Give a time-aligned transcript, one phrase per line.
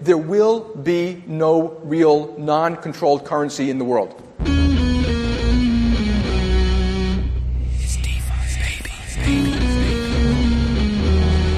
[0.00, 4.22] there will be no real non controlled currency in the world.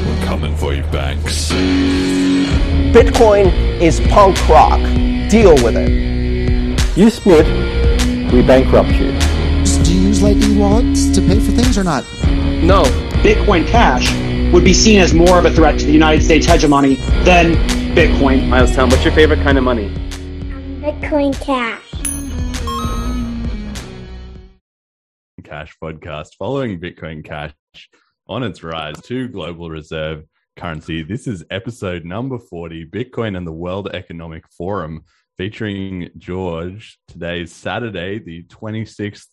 [0.06, 1.52] We're coming for you, banks.
[2.92, 4.80] Bitcoin is punk rock.
[5.30, 6.96] Deal with it.
[6.96, 7.46] You split,
[8.32, 9.18] we bankrupt you.
[9.84, 12.04] Do you use Lightning wallets to pay for things or not?
[12.62, 12.82] No.
[13.22, 14.12] Bitcoin Cash
[14.52, 16.94] would be seen as more of a threat to the United States hegemony
[17.24, 18.46] than Bitcoin.
[18.48, 19.88] Milestown, what's your favorite kind of money?
[20.80, 21.82] Bitcoin Cash.
[25.42, 27.54] Cash podcast following Bitcoin Cash
[28.28, 30.22] on its rise to global reserve
[30.56, 31.02] currency.
[31.02, 35.02] This is episode number 40 Bitcoin and the World Economic Forum
[35.36, 37.00] featuring George.
[37.08, 39.26] Today's Saturday, the 26th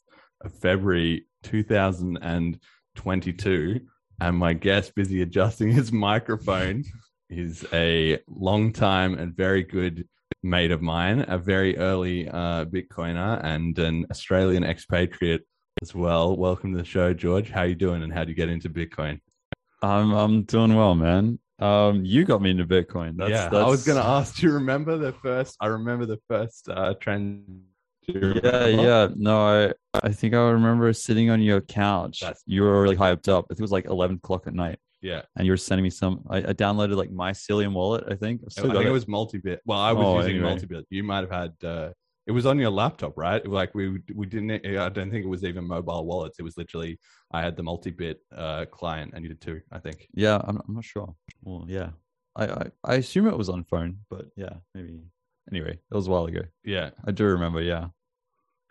[0.43, 3.81] of February 2022.
[4.19, 6.83] And my guest, busy adjusting his microphone,
[7.29, 10.07] is a long time and very good
[10.43, 15.41] mate of mine, a very early uh, Bitcoiner and an Australian expatriate
[15.81, 16.35] as well.
[16.37, 17.49] Welcome to the show, George.
[17.49, 19.19] How you doing, and how do you get into Bitcoin?
[19.81, 21.39] I'm I'm doing well, man.
[21.59, 23.17] Um, you got me into Bitcoin.
[23.17, 24.35] That's, yeah, that's, I was going to ask.
[24.35, 25.55] Do you remember the first?
[25.61, 27.63] I remember the first uh, trend.
[28.07, 29.07] Yeah, yeah.
[29.15, 29.73] No, I
[30.03, 32.19] I think I remember sitting on your couch.
[32.19, 33.45] That's- you were really hyped up.
[33.45, 35.89] I think it was like eleven o'clock at night, Yeah, and you were sending me
[35.89, 36.23] some.
[36.29, 38.05] I, I downloaded like Mycelium wallet.
[38.09, 38.41] I think.
[38.57, 38.91] I've I think it it.
[38.91, 39.61] was multi-bit.
[39.65, 40.49] Well, I was Oh, using anyway.
[40.49, 40.85] multi-bit.
[40.89, 41.53] You might have had.
[41.63, 41.89] Uh,
[42.27, 43.45] it was on your laptop, right?
[43.45, 44.65] Like we we didn't.
[44.65, 46.39] I don't think it was even mobile wallets.
[46.39, 46.99] It was literally.
[47.31, 49.61] I had the multi-bit uh, client, and you did too.
[49.71, 50.07] I think.
[50.13, 51.13] Yeah, I'm, I'm not sure.
[51.43, 51.89] Well, yeah,
[52.35, 55.01] I, I I assume it was on phone, but yeah, maybe.
[55.51, 56.41] Anyway, it was a while ago.
[56.63, 57.61] Yeah, I do remember.
[57.61, 57.89] Yeah,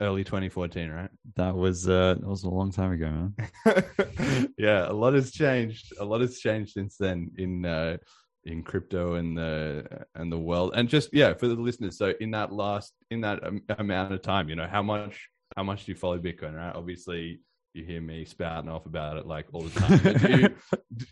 [0.00, 1.10] early 2014, right?
[1.36, 4.52] that was uh that was a long time ago, man.
[4.58, 5.92] yeah, a lot has changed.
[5.98, 7.96] A lot has changed since then in uh,
[8.44, 11.98] in crypto and the and the world, and just yeah, for the listeners.
[11.98, 15.62] So in that last in that um, amount of time, you know, how much how
[15.62, 16.56] much do you follow Bitcoin?
[16.56, 17.40] Right, obviously.
[17.76, 20.16] You hear me spouting off about it like all the time.
[20.18, 20.48] Do you,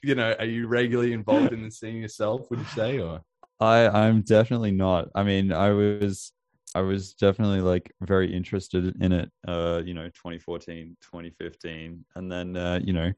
[0.10, 2.48] you know, are you regularly involved in the scene yourself?
[2.50, 3.20] Would you say, or
[3.58, 5.08] I I'm definitely not.
[5.12, 6.32] I mean, I was
[6.74, 12.04] I was definitely like very interested in it uh, you know, 2014, 2015.
[12.16, 13.12] And then uh, you know,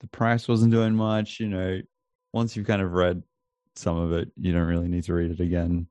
[0.00, 1.80] the price wasn't doing much, you know,
[2.32, 3.22] once you've kind of read
[3.76, 5.86] some of it, you don't really need to read it again.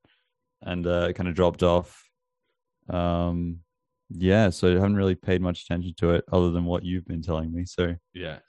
[0.64, 2.04] And uh it kind of dropped off.
[2.90, 3.60] Um
[4.10, 7.22] yeah, so I haven't really paid much attention to it other than what you've been
[7.22, 7.66] telling me.
[7.66, 8.40] So yeah,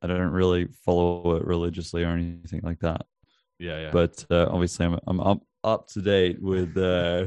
[0.00, 3.02] I don't really follow it religiously or anything like that
[3.62, 3.90] yeah, yeah.
[3.92, 7.26] but uh, obviously I'm I'm up up to date with uh,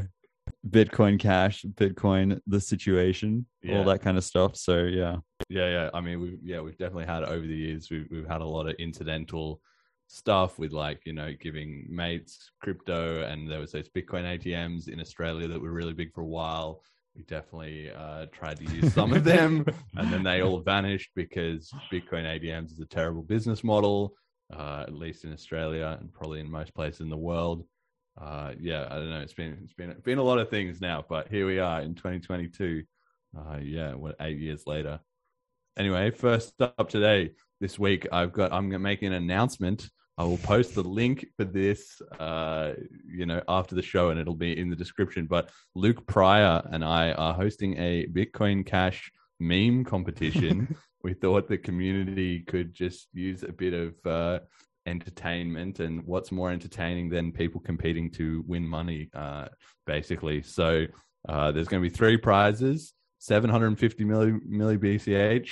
[0.69, 3.77] Bitcoin Cash, Bitcoin the situation, Yeah.
[3.77, 4.55] all that kind of stuff.
[4.55, 5.17] So yeah,
[5.49, 5.89] Yeah, yeah.
[5.93, 7.89] I mean, we've yeah, we've definitely had over the years.
[7.91, 9.61] We've we've had a lot of incidental
[10.07, 14.99] stuff with like you know giving mates crypto, and there was those Bitcoin ATMs in
[14.99, 16.81] Australia that were really big for a while.
[17.15, 19.65] We definitely uh, tried to use some of them,
[19.95, 24.15] and then they all vanished because Bitcoin ATMs is a terrible business model,
[24.53, 27.65] uh, at least in Australia and probably in most places in the world.
[28.19, 29.19] Uh, yeah, I don't know.
[29.19, 31.95] It's been it's been been a lot of things now, but here we are in
[31.95, 32.83] 2022.
[33.37, 34.99] Uh, yeah, what eight years later
[35.77, 39.89] anyway, first up today, this week, I've got, I'm going to make an announcement.
[40.17, 42.73] I will post the link for this, uh,
[43.05, 45.25] you know, after the show and it'll be in the description.
[45.25, 50.75] But Luke Pryor and I are hosting a Bitcoin Cash meme competition.
[51.03, 54.39] we thought the community could just use a bit of uh,
[54.85, 55.79] entertainment.
[55.79, 59.47] And what's more entertaining than people competing to win money, uh,
[59.85, 60.41] basically.
[60.43, 60.85] So
[61.27, 65.49] uh, there's going to be three prizes 750 milli, milli BCH,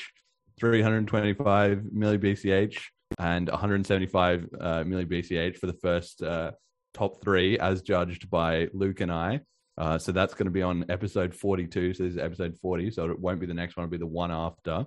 [0.59, 2.79] 325 milli BCH,
[3.17, 6.51] and 175 uh, milli BCH for the first uh,
[6.93, 9.41] top three, as judged by Luke and I.
[9.77, 11.95] Uh, so that's going to be on episode 42.
[11.95, 12.91] So this is episode 40.
[12.91, 14.85] So it won't be the next one, it'll be the one after.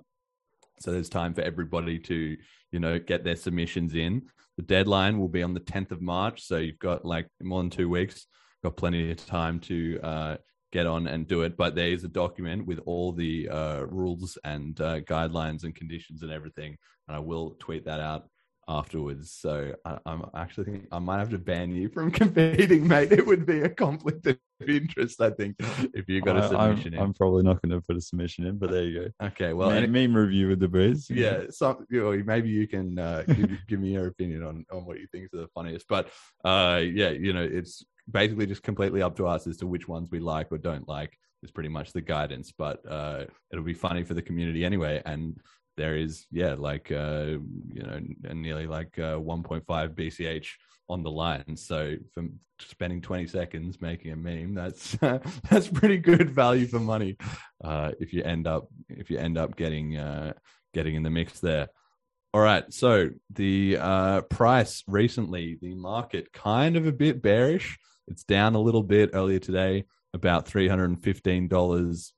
[0.79, 2.37] So there's time for everybody to,
[2.71, 4.23] you know, get their submissions in.
[4.57, 6.41] The deadline will be on the 10th of March.
[6.41, 8.25] So you've got like more than two weeks,
[8.63, 10.37] got plenty of time to uh,
[10.71, 11.57] get on and do it.
[11.57, 16.23] But there is a document with all the uh, rules and uh, guidelines and conditions
[16.23, 16.77] and everything.
[17.07, 18.27] And I will tweet that out
[18.67, 19.31] afterwards.
[19.31, 23.11] So I, I'm actually thinking I might have to ban you from competing, mate.
[23.11, 24.37] It would be a conflict of
[24.67, 25.55] interest, I think,
[25.93, 26.99] if you got a I- I'm- submission in.
[26.99, 29.27] I'm, probably not going to put a submission in, but there you go.
[29.27, 31.09] okay, well, any- meme review with the boys.
[31.09, 34.85] yeah, some, you know, maybe you can uh, give, give me your opinion on, on
[34.85, 35.87] what you think is the funniest.
[35.87, 36.09] But
[36.43, 40.09] uh, yeah, you know, it's basically just completely up to us as to which ones
[40.11, 41.17] we like or don't like.
[41.43, 45.03] Is pretty much the guidance, but uh, it'll be funny for the community anyway.
[45.05, 45.39] And
[45.77, 47.37] there is yeah like uh
[47.71, 47.99] you know
[48.33, 50.47] nearly like uh 1.5 bch
[50.89, 51.55] on the line.
[51.57, 54.91] So from spending 20 seconds making a meme that's
[55.49, 57.15] that's pretty good value for money
[57.63, 60.33] uh if you end up if you end up getting uh
[60.73, 61.67] getting in the mix there.
[62.33, 67.77] All right so the uh price recently the market kind of a bit bearish.
[68.07, 71.49] It's down a little bit earlier today about $315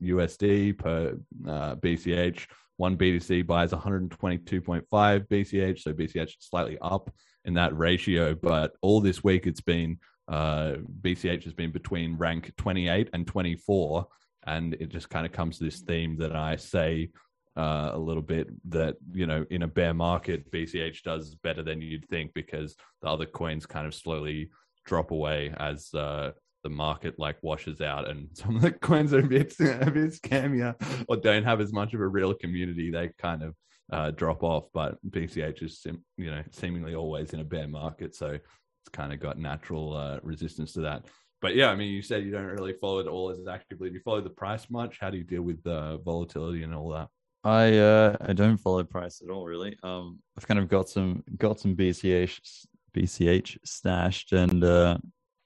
[0.01, 1.17] usd per
[1.47, 2.47] uh, bch
[2.79, 7.11] one BTC buys 122.5 BCH, so BCH is slightly up
[7.43, 8.33] in that ratio.
[8.33, 9.99] But all this week, it's been
[10.29, 14.07] uh, BCH has been between rank 28 and 24,
[14.47, 17.09] and it just kind of comes to this theme that I say
[17.57, 21.81] uh, a little bit that you know in a bear market, BCH does better than
[21.81, 24.51] you'd think because the other coins kind of slowly
[24.85, 26.31] drop away as uh,
[26.69, 30.13] the market like washes out and some of the coins are a bit a bit
[30.13, 30.75] scammier
[31.07, 33.55] or don't have as much of a real community they kind of
[33.91, 34.65] uh, drop off.
[34.73, 35.85] But bch is
[36.17, 40.19] you know seemingly always in a bear market so it's kind of got natural uh,
[40.23, 41.05] resistance to that.
[41.41, 43.89] But yeah i mean you said you don't really follow it all as actively.
[43.89, 44.97] Do you follow the price much?
[44.99, 47.07] How do you deal with the volatility and all that?
[47.43, 49.77] I uh I don't follow price at all really.
[49.83, 54.97] Um I've kind of got some got some BCH BCH stashed and uh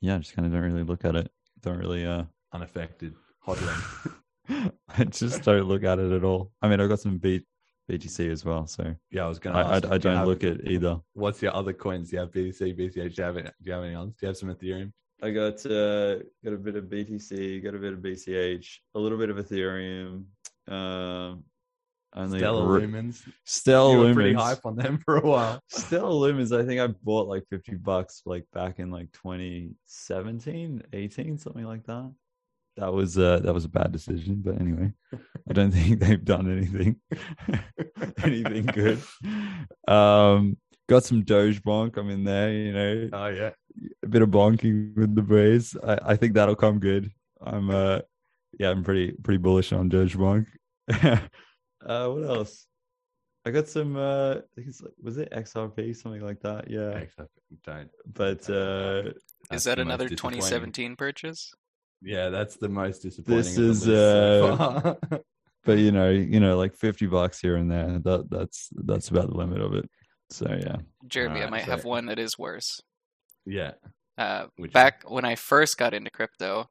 [0.04, 1.32] yeah, I just kind of don't really look at it.
[1.62, 3.16] Don't really uh unaffected
[3.48, 4.12] hodling.
[4.98, 6.52] I just don't look at it at all.
[6.62, 7.42] I mean, I've got some B
[7.90, 9.58] BTC as well, so yeah, I was gonna.
[9.58, 11.00] I, I, I do don't have- look at either.
[11.14, 12.10] What's your other coins?
[12.10, 12.94] Do you have BTC, BCH?
[12.94, 14.14] Do you have, any, do you have any others?
[14.16, 14.92] Do you have some Ethereum?
[15.22, 19.18] I got uh got a bit of BTC, got a bit of BCH, a little
[19.18, 20.26] bit of Ethereum.
[20.68, 21.46] Um,
[22.16, 23.28] only Stellar re- Lumens.
[23.46, 25.60] Stellar you were pretty hype on them for a while.
[25.70, 31.38] Stellar Lumens, I think I bought like 50 bucks like back in like 2017, 18,
[31.38, 32.14] something like that.
[32.78, 34.92] That was uh that was a bad decision, but anyway,
[35.48, 37.00] I don't think they've done anything
[38.24, 39.00] anything good.
[39.88, 40.58] Um
[40.90, 41.98] got some Doge bonk.
[41.98, 43.52] I'm in there, you know, Oh yeah,
[44.04, 45.78] a bit of bonking with the breeze.
[45.86, 47.12] I, I think that'll come good.
[47.42, 48.00] I'm uh
[48.60, 50.48] yeah, I'm pretty pretty bullish on Doge bonk.
[51.86, 52.68] Uh what else?
[53.46, 56.70] I got some uh I think it's like was it XRP, something like that.
[56.70, 56.92] Yeah.
[56.92, 57.30] Except
[57.66, 57.90] don't.
[58.14, 59.12] But uh
[59.52, 61.54] Is that another 2017 purchase?
[62.02, 63.38] Yeah, that's the most disappointing.
[63.44, 64.96] This of is, uh,
[65.66, 68.00] but you know, you know, like 50 bucks here and there.
[68.00, 69.90] That that's that's about the limit of it.
[70.30, 70.78] So yeah.
[71.08, 72.82] Jeremy, I might so- have one that is worse.
[73.46, 73.72] yeah,
[74.18, 76.70] Uh, Which back when I first got into crypto,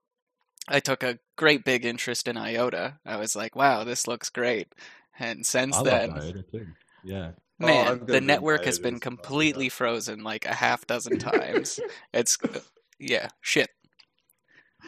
[0.68, 2.98] I took a great big interest in IOTA.
[3.06, 4.68] I was like, wow, this looks great.
[5.18, 6.66] And since I then, IOTA too.
[7.04, 7.32] Yeah,
[7.62, 10.54] Oh, man, I've got a the network has been as well, completely frozen like a
[10.54, 11.78] half dozen times.
[12.12, 12.58] it's, uh,
[12.98, 13.70] yeah, shit.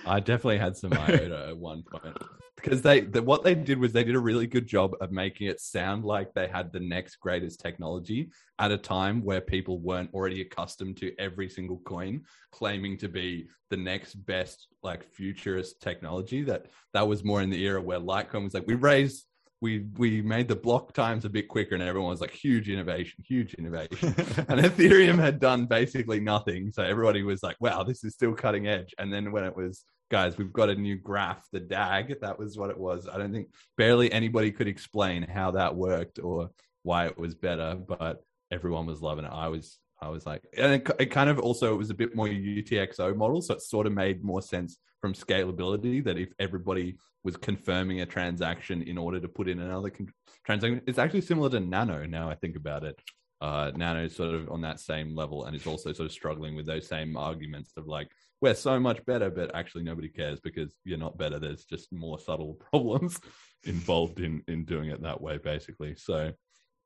[0.04, 2.16] I definitely had some IOTA at one point
[2.56, 5.46] because they the, what they did was they did a really good job of making
[5.46, 10.12] it sound like they had the next greatest technology at a time where people weren't
[10.12, 16.42] already accustomed to every single coin claiming to be the next best like futurist technology
[16.42, 19.26] that that was more in the era where Litecoin was like we raised
[19.64, 23.24] we we made the block times a bit quicker and everyone was like huge innovation
[23.26, 24.08] huge innovation
[24.48, 26.70] and Ethereum had done basically nothing.
[26.70, 28.94] So everybody was like, wow, this is still cutting edge.
[28.98, 32.58] And then when it was, guys, we've got a new graph, the DAG, that was
[32.58, 33.08] what it was.
[33.10, 36.50] I don't think barely anybody could explain how that worked or
[36.82, 39.32] why it was better, but everyone was loving it.
[39.32, 42.14] I was, I was like, and it, it kind of also it was a bit
[42.14, 46.96] more UTXO model, so it sort of made more sense from scalability that if everybody
[47.22, 50.12] was confirming a transaction in order to put in another con-
[50.44, 52.04] transaction, it's actually similar to Nano.
[52.04, 53.00] Now I think about it,
[53.40, 56.54] uh, Nano is sort of on that same level, and it's also sort of struggling
[56.54, 60.74] with those same arguments of like we're so much better, but actually nobody cares because
[60.84, 61.38] you're not better.
[61.38, 63.18] There's just more subtle problems
[63.64, 65.94] involved in in doing it that way, basically.
[65.96, 66.32] So,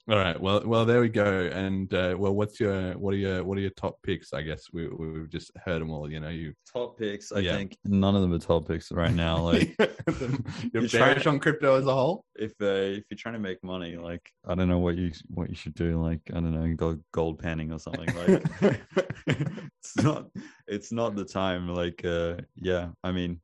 [0.09, 1.51] all right, well, well, there we go.
[1.53, 4.33] And uh, well, what's your what are your what are your top picks?
[4.33, 6.11] I guess we we've just heard them all.
[6.11, 7.57] You know, you Top picks, I Yeah.
[7.57, 9.39] think none of them are top picks right now.
[9.53, 9.77] Like
[10.21, 12.25] you're You're bearish on crypto as a whole.
[12.37, 15.51] if uh, if you're trying to make money, like I don't know what you what
[15.51, 16.01] you should do.
[16.03, 18.09] Like I don't know, go gold panning or something.
[18.15, 18.43] Like
[19.27, 20.27] it's not
[20.67, 21.69] it's not the time.
[21.69, 23.41] Like uh yeah, I mean,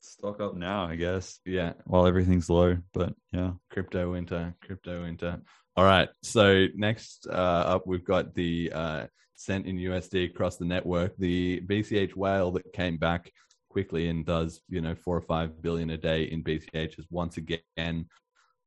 [0.00, 2.78] stock up now, I guess, Yeah, while everything's low.
[2.94, 5.40] But yeah, crypto winter, crypto winter.
[5.76, 6.08] All right.
[6.22, 11.60] So next uh, up, we've got the uh, sent in USD across the network, the
[11.66, 13.30] BCH whale that came back
[13.68, 17.36] quickly and does you know four or five billion a day in BCH has once
[17.36, 18.06] again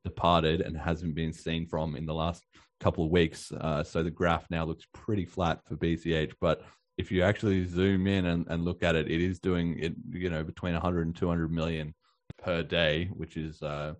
[0.03, 2.43] departed and hasn't been seen from in the last
[2.79, 3.51] couple of weeks.
[3.51, 6.61] Uh, so the graph now looks pretty flat for BCH, but
[6.99, 10.29] if you actually zoom in and, and look at it, it is doing it, you
[10.29, 11.95] know, between 100 and 200 million
[12.43, 13.93] per day, which is uh,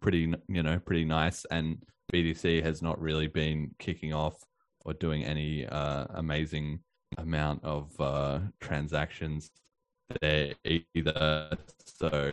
[0.00, 1.46] pretty, you know, pretty nice.
[1.50, 1.78] And
[2.12, 4.36] BTC has not really been kicking off
[4.84, 6.80] or doing any uh, amazing
[7.18, 9.50] amount of uh, transactions
[10.20, 11.50] there either.
[11.84, 12.30] So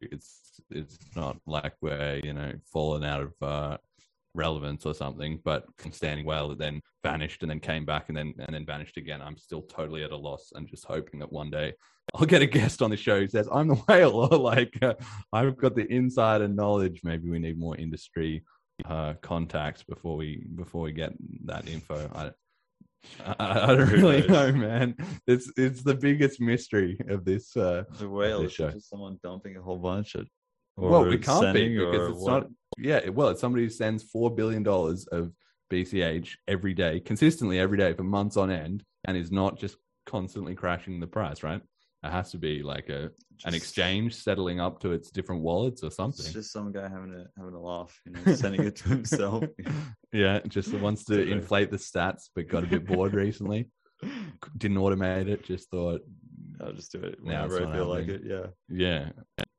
[0.00, 3.76] it's it's not like we're you know fallen out of uh,
[4.34, 8.34] relevance or something, but standing well, it then vanished and then came back and then
[8.38, 9.22] and then vanished again.
[9.22, 11.72] I'm still totally at a loss and just hoping that one day
[12.14, 14.94] I'll get a guest on the show who says I'm the whale or like uh,
[15.32, 17.00] I've got the insider knowledge.
[17.04, 18.44] Maybe we need more industry
[18.84, 21.12] uh, contacts before we before we get
[21.44, 22.10] that info.
[22.14, 22.30] I,
[23.38, 24.94] I, I don't really know, man.
[25.26, 27.56] It's it's the biggest mystery of this.
[27.56, 28.70] Uh, The whale this is show.
[28.70, 30.26] just someone dumping a whole bunch of.
[30.76, 32.30] well, or it can't be sending, because it's what?
[32.30, 32.46] not.
[32.78, 35.32] Yeah, well, it's somebody who sends four billion dollars of
[35.72, 40.54] BCH every day, consistently every day for months on end, and is not just constantly
[40.54, 41.42] crashing the price.
[41.42, 41.60] Right?
[42.04, 43.10] It has to be like a
[43.44, 46.24] an exchange settling up to its different wallets or something.
[46.24, 49.44] It's just some guy having a having a laugh, you know, sending it to himself.
[50.12, 53.68] yeah, just wants to inflate the stats, but got a bit bored recently.
[54.58, 55.44] Didn't automate it.
[55.44, 56.00] Just thought,
[56.60, 58.22] I'll just do it Now whenever I feel like it.
[58.24, 58.46] Yeah.
[58.68, 59.10] yeah,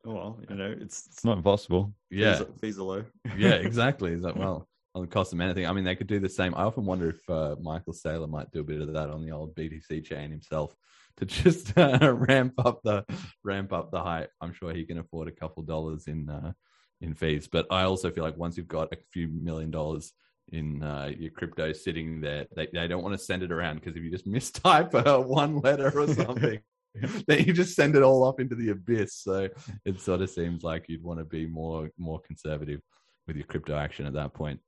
[0.05, 1.93] Oh, well, you know, it's it's not impossible.
[2.09, 2.37] yeah.
[2.37, 3.03] Fees, fees are low.
[3.37, 4.13] yeah, exactly.
[4.13, 5.67] Is that well on the cost of anything?
[5.67, 6.55] I mean, they could do the same.
[6.55, 9.31] I often wonder if uh, Michael Saylor might do a bit of that on the
[9.31, 10.73] old BTC chain himself
[11.17, 13.05] to just uh, ramp up the
[13.43, 14.31] ramp up the hype.
[14.41, 16.53] I'm sure he can afford a couple dollars in uh,
[17.01, 20.13] in fees, but I also feel like once you've got a few million dollars
[20.51, 23.95] in uh, your crypto sitting there, they, they don't want to send it around because
[23.95, 26.59] if you just mistype uh, one letter or something.
[27.27, 29.13] then you just send it all off into the abyss.
[29.13, 29.47] So
[29.85, 32.81] it sort of seems like you'd want to be more more conservative
[33.27, 34.59] with your crypto action at that point.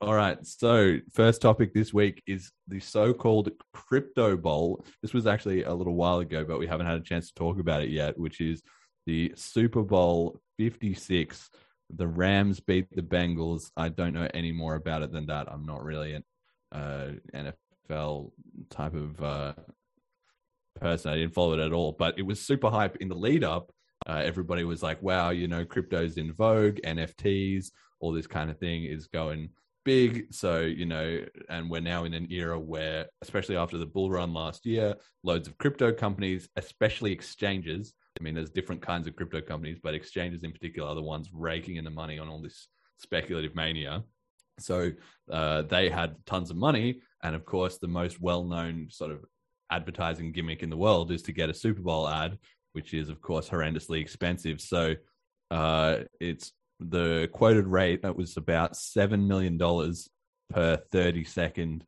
[0.00, 0.38] All right.
[0.46, 4.84] So, first topic this week is the so called Crypto Bowl.
[5.02, 7.58] This was actually a little while ago, but we haven't had a chance to talk
[7.58, 8.62] about it yet, which is
[9.06, 11.50] the Super Bowl 56.
[11.90, 13.72] The Rams beat the Bengals.
[13.76, 15.50] I don't know any more about it than that.
[15.50, 16.24] I'm not really an
[16.70, 18.30] uh, NFL
[18.70, 19.54] type of uh,
[20.80, 21.10] person.
[21.10, 23.72] I didn't follow it at all, but it was super hype in the lead up.
[24.06, 28.60] Uh, everybody was like, wow, you know, crypto's in vogue, NFTs, all this kind of
[28.60, 29.50] thing is going
[29.88, 30.34] big.
[30.34, 34.34] So, you know, and we're now in an era where, especially after the bull run
[34.34, 39.40] last year, loads of crypto companies, especially exchanges, I mean, there's different kinds of crypto
[39.40, 42.68] companies, but exchanges in particular are the ones raking in the money on all this
[42.98, 44.04] speculative mania.
[44.58, 44.90] So
[45.32, 47.00] uh, they had tons of money.
[47.22, 49.24] And of course, the most well known sort of
[49.70, 52.36] advertising gimmick in the world is to get a Super Bowl ad,
[52.74, 54.60] which is, of course, horrendously expensive.
[54.60, 54.96] So
[55.50, 59.58] uh, it's the quoted rate that was about $7 million
[60.48, 61.84] per thirty second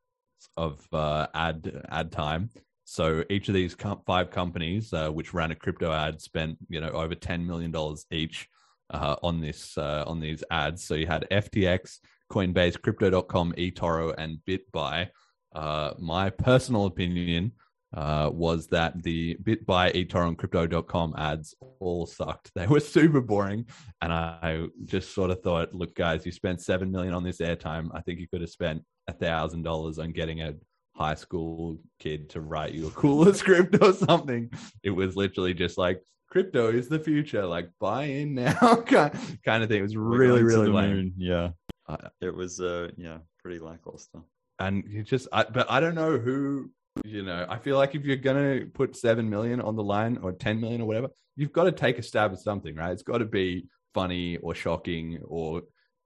[0.56, 2.50] of uh, ad ad time.
[2.85, 6.80] So each of these com- five companies, uh, which ran a crypto ad, spent you
[6.80, 8.49] know over ten million dollars each
[8.90, 10.85] uh, on this uh, on these ads.
[10.85, 11.99] So you had FTX,
[12.30, 15.09] Coinbase, Crypto.com, eToro, and BitBuy.
[15.52, 17.52] Uh, my personal opinion
[17.94, 22.52] uh, was that the BitBuy, eToro, and Crypto.com ads all sucked.
[22.54, 23.66] They were super boring,
[24.00, 27.88] and I just sort of thought, look, guys, you spent seven million on this airtime.
[27.92, 30.54] I think you could have spent a thousand dollars on getting a
[30.94, 34.50] high school kid to write you a cooler script or something.
[34.82, 39.68] It was literally just like crypto is the future, like buy in now kind of
[39.68, 39.78] thing.
[39.78, 40.90] It was really, really lame.
[40.90, 41.14] moon.
[41.16, 41.50] Yeah.
[41.88, 44.20] Uh, it was uh yeah, pretty lackluster.
[44.59, 46.70] And you just, I, but I don't know who,
[47.04, 50.18] you know, I feel like if you're going to put 7 million on the line
[50.23, 52.92] or 10 million or whatever, you've got to take a stab at something, right?
[52.92, 55.62] It's got to be funny or shocking or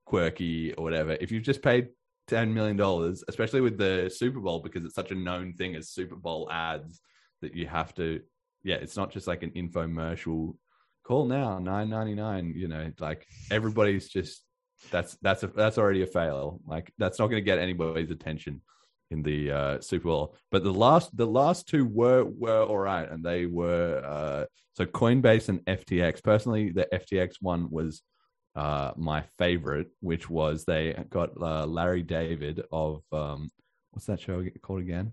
[0.07, 1.17] quirky or whatever.
[1.21, 1.89] If you've just paid
[2.27, 5.91] ten million dollars, especially with the Super Bowl, because it's such a known thing as
[5.91, 7.01] Super Bowl ads
[7.43, 8.21] that you have to.
[8.63, 10.57] Yeah, it's not just like an infomercial.
[11.05, 12.55] Call now nine ninety nine.
[12.57, 14.43] You know, like everybody's just
[14.91, 16.61] that's that's a, that's already a fail.
[16.67, 18.63] Like that's not going to get anybody's attention
[19.15, 20.37] in the uh, Super Bowl.
[20.51, 24.45] But the last the last two were were all right, and they were uh,
[24.75, 26.23] so Coinbase and FTX.
[26.23, 28.03] Personally, the FTX one was
[28.57, 33.51] uh, my favorite, which was they got uh, Larry David of um,
[33.93, 35.13] what's that show called again?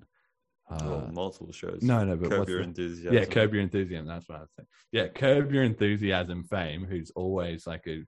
[0.69, 1.79] Uh, well, multiple shows.
[1.81, 3.13] no, no, but Curb Your the- Enthusiasm.
[3.13, 4.07] Yeah, Curb Your Enthusiasm.
[4.07, 4.67] That's what I was saying.
[4.91, 8.03] Yeah, Curb Your Enthusiasm fame, who's always like a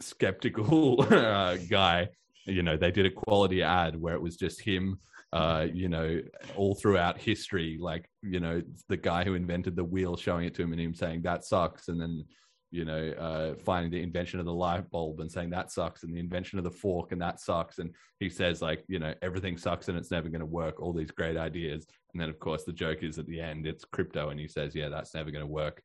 [0.00, 2.08] skeptical uh, guy.
[2.44, 4.98] You know, they did a quality ad where it was just him.
[5.32, 6.20] Uh, you know,
[6.56, 10.62] all throughout history, like you know, the guy who invented the wheel showing it to
[10.62, 12.24] him and him saying that sucks, and then
[12.72, 16.14] you know, uh, finding the invention of the light bulb and saying that sucks, and
[16.14, 17.78] the invention of the fork and that sucks.
[17.78, 20.94] And he says, like, you know, everything sucks and it's never going to work, all
[20.94, 21.86] these great ideas.
[22.12, 24.30] And then, of course, the joke is at the end, it's crypto.
[24.30, 25.82] And he says, yeah, that's never going to work.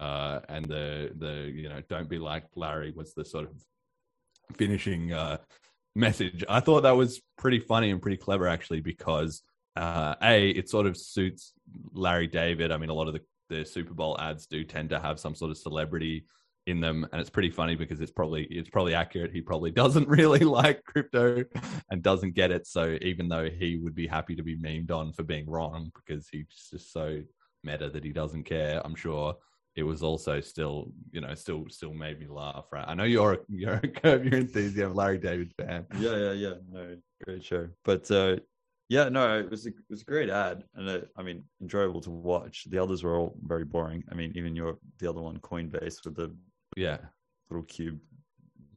[0.00, 3.52] Uh, and the, the, you know, don't be like Larry was the sort of
[4.56, 5.36] finishing uh,
[5.94, 6.44] message.
[6.48, 9.42] I thought that was pretty funny and pretty clever actually because
[9.76, 11.52] uh, a it sort of suits
[11.92, 12.72] Larry David.
[12.72, 13.20] I mean, a lot of the
[13.50, 16.24] the Super Bowl ads do tend to have some sort of celebrity
[16.66, 20.08] in them and it's pretty funny because it's probably it's probably accurate he probably doesn't
[20.08, 21.44] really like crypto
[21.90, 25.12] and doesn't get it so even though he would be happy to be memed on
[25.12, 27.20] for being wrong because he's just so
[27.64, 29.34] meta that he doesn't care i'm sure
[29.76, 32.84] it was also still you know still still made me laugh right?
[32.86, 35.86] I know you're a, you're a curb your enthusiasm larry david fan.
[35.98, 36.54] Yeah yeah yeah.
[36.70, 37.68] No great show.
[37.84, 38.36] But uh
[38.88, 42.00] yeah no it was a, it was a great ad and it, i mean enjoyable
[42.02, 42.66] to watch.
[42.68, 44.02] The others were all very boring.
[44.10, 46.34] I mean even your the other one coinbase with the
[46.76, 46.98] yeah.
[47.50, 47.98] little cube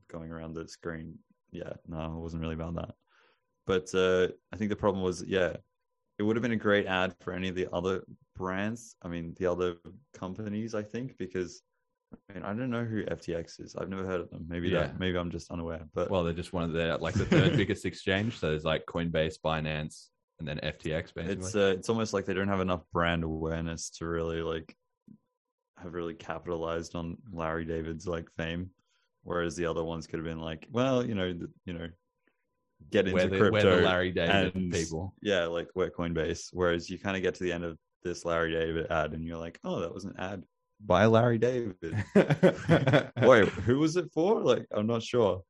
[0.10, 1.18] going around the screen.
[1.52, 2.94] Yeah no it wasn't really about that.
[3.66, 5.56] But uh i think the problem was yeah
[6.20, 8.04] it would have been a great ad for any of the other
[8.36, 9.76] brands i mean the other
[10.14, 11.62] companies i think because
[12.30, 13.76] I mean, I don't know who FTX is.
[13.76, 14.46] I've never heard of them.
[14.48, 14.82] Maybe Yeah.
[14.82, 15.00] that.
[15.00, 15.82] Maybe I'm just unaware.
[15.96, 18.86] But well they're just one of the like the third biggest exchange so there's like
[18.86, 22.84] coinbase binance and then ftx basically it's uh, it's almost like they don't have enough
[22.94, 24.76] brand awareness to really like
[25.80, 28.70] have really capitalized on Larry David's like fame,
[29.24, 31.88] whereas the other ones could have been like, well, you know, the, you know,
[32.92, 35.16] get into the- crypto, the Larry David and- people.
[35.24, 36.50] yeah, like we're Coinbase.
[36.54, 39.38] Whereas you kind of get to the end of this Larry David ad, and you're
[39.38, 40.44] like, oh, that was an ad
[40.86, 42.04] by Larry David.
[43.22, 44.42] Wait, who was it for?
[44.42, 45.44] Like, I'm not sure.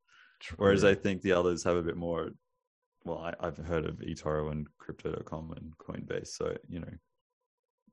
[0.58, 2.32] Whereas I think the others have a bit more.
[3.06, 6.94] Well, I, I've heard of eToro and Crypto.com and Coinbase, so you know,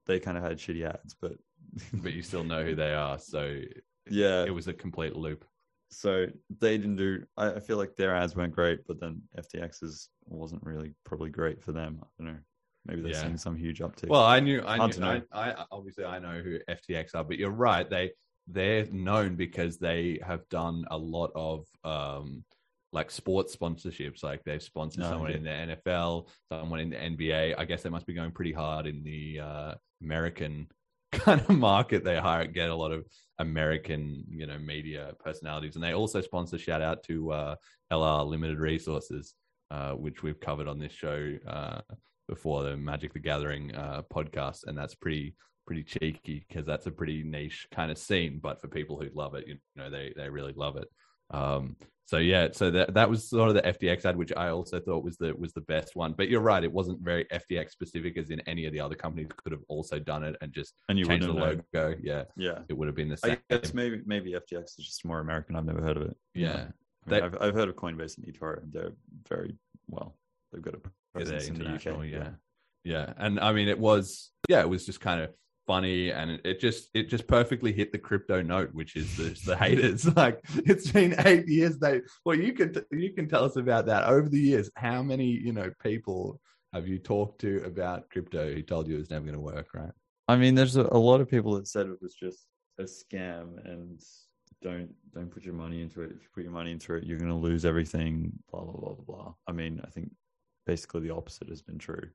[0.07, 1.33] they kind of had shitty ads, but
[1.95, 3.61] but you still know who they are so
[4.09, 5.45] yeah, it was a complete loop
[5.91, 6.27] so
[6.61, 7.25] they didn't do.
[7.37, 11.63] I, I feel like their ads weren't great, but then FTX's wasn't really probably great
[11.63, 12.01] for them.
[12.03, 12.39] I don't know.
[12.87, 13.23] Maybe they're Yeah.
[13.23, 14.09] seeing some huge uptick.
[14.09, 15.23] Well, I knew, I Hard knew, know.
[15.33, 17.89] I, I obviously I know who FTX are, but you're right.
[17.89, 18.13] They
[18.47, 22.45] they're known because they have done a lot of um
[22.93, 24.25] like sports sponsorships.
[24.25, 25.37] Like they've sponsored Oh, someone yeah.
[25.37, 27.55] in the NFL, someone in the NBA.
[27.57, 30.67] I guess they must be going pretty hard in the uh, American
[31.13, 32.03] kind of market.
[32.03, 33.07] They hire get a lot of
[33.39, 36.59] American, you know, media personalities, and they also sponsor.
[36.59, 37.55] Shout out to uh,
[37.93, 39.35] LR Limited Resources,
[39.71, 41.81] uh, which we've covered on this show uh,
[42.31, 45.35] before the Magic the Gathering uh, podcast, and that's pretty
[45.67, 48.39] pretty cheeky because that's a pretty niche kind of scene.
[48.43, 50.89] But for people who love it, you know, they they really love it.
[51.33, 54.81] Um, so yeah, so that that was sort of the FTX ad, which I also
[54.81, 56.13] thought was the was the best one.
[56.17, 59.29] But you're right, it wasn't very FTX specific, as in any of the other companies
[59.37, 61.61] could have also done it and just and you changed the know.
[61.75, 61.95] logo.
[62.03, 63.37] Yeah, Yeah, it would have been the same.
[63.51, 65.55] I guess maybe maybe FTX is just more American.
[65.57, 66.17] I've never heard of it.
[66.35, 66.73] yeah, I mean,
[67.07, 68.63] They- I've I've heard of Coinbase and eToro.
[68.63, 68.93] and They're
[69.29, 69.57] very
[69.89, 70.17] well.
[70.53, 70.81] They've got a
[71.17, 72.07] Yeah, they're in the international, UK.
[72.07, 72.31] yeah.
[72.85, 75.31] yeah and i mean it was yeah it was just kind of
[75.67, 79.39] funny and it, it just it just perfectly hit the crypto note which is the,
[79.47, 83.57] the haters like it's been eight years they well you can you can tell us
[83.57, 86.41] about that over the years how many you know people
[86.73, 89.69] have you talked to about crypto who told you it was never going to work
[89.75, 89.93] right
[90.31, 92.47] I mean, there's a, a lot of people that said it was just
[92.79, 94.01] a scam and
[94.63, 96.13] don't don't put your money into it.
[96.13, 98.31] If you put your money into it, you're going to lose everything.
[98.53, 99.35] Blah blah blah blah.
[99.49, 100.13] I mean, I think
[100.67, 102.09] basically the opposite has been true.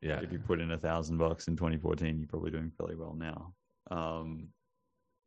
[0.00, 3.14] yeah If you put in a thousand bucks in 2014, you're probably doing fairly well
[3.14, 3.54] now.
[3.90, 4.48] Um,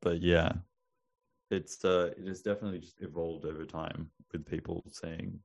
[0.02, 0.52] but yeah,
[1.52, 5.40] it's uh, it has definitely just evolved over time with people saying,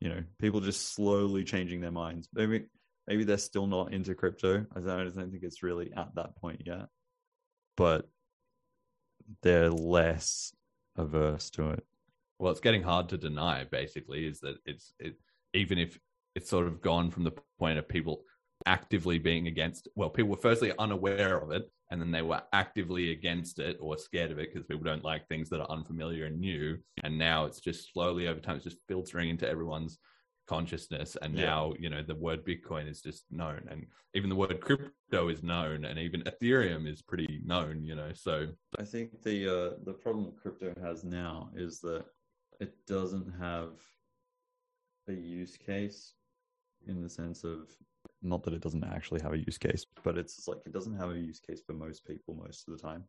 [0.00, 2.28] you know, people just slowly changing their minds.
[2.32, 2.66] Maybe
[3.06, 4.64] maybe they're still not into crypto.
[4.74, 6.86] I don't, I don't think it's really at that point yet,
[7.76, 8.08] but
[9.42, 10.54] they're less
[10.96, 11.84] averse to it.
[12.38, 15.16] well it's getting hard to deny basically is that it's it
[15.54, 15.98] even if
[16.34, 18.24] it's sort of gone from the point of people
[18.66, 23.12] actively being against well people were firstly unaware of it and then they were actively
[23.12, 26.40] against it or scared of it because people don't like things that are unfamiliar and
[26.40, 26.76] new.
[27.02, 29.98] And now it's just slowly over time it's just filtering into everyone's
[30.48, 31.16] consciousness.
[31.22, 31.46] And Yeah.
[31.46, 33.66] now you know the word bitcoin is just known.
[33.70, 38.12] And even the word crypto is known and even ethereum is pretty known you know
[38.12, 38.48] so.
[38.78, 42.06] I think the uh, the problem crypto has now is that
[42.60, 43.72] it doesn't have
[45.06, 46.14] a use case
[46.86, 47.68] in the sense of
[48.22, 51.10] not that it doesn't actually have a use case, but it's like it doesn't have
[51.10, 53.04] a use case for most people most of the time.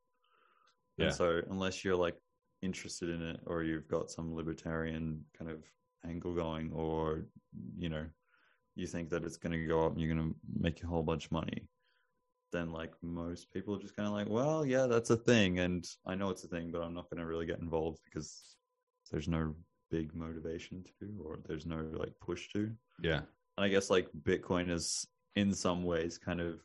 [0.97, 1.05] Yeah.
[1.05, 2.15] And so unless you're like
[2.61, 5.59] interested in it or you've got some libertarian kind of
[6.07, 7.25] angle going or
[7.77, 8.05] you know
[8.75, 11.03] you think that it's going to go up and you're going to make a whole
[11.03, 11.67] bunch of money
[12.51, 15.87] then like most people are just kind of like well yeah that's a thing and
[16.05, 18.55] i know it's a thing but i'm not going to really get involved because
[19.11, 19.53] there's no
[19.91, 23.21] big motivation to or there's no like push to yeah
[23.57, 26.59] I guess like Bitcoin is in some ways kind of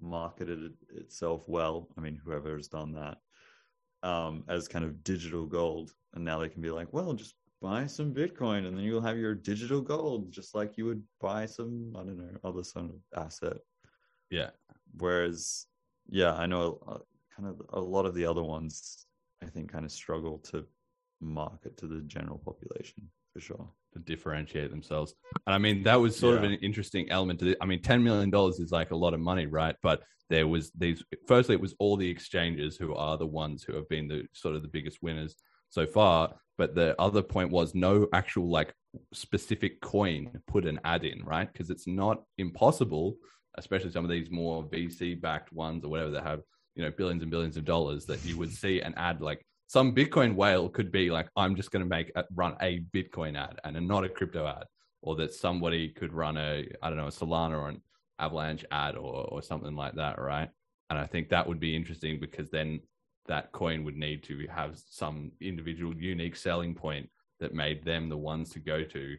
[0.00, 1.88] marketed itself well.
[1.96, 3.18] I mean, whoever has done that
[4.02, 7.86] um, as kind of digital gold, and now they can be like, well, just buy
[7.86, 11.92] some Bitcoin and then you'll have your digital gold, just like you would buy some,
[11.94, 13.58] I don't know, other sort of asset.
[14.30, 14.50] Yeah.
[14.96, 15.66] Whereas,
[16.08, 16.98] yeah, I know uh,
[17.36, 19.06] kind of a lot of the other ones,
[19.42, 20.64] I think, kind of struggle to
[21.20, 23.68] market to the general population for sure.
[23.92, 25.14] to differentiate themselves.
[25.46, 27.58] And I mean, that was sort of an interesting element to it.
[27.60, 29.76] I mean, $10 million is like a lot of money, right?
[29.82, 33.74] But there was these, firstly, it was all the exchanges who are the ones who
[33.74, 35.36] have been the sort of the biggest winners
[35.68, 36.34] so far.
[36.56, 38.74] But the other point was no actual like
[39.12, 41.50] specific coin put an ad in, right?
[41.50, 43.16] Because it's not impossible,
[43.56, 46.42] especially some of these more VC backed ones or whatever that have,
[46.74, 49.94] you know, billions and billions of dollars that you would see an ad like some
[49.94, 53.60] Bitcoin whale could be like, I'm just going to make a, run a Bitcoin ad
[53.62, 54.64] and a, not a crypto ad,
[55.00, 57.80] or that somebody could run a I don't know a Solana or an
[58.18, 60.48] Avalanche ad or or something like that, right?
[60.90, 62.80] And I think that would be interesting because then
[63.26, 68.18] that coin would need to have some individual unique selling point that made them the
[68.18, 69.16] ones to go to,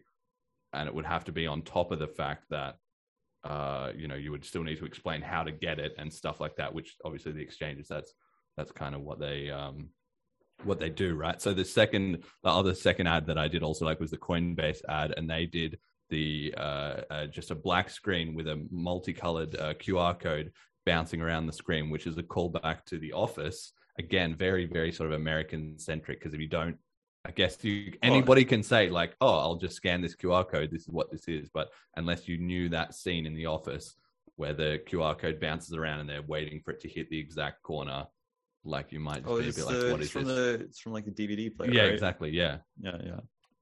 [0.73, 2.75] and it would have to be on top of the fact that
[3.45, 6.41] uh, you know you would still need to explain how to get it and stuff
[6.41, 8.13] like that, which obviously the exchanges that's
[8.57, 9.87] that's kind of what they um
[10.65, 11.41] what they do, right?
[11.41, 14.81] So the second, the other second ad that I did also like was the Coinbase
[14.87, 19.73] ad, and they did the uh, uh, just a black screen with a multicolored uh,
[19.75, 20.51] QR code
[20.85, 23.73] bouncing around the screen, which is a callback to The Office.
[23.99, 26.77] Again, very very sort of American centric because if you don't,
[27.25, 30.69] I guess you anybody can say like, oh, I'll just scan this QR code.
[30.71, 33.95] This is what this is, but unless you knew that scene in The Office
[34.37, 37.61] where the QR code bounces around and they're waiting for it to hit the exact
[37.61, 38.05] corner
[38.63, 40.35] like you might just Oh, be a bit the, like, what is from this?
[40.35, 41.71] the it's from like the DVD player.
[41.71, 41.93] yeah, right?
[41.93, 42.29] exactly.
[42.31, 43.19] Yeah, Yeah, yeah.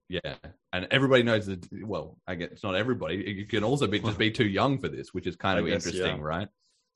[0.09, 0.35] yeah.
[0.73, 1.65] And everybody knows that.
[1.83, 3.15] Well, I guess it's not everybody.
[3.37, 5.85] You can also be just be too young for this, which is kind of guess,
[5.85, 6.23] interesting, yeah.
[6.23, 6.47] right?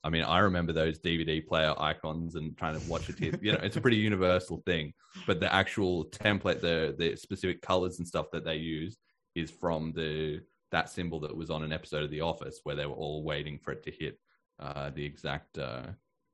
[0.02, 3.18] I mean, I remember those DVD player icons and trying to watch it.
[3.18, 3.32] Here.
[3.40, 4.92] You know, it's a pretty universal thing.
[5.26, 8.98] But the actual template, the the specific colors and stuff that they use,
[9.34, 10.40] is from the
[10.72, 13.58] that symbol that was on an episode of The Office where they were all waiting
[13.58, 14.18] for it to hit
[14.60, 15.84] uh, the exact uh,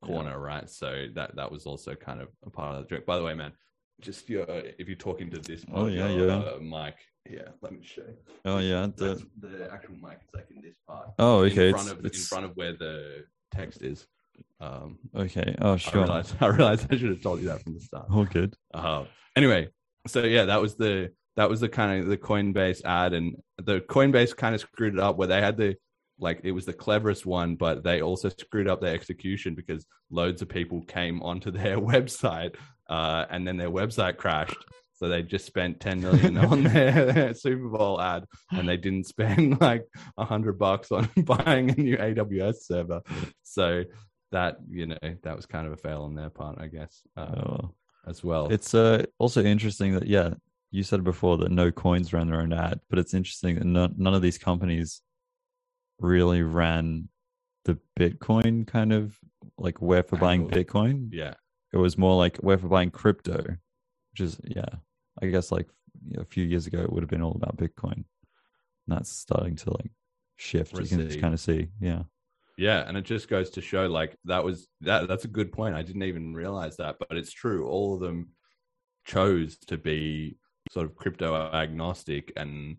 [0.03, 0.69] corner, right?
[0.69, 3.07] So that that was also kind of a part of the joke.
[3.07, 3.53] By the way, man,
[4.01, 6.33] just your if you're talking to this, Oh, yeah, yeah.
[6.35, 6.95] uh, mic.
[7.29, 8.01] Yeah, let me show.
[8.03, 8.17] you.
[8.47, 8.89] Oh yeah.
[8.97, 11.11] The, the actual mic is like in this part.
[11.19, 11.69] oh okay.
[11.69, 14.07] In front It's, of in front of where the text is.
[14.59, 15.55] Um, okay.
[15.61, 16.03] Oh I sure.
[16.03, 18.07] realized I realized I should have told you that from the start.
[18.11, 18.55] oh good.
[18.73, 19.05] Uh,
[19.37, 19.69] anyway,
[20.07, 23.81] so yeah, that was the that was the kind of the Coinbase ad, and the
[23.83, 25.77] Coinbase kind of screwed it up where they had the
[26.21, 30.43] like it was the cleverest one, but they also screwed up their execution because loads
[30.43, 32.55] of people came onto their website,
[32.89, 34.59] uh, and then their website crashed.
[34.93, 39.59] So they just spent 10 million on their Super Bowl ad, and they didn't spend
[39.61, 39.87] like
[40.19, 43.01] a hundred bucks on buying a new AWS server.
[43.43, 43.85] So
[44.33, 47.35] that you know that was kind of a fail on their part, I guess, uh,
[47.35, 47.71] Oh.
[48.07, 48.49] as well.
[48.53, 50.35] It's uh, also interesting that yeah,
[50.71, 53.95] you said before that no coins ran their own ad, but it's interesting that none,
[53.97, 55.01] none of these companies
[56.01, 57.09] really ran
[57.65, 59.19] the Bitcoin kind of
[59.59, 61.09] like where for buying Bitcoin.
[61.13, 61.35] yeah.
[61.73, 63.37] It was more like where for buying crypto,
[64.13, 64.69] which is yeah,
[65.23, 65.69] I guess like
[66.05, 67.93] you know, a few years ago it would have been all about Bitcoin.
[67.93, 68.05] And
[68.89, 69.93] that's starting to like
[70.37, 70.73] shift.
[70.77, 71.21] You can Recede.
[71.21, 72.03] kind of see, yeah.
[72.59, 75.75] Yeah, and it just goes to show like that was that that's a good point.
[75.75, 77.67] I didn't even realize that, but it's true.
[77.67, 78.31] All of them
[79.07, 80.37] chose to be
[80.71, 82.77] sort of crypto agnostic and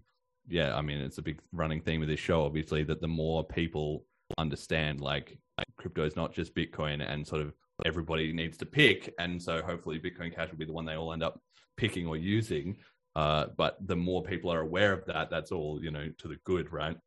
[0.47, 3.43] yeah, I mean it's a big running theme of this show obviously that the more
[3.43, 4.05] people
[4.37, 5.37] understand like
[5.77, 7.53] crypto is not just Bitcoin and sort of
[7.85, 11.13] everybody needs to pick and so hopefully Bitcoin Cash will be the one they all
[11.13, 11.39] end up
[11.77, 12.77] picking or using.
[13.15, 16.37] Uh, but the more people are aware of that, that's all, you know, to the
[16.45, 16.97] good, right?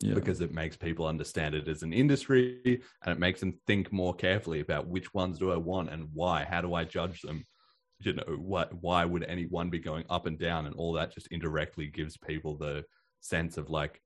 [0.00, 0.14] Yeah.
[0.14, 4.12] because it makes people understand it as an industry and it makes them think more
[4.12, 6.44] carefully about which ones do I want and why.
[6.44, 7.46] How do I judge them?
[8.02, 8.72] You know, what?
[8.80, 10.66] Why would anyone be going up and down?
[10.66, 12.84] And all that just indirectly gives people the
[13.20, 14.00] sense of like,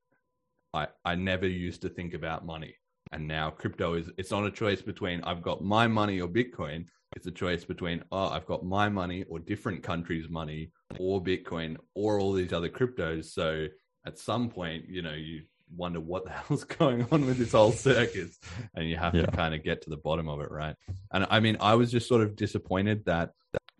[0.75, 2.75] I I never used to think about money,
[3.13, 4.11] and now crypto is.
[4.19, 6.87] It's not a choice between I've got my money or Bitcoin.
[7.15, 11.77] It's a choice between oh I've got my money or different countries' money or Bitcoin
[11.95, 13.27] or all these other cryptos.
[13.27, 13.67] So
[14.07, 15.43] at some point, you know, you
[15.75, 18.39] wonder what the hell's going on with this whole circus
[18.75, 19.27] and you have Yeah.
[19.27, 20.77] to kind of get to the bottom of it right
[21.13, 23.31] and i mean i was just sort of disappointed that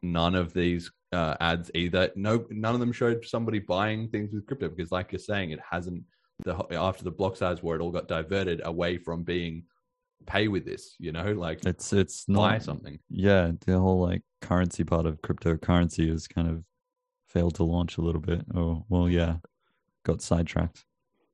[0.03, 4.47] none of these uh, ads either no none of them showed somebody buying things with
[4.47, 6.03] crypto because like you're saying it hasn't
[6.45, 9.63] the after the block size where it all got diverted away from being
[10.27, 14.23] pay with this you know like It's it's buy not something yeah, the whole like
[14.43, 16.65] currency part of cryptocurrency has kind of
[17.29, 18.45] failed to launch a little bit.
[18.55, 19.37] Or well, yeah,
[20.05, 20.85] got sidetracked.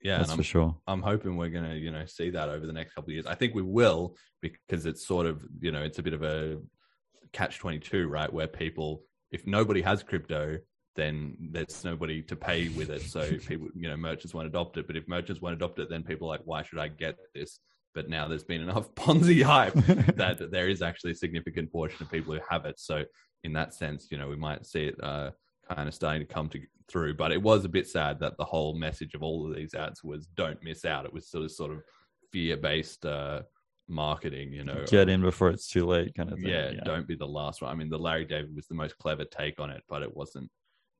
[0.02, 0.76] Yeah that's and for sure.
[0.86, 3.26] I'm hoping we're gonna, you know, see that over the next couple of years.
[3.26, 6.58] I think we will because it's sort of, you know, it's a bit of a
[7.32, 8.32] catch twenty two, right?
[8.32, 10.58] Where people, if nobody has crypto,
[10.94, 13.02] then there's nobody to pay with it.
[13.02, 14.86] So people, you know, merchants won't adopt it.
[14.86, 17.58] But if merchants won't adopt it, then people are like, why should I get this?
[17.94, 19.74] But now there's been enough Ponzi hype
[20.16, 22.78] that there is actually a significant portion of people who have it.
[22.78, 23.04] So
[23.44, 25.30] in that sense, you know, we might see it uh,
[25.68, 26.60] kind of starting to come to,
[26.92, 27.14] through.
[27.14, 30.04] But it was a bit sad that the whole message of all of these ads
[30.04, 31.82] was "don't miss out." It was sort of sort of
[32.32, 33.42] fear based uh,
[33.88, 34.84] marketing, you know.
[34.86, 36.48] Get in before it's too late, kind of thing.
[36.48, 37.70] Yeah, don't be the last one.
[37.70, 40.50] I mean, the Larry David was the most clever take on it, but it wasn't.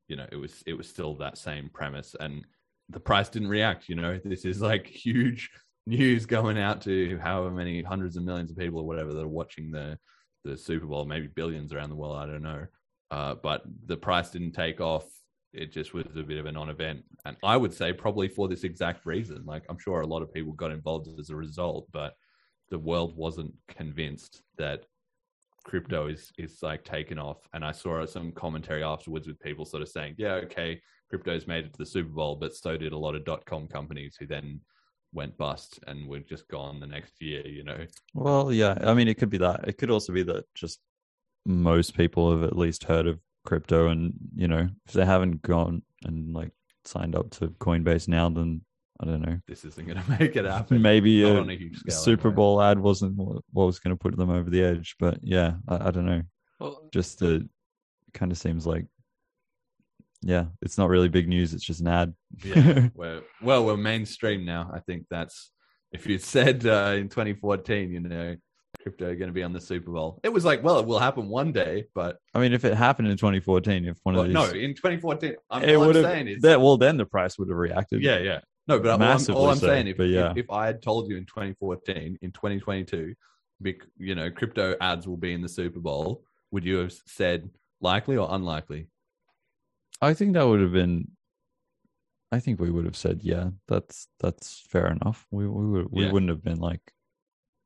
[0.08, 2.44] You know, it was it was still that same premise, and
[2.88, 3.88] the price didn't react.
[3.88, 5.50] You know, this is like huge
[5.86, 9.28] news going out to however many hundreds of millions of people or whatever that are
[9.28, 9.98] watching the
[10.44, 12.16] the Super Bowl, maybe billions around the world.
[12.16, 12.66] I don't know.
[13.10, 15.04] Uh, but the price didn't take off.
[15.52, 18.64] It just was a bit of a non-event, and I would say probably for this
[18.64, 19.44] exact reason.
[19.44, 22.14] Like I'm sure a lot of people got involved as a result, but
[22.70, 24.86] the world wasn't convinced that
[25.64, 27.46] crypto is is like taken off.
[27.52, 31.66] And I saw some commentary afterwards with people sort of saying, "Yeah, okay, crypto's made
[31.66, 34.26] it to the Super Bowl, but so did a lot of dot com companies who
[34.26, 34.60] then
[35.12, 37.86] went bust and were just gone the next year." You know.
[38.14, 38.78] Well, yeah.
[38.80, 39.68] I mean, it could be that.
[39.68, 40.80] It could also be that just
[41.44, 45.82] most people have at least heard of crypto, and you know, if they haven't gone
[46.04, 46.52] and like
[46.84, 48.62] signed up to Coinbase now, then
[49.00, 49.38] I don't know.
[49.48, 50.80] This isn't going to make it happen.
[50.80, 52.36] Maybe Not a, a huge scale, Super anyway.
[52.36, 55.54] Bowl ad wasn't what, what was going to put them over the edge, but yeah,
[55.68, 56.22] I, I don't know.
[56.60, 57.48] Well, Just the
[58.14, 58.86] kind of seems like,
[60.20, 61.52] yeah, it's not really big news.
[61.52, 62.14] It's just an ad.
[62.44, 64.70] yeah, we're, well, we're mainstream now.
[64.72, 65.50] I think that's
[65.90, 68.36] if you said uh, in 2014, you know,
[68.82, 71.28] crypto going to be on the Super Bowl, it was like, well, it will happen
[71.28, 74.34] one day, but I mean, if it happened in 2014, if one well, of these,
[74.34, 76.36] no, in 2014, I'm, it all I'm would saying have.
[76.36, 78.02] is, That, well, then the price would have reacted.
[78.02, 80.32] yeah, yeah, no, but all I'm, Massively all I'm so, saying, if, yeah.
[80.32, 83.14] if if I had told you in 2014, in 2022,
[83.60, 87.48] bec- you know, crypto ads will be in the Super Bowl, would you have said
[87.80, 88.88] likely or unlikely?
[90.00, 91.12] I think that would have been.
[92.32, 95.26] I think we would have said, yeah, that's that's fair enough.
[95.30, 96.12] We we would, we Yeah.
[96.12, 96.80] wouldn't have been like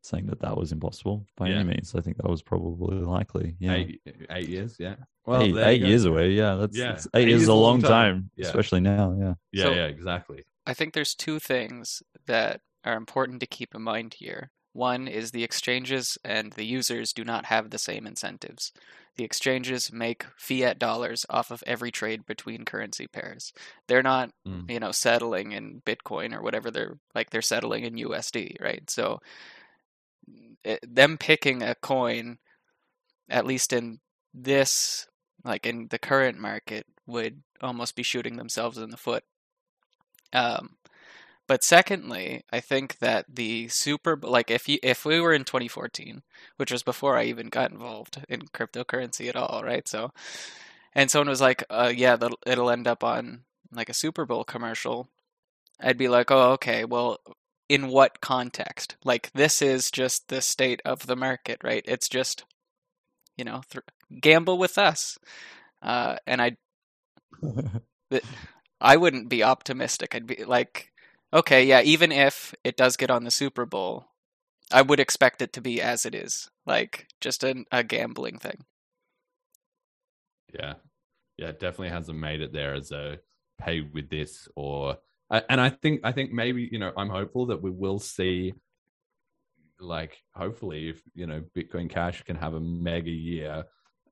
[0.07, 1.57] saying that that was impossible by Yeah.
[1.57, 1.95] any means.
[1.95, 3.57] I think that was probably likely.
[3.59, 4.97] Yeah, Eight, eight years, yeah.
[5.29, 6.31] eight, eight years away.
[6.31, 6.85] Yeah, that's, Yeah.
[6.87, 8.47] that's- eight, years is a long time, Yeah.
[8.47, 9.17] especially now.
[9.19, 9.35] Yeah.
[9.53, 10.45] Yeah, So- yeah, exactly.
[10.67, 14.51] I think there's two things that are important to keep in mind here.
[14.73, 18.73] One is the exchanges and the users do not have the same incentives.
[19.17, 23.55] The exchanges make fiat dollars off of every trade between currency pairs.
[23.89, 24.71] They're not, Mm.
[24.71, 28.89] you know, settling in Bitcoin or whatever they're like they're settling in USD, right?
[28.91, 29.21] So
[30.67, 32.39] it, them picking a coin
[33.29, 34.01] at least in
[34.35, 35.07] this
[35.45, 39.25] like in the current market would almost be shooting themselves in the foot
[40.33, 40.77] um,
[41.47, 46.23] but secondly, I think that the Super like if you if we were in 2014,
[46.57, 49.87] which was before I even got involved in cryptocurrency at all, right?
[49.89, 50.13] So,
[50.95, 55.09] and someone was like, uh, "Yeah, it'll end up on like a Super Bowl commercial,"
[55.81, 56.85] I'd be like, "Oh, okay.
[56.87, 57.19] Well,
[57.69, 58.97] in what context?
[59.05, 61.85] Like this is just the state of the market, right?
[61.87, 62.45] It's just,
[63.37, 63.85] you know, th-
[64.21, 65.19] gamble with us."
[65.83, 66.57] Uh, and I
[68.81, 70.15] I wouldn't be optimistic.
[70.15, 70.93] I'd be like,
[71.33, 74.07] okay, yeah, even if it does get on the Super Bowl,
[74.73, 78.65] I would expect it to be as it is, like just a, a gambling thing.
[80.53, 80.75] Yeah,
[81.37, 83.19] yeah, it definitely hasn't made it there as a
[83.59, 84.97] pay with this or, I-
[85.31, 88.55] and I think I think maybe you know I'm hopeful that we will see,
[89.81, 93.65] like hopefully if you know Bitcoin Cash can have a mega year.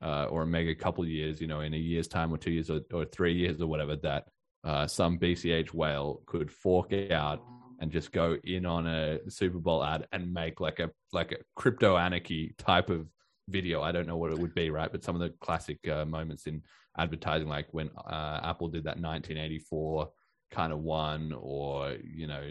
[0.03, 2.68] Uh, or a mega couple years, you know, in a year's time or two years
[2.68, 4.27] or, or three years or whatever, that
[4.62, 7.42] uh, some BCH whale could fork out
[7.81, 11.37] and just go in on a Super Bowl ad and make like a like a
[11.55, 13.07] crypto anarchy type of
[13.48, 13.83] video.
[13.83, 14.90] I don't know what it would be, right?
[14.90, 16.62] But some of the classic uh, moments in
[16.96, 20.11] advertising, like when uh, Apple did that 1984
[20.54, 22.42] kind of one, or you know,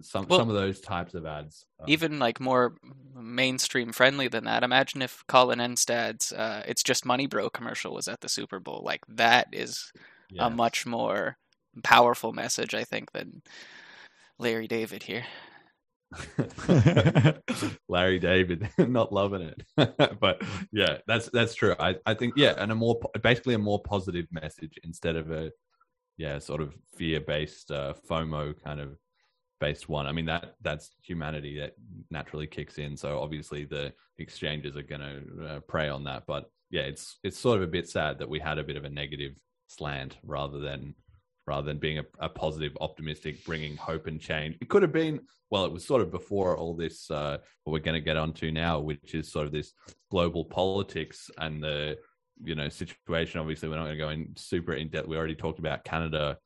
[0.00, 1.66] some Well, some of those types of ads.
[1.80, 2.74] Um, Even like more
[3.14, 4.62] mainstream friendly than that.
[4.62, 8.82] Imagine if Colin Enstad's uh, "It's Just Money, Bro" commercial was at the Super Bowl.
[8.84, 9.92] Like that is
[10.30, 10.46] yeah.
[10.46, 11.36] a much more
[11.82, 13.42] powerful message, I think, than
[14.38, 15.24] Larry David here.
[17.88, 19.62] Larry David not loving it,
[20.20, 21.74] but yeah, that's that's true.
[21.78, 25.50] I, I think yeah, and a more basically a more positive message instead of a
[26.16, 28.96] yeah sort of fear based uh, FOMO kind of
[29.60, 30.06] based one.
[30.06, 31.74] I mean that that's humanity that
[32.10, 32.96] naturally kicks in.
[32.96, 36.24] So obviously the exchanges are going to uh, prey on that.
[36.26, 38.84] But yeah, it's it's sort of a bit sad that we had a bit of
[38.84, 39.34] a negative
[39.68, 40.94] slant rather than
[41.46, 44.56] rather than being a, a positive, optimistic, bringing hope and change.
[44.60, 45.20] It could have been,
[45.50, 48.50] well, it was sort of before all this, uh, what we're going to get onto
[48.52, 49.72] now, which is sort of this
[50.10, 51.96] global politics and the
[52.42, 53.40] you know situation.
[53.40, 55.08] Obviously, we're not going to go in super in depth.
[55.08, 56.38] We already talked about Canada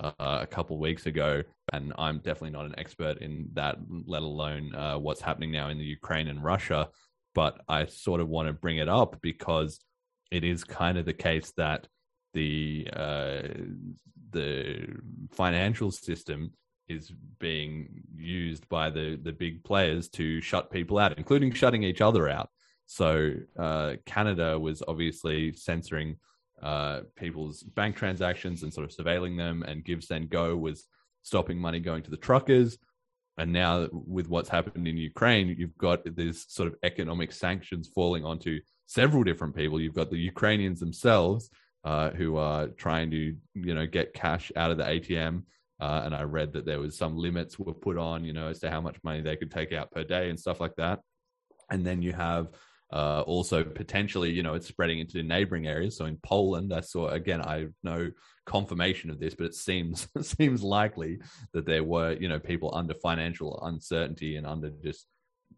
[0.00, 4.74] uh, a couple weeks ago, and I'm definitely not an expert in that, let alone
[4.74, 6.88] uh, what's happening now in the Ukraine and Russia.
[7.34, 9.78] But I sort of want to bring it up because
[10.30, 11.86] it is kind of the case that
[12.34, 13.42] the uh,
[14.30, 14.86] the
[15.32, 16.52] financial system
[16.88, 22.00] is being used by the the big players to shut people out, including shutting each
[22.00, 22.48] other out.
[22.86, 26.16] So uh, Canada was obviously censoring
[26.62, 30.86] uh, people's bank transactions and sort of surveilling them, and GiveSendGo was
[31.22, 32.78] stopping money going to the truckers.
[33.38, 38.24] And now, with what's happened in Ukraine, you've got these sort of economic sanctions falling
[38.24, 39.80] onto several different people.
[39.80, 41.50] You've got the Ukrainians themselves
[41.84, 45.42] uh, who are trying to, you know, get cash out of the ATM.
[45.78, 48.60] Uh, and I read that there was some limits were put on, you know, as
[48.60, 51.00] to how much money they could take out per day and stuff like that.
[51.70, 52.48] And then you have
[52.96, 55.98] uh, also potentially, you know, it's spreading into neighboring areas.
[55.98, 58.10] So in Poland, I saw again, I have no
[58.46, 61.18] confirmation of this, but it seems it seems likely
[61.52, 65.06] that there were, you know, people under financial uncertainty and under just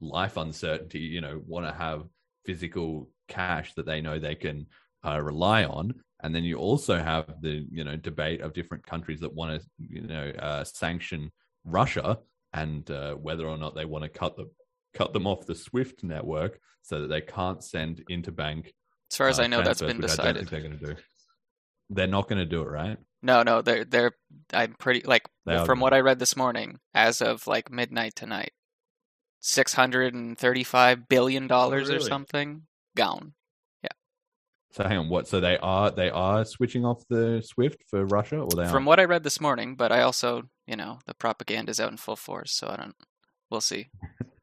[0.01, 2.03] life uncertainty, you know, want to have
[2.44, 4.66] physical cash that they know they can
[5.07, 5.94] uh, rely on.
[6.24, 9.68] And then you also have the, you know, debate of different countries that want to,
[9.79, 11.31] you know, uh, sanction
[11.64, 12.18] Russia
[12.53, 14.51] and uh, whether or not they want to cut the
[14.94, 18.66] cut them off the SWIFT network so that they can't send interbank.
[19.11, 20.37] As far as uh, I know, that's been which I don't decided.
[20.37, 20.96] think they're going to do.
[21.90, 22.98] They're not going to do it, right?
[23.22, 24.12] No, no, they're they're.
[24.53, 28.53] I'm pretty like They from what I read this morning, as of like midnight tonight,
[29.40, 32.09] six hundred and thirty-five billion dollars or Oh, really?
[32.09, 32.62] something
[32.96, 33.33] gone.
[33.83, 33.88] Yeah.
[34.72, 35.27] So hang on, what?
[35.27, 38.88] So they are they are switching off the SWIFT for Russia, or they From are?
[38.88, 42.16] what I read this morning, but I also, you know, the propaganda's out in full
[42.16, 42.94] force, so I don't.
[43.51, 43.88] We'll see.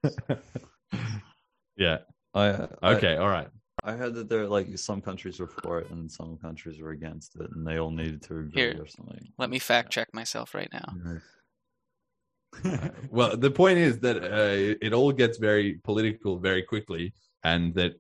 [1.78, 1.98] yeah.
[2.34, 3.18] I I- Okay.
[3.18, 3.48] all right.
[3.84, 6.92] I heard that there are like some countries were for it and some countries were
[6.92, 9.32] against it, and they all needed to agree Here, or something.
[9.38, 11.20] Let me fact check myself right now.
[13.12, 17.14] well, the point is that uh, it all gets very political very quickly,
[17.44, 17.94] and that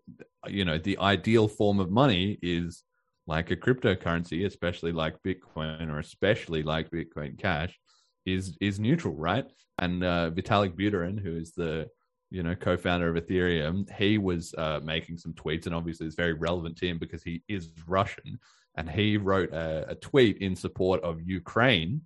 [0.47, 2.83] you know the ideal form of money is
[3.27, 7.77] like a cryptocurrency, especially like Bitcoin or especially like Bitcoin Cash,
[8.25, 9.45] is is neutral, right?
[9.77, 11.87] And uh, Vitalik Buterin, who is the
[12.29, 16.33] you know co-founder of Ethereum, he was uh, making some tweets, and obviously it's very
[16.33, 18.39] relevant to him because he is Russian,
[18.75, 22.01] and he wrote a, a tweet in support of Ukraine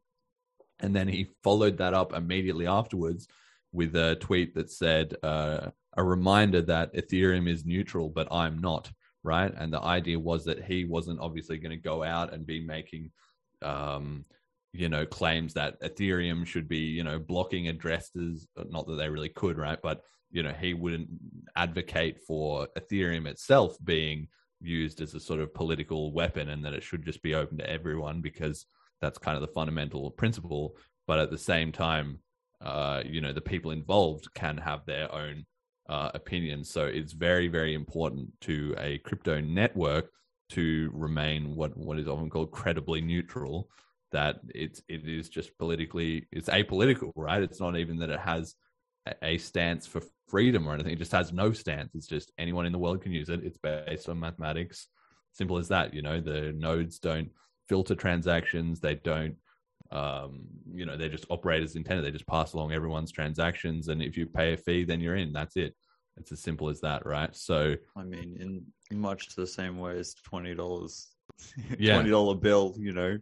[0.82, 3.28] and then he followed that up immediately afterwards
[3.72, 8.92] with a tweet that said uh, a reminder that Ethereum is neutral, but I'm not.
[9.22, 9.54] Right.
[9.56, 13.12] And the idea was that he wasn't obviously going to go out and be making,
[13.62, 14.24] um,
[14.74, 18.48] you know, claims that Ethereum should be, you know, blocking addresses.
[18.70, 19.80] Not that they really could, right?
[19.82, 20.02] But,
[20.32, 21.10] you know, he wouldn't
[21.56, 24.28] advocate for Ethereum itself being
[24.62, 27.70] used as a sort of political weapon and that it should just be open to
[27.70, 28.66] everyone because
[29.02, 30.76] that's kind of the fundamental principle.
[31.08, 32.20] But at the same time,
[32.62, 35.46] uh, you know, the people involved can have their own
[35.88, 36.70] uh, opinions.
[36.70, 40.12] So it's very, very important to a crypto network
[40.50, 43.70] to remain what what is often called credibly neutral.
[44.12, 47.44] That it's it is just politically it's apolitical, right?
[47.44, 48.56] It's not even that it has
[49.22, 50.94] a- stance for freedom or anything.
[50.94, 51.94] It just has no stance.
[51.96, 53.44] It's just anyone in the world can use it.
[53.44, 54.88] It's based on mathematics.
[55.34, 55.94] Simple as that.
[55.94, 57.30] You know, the nodes don't
[57.68, 58.80] filter transactions.
[58.80, 59.36] They don't,
[59.92, 60.42] um,
[60.74, 62.04] you know, they just operate as intended.
[62.04, 65.32] They just pass along everyone's transactions, and if you pay a fee, then you're in.
[65.34, 65.76] That's it.
[66.18, 67.34] It's as simple as that, right?
[67.36, 71.08] So, I mean, in much the same way as twenty dollars,
[71.80, 71.94] Yeah.
[71.96, 72.76] twenty dollar bill.
[72.78, 73.18] You know,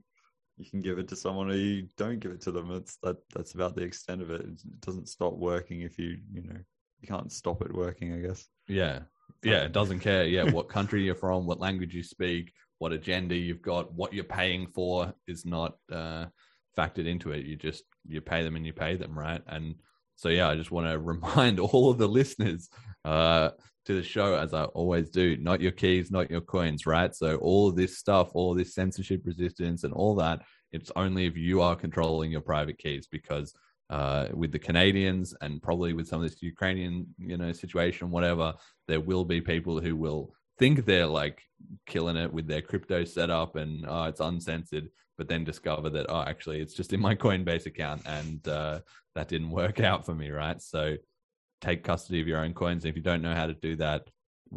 [0.58, 2.72] you can give it to someone or you don't give it to them.
[2.72, 4.42] It's that that's about the extent of it.
[4.42, 6.58] It doesn't stop working if you you know
[7.00, 8.14] you can't stop it working.
[8.14, 8.46] I guess.
[8.68, 9.00] yeah,
[9.44, 10.26] yeah, it doesn't care.
[10.26, 14.24] Yeah, what country you're from, what language you speak, what agenda you've got, what you're
[14.24, 16.26] paying for is not uh,
[16.78, 17.46] factored into it.
[17.46, 19.42] You just you pay them and you pay them, right?
[19.48, 19.76] And
[20.16, 22.70] so yeah, I just want to remind all of the listeners
[23.06, 23.52] uh,
[23.88, 27.16] to the show, as I always do, not your keys, not your coins, right?
[27.16, 31.62] So all this stuff, all this censorship resistance, and all that, it's only if you
[31.62, 33.54] are controlling your private keys because.
[33.90, 38.54] Uh, with the Canadians and probably with some of this Ukrainian, you know, situation, whatever,
[38.90, 41.42] there will be people who will think they're like
[41.86, 46.22] killing it with their crypto setup and oh, it's uncensored, but then discover that oh,
[46.22, 48.80] actually, it's just in my Coinbase account, and uh,
[49.16, 50.62] that didn't work out for me, right?
[50.62, 50.98] So
[51.62, 52.86] take custody of your own coins.
[52.86, 54.10] If you don't know how to do that,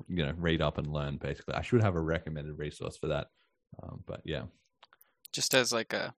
[0.09, 1.17] you know, read up and learn.
[1.17, 3.29] Basically, I should have a recommended resource for that,
[3.83, 4.45] um, but yeah,
[5.33, 6.15] Just as like a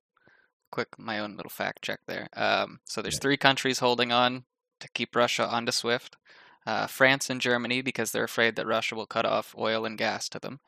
[0.71, 2.29] quick, my own little fact check there.
[2.35, 3.21] Um, so there's Yeah.
[3.21, 4.45] three countries holding on
[4.81, 6.17] to keep Russia onto SWIFT.
[6.65, 10.29] uh, France and Germany because they're afraid that Russia will cut off oil and gas
[10.29, 10.61] to them,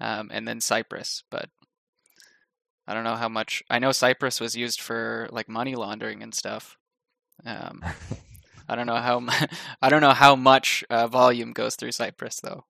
[0.00, 1.22] um, and then Cyprus.
[1.30, 1.50] But
[2.86, 3.62] I don't know how much.
[3.70, 6.76] I know Cyprus was used for like money laundering and stuff.
[7.44, 7.84] Um,
[8.68, 9.26] I don't know how.
[9.82, 12.64] I don't know how much uh, volume goes through Cyprus though.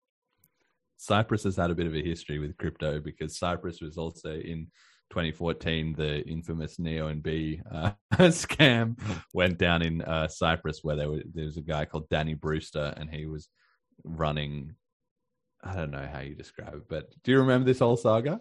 [0.99, 4.69] Cyprus has had a bit of a history with crypto because Cyprus was also in
[5.11, 8.99] 2014 the infamous Neo and Bee uh, scam
[9.33, 12.93] went down in uh, Cyprus where there was, there was a guy called Danny Brewster
[12.97, 13.49] and he was
[14.05, 14.75] running.
[15.63, 18.41] I don't know how you describe it, but do you remember this whole saga?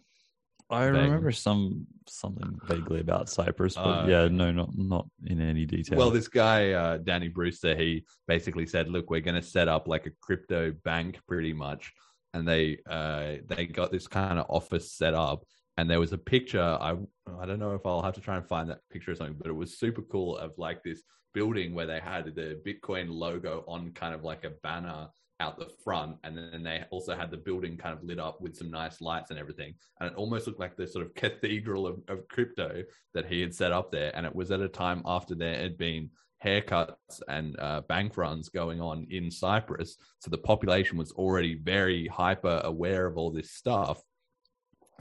[0.69, 5.65] I remember some something vaguely about Cyprus, but Uh, yeah, no, not not in any
[5.65, 5.97] detail.
[5.97, 9.87] Well, this guy, uh, Danny Brewster, he basically said, "Look, we're going to set up
[9.87, 11.93] like a crypto bank, pretty much."
[12.33, 15.45] And they uh, they got this kind of office set up,
[15.77, 16.61] and there was a picture.
[16.61, 16.97] I
[17.39, 19.47] I don't know if I'll have to try and find that picture or something, but
[19.47, 21.03] it was super cool of like this
[21.33, 25.09] building where they had the Bitcoin logo on kind of like a banner
[25.39, 28.55] out the front and then they also had the building kind of lit up with
[28.55, 29.73] some nice lights and everything.
[29.99, 32.83] And it almost looked like the sort of cathedral of, of crypto
[33.13, 34.15] that he had set up there.
[34.15, 36.09] And it was at a time after there had been
[36.43, 39.97] haircuts and uh, bank runs going on in cyprus.
[40.19, 44.01] So the population was already very hyper aware of all this stuff.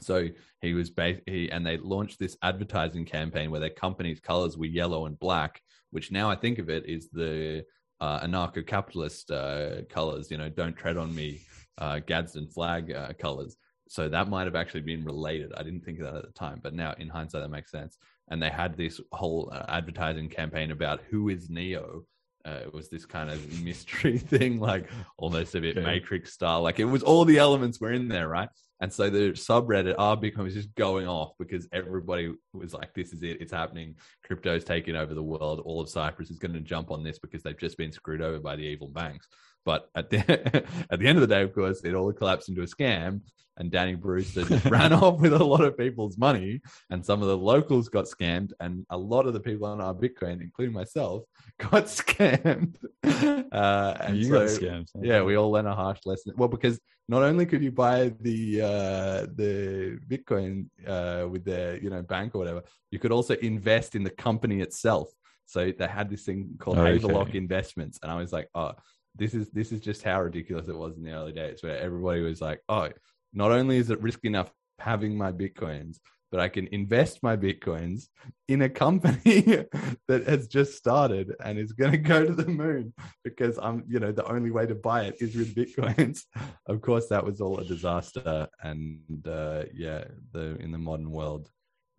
[0.01, 0.27] So
[0.61, 4.65] he was ba- he and they launched this advertising campaign where their company's colors were
[4.65, 5.61] yellow and black
[5.91, 7.63] which now i think of it is the
[8.01, 11.41] uh, anarcho-capitalist uh, colors, you know, don't tread on me,
[11.77, 13.57] uh, Gadsden flag uh, colors.
[13.87, 15.53] So that might have actually been related.
[15.55, 17.97] I didn't think of that at the time, but now in hindsight, that makes sense.
[18.29, 22.03] And they had this whole uh, advertising campaign about who is Neo.
[22.43, 25.77] Uh, it was this kind of mystery thing, like almost a bit.
[25.77, 26.61] Matrix style.
[26.61, 28.49] Like it was all the elements were in there, right?
[28.85, 33.13] And so the subreddit R Bitcoin was just going off because everybody was like, "This
[33.13, 33.41] is it.
[33.41, 33.95] It's happening.
[34.23, 35.59] Crypto's taking over the world.
[35.65, 38.37] All of Cyprus is going to jump on this because they've just been screwed over
[38.37, 39.27] by the evil banks."
[39.65, 40.19] But at the
[40.91, 43.21] at the end of the day, of course, it all collapsed into a scam,
[43.57, 46.61] and Danny Brewster just ran off with a lot of people's money,
[46.91, 49.95] and some of the locals got scammed, and a lot of the people on our
[49.95, 51.23] Bitcoin, including myself,
[51.57, 52.75] got scammed.
[53.03, 54.89] Uh, and you so, got scams.
[54.95, 55.01] huh?
[55.01, 56.33] yeah, we all learned a harsh lesson.
[56.37, 61.89] Well, because not only could you buy the uh, the Bitcoin uh, with their you
[61.89, 65.09] know bank or whatever, you could also invest in the company itself.
[65.45, 66.93] So they had this thing called Okay.
[66.93, 68.73] Havelock Investments, and I was like, oh,
[69.15, 72.21] this is this is just how ridiculous it was in the early days, where everybody
[72.21, 72.89] was like, oh,
[73.33, 75.99] not only is it risky enough having my bitcoins,
[76.31, 78.07] but I can invest my bitcoins
[78.47, 79.41] in a company
[80.07, 83.99] that has just started and is going to go to the moon because I'm, you
[83.99, 86.21] know, the only way to buy it is with bitcoins.
[86.67, 91.49] of course, that was all a disaster, and uh, yeah, the in the modern world,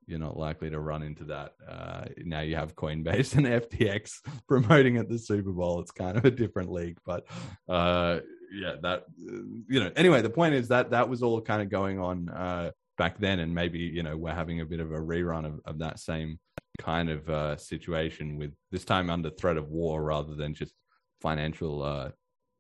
[0.06, 1.52] you're not likely to run into that.
[1.66, 5.80] Uh, now you have Coinbase and FTX promoting at the Super Bowl.
[5.80, 7.26] It's kind of a different league, but
[7.68, 8.20] uh,
[8.52, 9.32] yeah, that uh,
[9.68, 9.90] you know.
[9.96, 13.40] Anyway, the point is that that was all kind of going on uh, back then,
[13.40, 16.38] and maybe you know we're having a bit of a rerun of, of that same
[16.78, 20.74] kind of uh, situation with this time under threat of war rather than just
[21.20, 22.10] financial uh,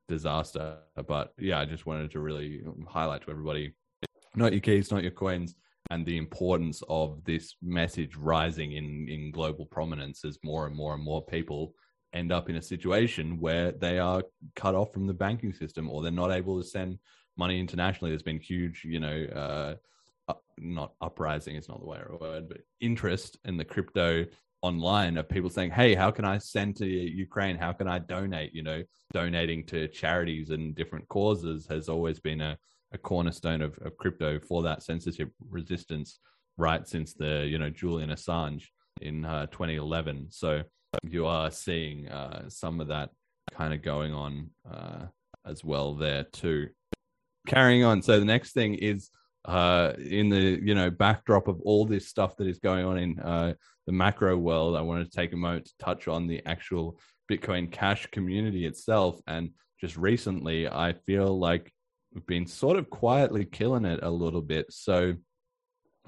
[0.08, 0.78] disaster.
[1.06, 3.74] But yeah, I just wanted to really highlight to everybody
[4.34, 5.54] not your keys, not your coins,
[5.90, 10.94] and the importance of this message rising in, in global prominence as more and more
[10.94, 11.74] and more people
[12.12, 14.22] end up in a situation where they are
[14.54, 16.98] cut off from the banking system or they're not able to send
[17.36, 18.10] money internationally.
[18.10, 19.74] There's been huge, you know, uh,
[20.58, 24.24] not uprising is not the way or word, but interest in the crypto
[24.62, 27.56] online of people saying, "Hey, how can I send to Ukraine?
[27.56, 32.40] How can I donate?" You know, donating to charities and different causes has always been
[32.40, 32.58] a,
[32.92, 36.18] a cornerstone of, of crypto for that censorship resistance,
[36.56, 38.64] right since the you know Julian Assange
[39.00, 40.28] in uh, 2011.
[40.30, 40.62] So
[41.02, 43.10] you are seeing uh, some of that
[43.52, 45.06] kind of going on uh,
[45.44, 46.68] as well there too.
[47.46, 49.10] Carrying on, so the next thing is
[49.46, 53.18] uh, in the you know backdrop of all this stuff that is going on in
[53.20, 53.54] uh,
[53.86, 56.98] the macro world, I wanted to take a moment to touch on the actual
[57.30, 59.20] Bitcoin Cash community itself.
[59.26, 61.72] And just recently, I feel like
[62.12, 64.66] we've been sort of quietly killing it a little bit.
[64.70, 65.14] So,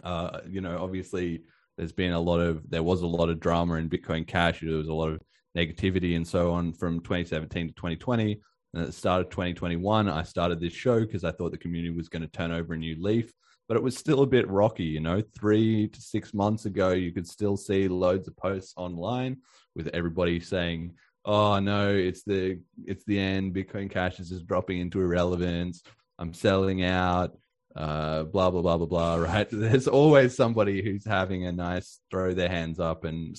[0.02, 1.42] uh, you know, obviously,
[1.76, 4.60] there's been a lot of there was a lot of drama in Bitcoin Cash.
[4.60, 5.22] There was a lot of
[5.56, 8.40] negativity and so on from 2017 to 2020.
[8.72, 11.94] And at the start of 2021, I started this show because I thought the community
[11.94, 13.32] was going to turn over a new leaf,
[13.66, 14.84] but it was still a bit rocky.
[14.84, 19.38] You know, three to six months ago, you could still see loads of posts online
[19.74, 20.94] with everybody saying,
[21.24, 23.54] "Oh no, it's the it's the end.
[23.54, 25.82] Bitcoin Cash is just dropping into irrelevance.
[26.18, 27.38] I'm selling out."
[27.76, 29.14] Uh, blah blah blah blah blah.
[29.32, 29.48] Right?
[29.50, 33.36] There's always somebody who's having a nice throw their hands up and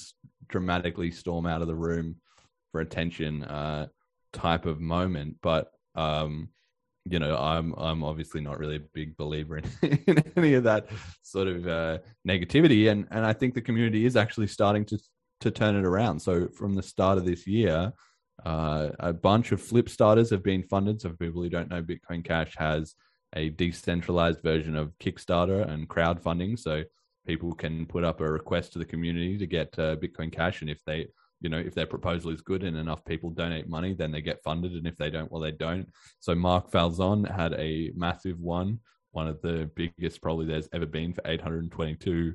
[0.47, 2.15] dramatically storm out of the room
[2.71, 3.43] for attention.
[3.43, 3.87] Uh,
[4.33, 5.37] type of moment.
[5.41, 6.49] But um,
[7.05, 10.87] you know, I'm I'm obviously not really a big believer in, in any of that
[11.21, 14.99] sort of uh, negativity, and and I think the community is actually starting to
[15.41, 16.19] to turn it around.
[16.19, 17.93] So from the start of this year,
[18.45, 21.01] uh, a bunch of Flipstarters have been funded.
[21.01, 22.95] So for people who don't know, Bitcoin Cash has
[23.35, 26.59] a decentralized version of Kickstarter and crowdfunding.
[26.59, 26.83] So
[27.25, 30.69] people can put up a request to the community to get uh, Bitcoin Cash, and
[30.69, 31.07] if they
[31.41, 34.43] you know, if their proposal is good and enough people donate money, then they get
[34.43, 34.73] funded.
[34.73, 35.87] And if they don't, well, they don't.
[36.19, 38.79] So Mark Falzon had a massive one,
[39.11, 42.33] one of the biggest probably there's ever been for 822,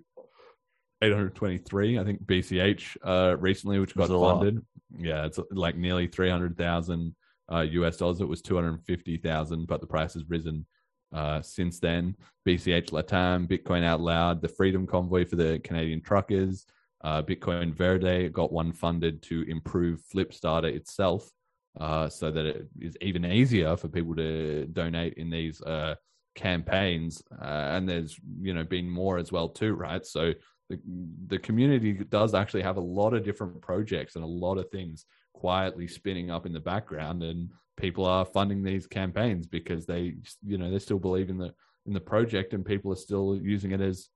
[1.02, 4.56] 823, I think BCH uh, recently, which got funded.
[4.56, 4.64] Lot.
[4.98, 7.14] Yeah, it's like nearly 300,000
[7.52, 8.20] uh, US dollars.
[8.20, 10.66] It was 250,000, but the price has risen
[11.12, 12.16] uh, since then.
[12.46, 16.66] BCH Latam, Bitcoin Out Loud, the Freedom Convoy for the Canadian truckers,
[17.04, 21.30] uh, Bitcoin Verde got one funded to improve Flipstarter itself,
[21.78, 25.94] uh, so that it is even easier for people to donate in these uh,
[26.34, 27.22] campaigns.
[27.30, 27.44] Uh,
[27.74, 30.04] and there's you know been more as well too, right?
[30.06, 30.32] So
[30.70, 30.80] the
[31.26, 35.04] the community does actually have a lot of different projects and a lot of things
[35.34, 40.56] quietly spinning up in the background, and people are funding these campaigns because they you
[40.56, 41.52] know they still believe in the
[41.84, 44.08] in the project, and people are still using it as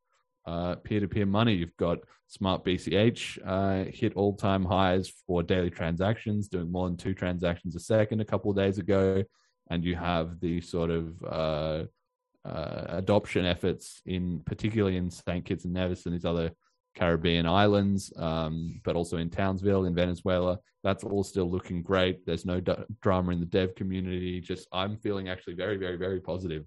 [0.49, 1.53] uh, peer-to-peer money.
[1.53, 7.15] You've got Smart BCH uh, hit all-time highs for daily transactions, doing more than two
[7.15, 9.23] transactions a second a couple of days ago,
[9.71, 11.85] and you have the sort of uh,
[12.45, 15.45] uh adoption efforts in particularly in St.
[15.45, 16.51] Kitts and Nevis and these other
[16.95, 20.59] Caribbean islands, um, but also in Townsville in Venezuela.
[20.83, 22.25] That's all still looking great.
[22.25, 24.41] There's no d- drama in the dev community.
[24.41, 26.65] Just I'm feeling actually very, very, very positive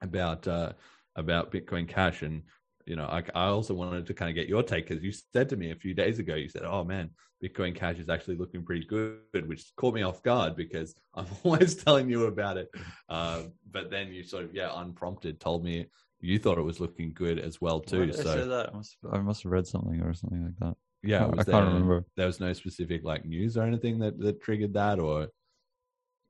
[0.00, 0.72] about uh,
[1.16, 2.42] about Bitcoin Cash and
[2.86, 5.48] you know, I, I also wanted to kind of get your take because you said
[5.50, 7.10] to me a few days ago, you said, "Oh man,
[7.42, 11.74] Bitcoin Cash is actually looking pretty good," which caught me off guard because I'm always
[11.74, 12.68] telling you about it.
[13.08, 15.86] Uh, but then you sort of, yeah, unprompted, told me
[16.20, 18.12] you thought it was looking good as well too.
[18.12, 20.76] so I, I, must, I must have read something or something like that.
[21.02, 22.04] Yeah, I, I can't remember.
[22.16, 25.28] There was no specific like news or anything that that triggered that, or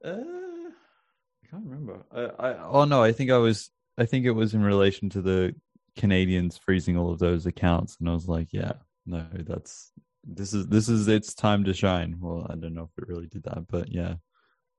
[0.05, 2.05] uh, I can't remember.
[2.13, 3.71] I, I oh no, I think I was.
[3.97, 5.55] I think it was in relation to the
[5.97, 8.73] Canadians freezing all of those accounts, and I was like, yeah,
[9.07, 9.93] no, that's
[10.27, 12.17] this is this is its time to shine.
[12.21, 14.15] Well, I don't know if it really did that, but yeah,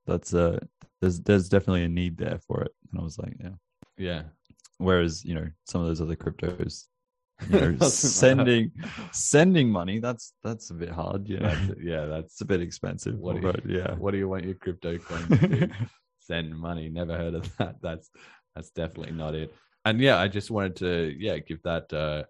[0.06, 0.60] that's uh
[1.02, 3.50] there's there's definitely a need there for it, and I was like, yeah,
[3.98, 4.24] yeah.
[4.78, 6.86] Whereas you know some of those other cryptos,
[7.50, 8.72] you know, sending
[9.12, 11.28] sending money that's that's a bit hard.
[11.30, 13.18] Yeah, that's, yeah, that's a bit expensive.
[13.18, 15.70] What but, you, yeah, what do you want your crypto coin to do?
[16.20, 16.90] Send money.
[16.90, 17.76] Never heard of that.
[17.84, 18.10] That's
[18.56, 19.54] that's definitely not it
[19.86, 22.24] and yeah, I just wanted to yeah give that uh,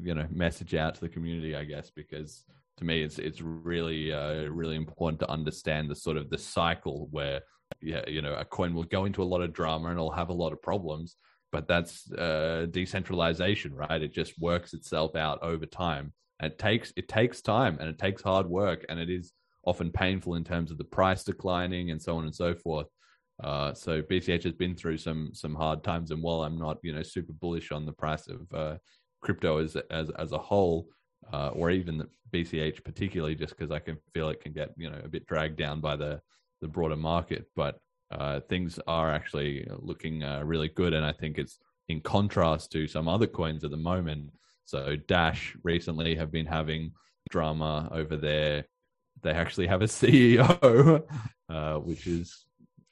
[0.00, 2.44] you know message out to the community, I guess, because
[2.76, 7.08] to me it's it's really uh, really important to understand the sort of the cycle
[7.10, 7.40] where
[7.80, 10.28] yeah you know a coin will go into a lot of drama and it'll have
[10.28, 11.16] a lot of problems,
[11.50, 14.02] but that's uh, decentralization, right?
[14.02, 16.12] It just works itself out over time.
[16.40, 19.32] And it takes it takes time and it takes hard work and it is
[19.64, 22.88] often painful in terms of the price declining and so on and so forth.
[23.42, 26.94] Uh, so BCH has been through some some hard times, and while I'm not you
[26.94, 28.76] know super bullish on the price of uh,
[29.22, 30.88] crypto as as as a whole,
[31.32, 35.00] uh, or even BCH particularly, just because I can feel it can get you know
[35.04, 36.20] a bit dragged down by the
[36.60, 37.80] the broader market, but
[38.12, 41.58] uh, things are actually looking uh, really good, and I think it's
[41.88, 44.30] in contrast to some other coins at the moment.
[44.64, 46.92] So Dash recently have been having
[47.30, 48.64] drama over there.
[49.22, 51.02] They actually have a CEO,
[51.84, 52.44] which is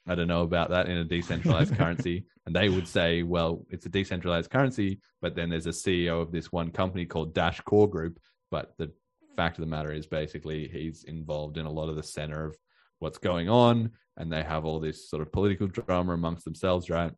[0.07, 2.25] I don't know about that in a decentralized currency.
[2.45, 6.31] And they would say, well, it's a decentralized currency, but then there's a CEO of
[6.31, 8.19] this one company called Dash Core Group.
[8.51, 8.91] But the
[9.37, 12.57] fact of the matter is basically he's involved in a lot of the center of
[12.99, 13.91] what's going on.
[14.17, 17.13] And they have all this sort of political drama amongst themselves, right?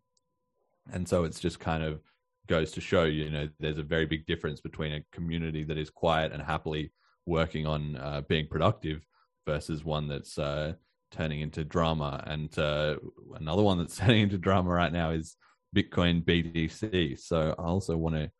[0.93, 2.01] And so it's just kind of
[2.47, 5.89] goes to show, you know, there's a very big difference between a community that is
[5.89, 6.91] quiet and happily
[7.25, 9.05] working on uh, being productive
[9.45, 10.73] versus one that's uh,
[11.15, 12.23] turning into drama.
[12.27, 12.97] And uh,
[13.35, 15.35] another one that's turning into drama right now is
[15.75, 17.19] Bitcoin BTC.
[17.19, 18.31] So I also want to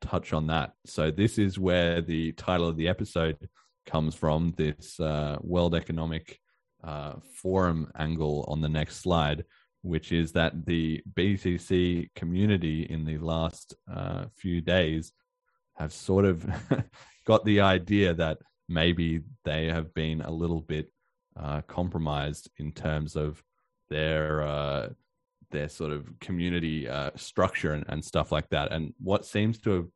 [0.00, 0.72] touch on that.
[0.86, 3.48] So this is where the title of the episode
[3.86, 6.38] comes from this uh, World Economic
[6.84, 9.44] uh, Forum angle on the next slide,
[9.82, 15.12] which is that the BTC community in the last uh, few days
[15.76, 16.46] have sort of
[17.26, 20.90] got the idea that maybe they have been a little bit
[21.38, 23.42] uh, compromised in terms of
[23.90, 24.88] their uh,
[25.50, 28.70] their sort of community uh, structure and, and stuff like that.
[28.72, 29.86] And what seems to have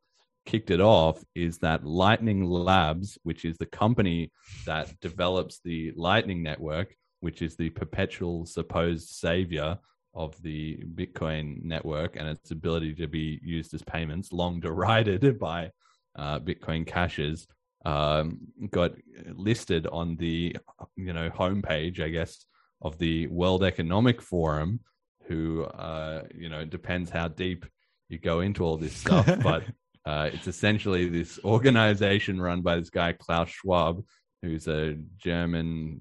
[0.45, 4.31] kicked it off is that Lightning Labs, which is the company
[4.65, 9.77] that develops the Lightning Network, which is the perpetual supposed savior
[10.13, 15.71] of the Bitcoin network and its ability to be used as payments, long derided by
[16.15, 17.47] uh, Bitcoin Cashers,
[17.85, 18.93] um, got
[19.33, 20.55] listed on the
[20.95, 22.45] you know homepage, I guess,
[22.81, 24.79] of the World Economic Forum.
[25.27, 27.65] Who uh, you know depends how deep
[28.09, 29.63] you go into all this stuff, but
[30.05, 34.03] uh, it's essentially this organization run by this guy Klaus Schwab,
[34.41, 35.99] who's a German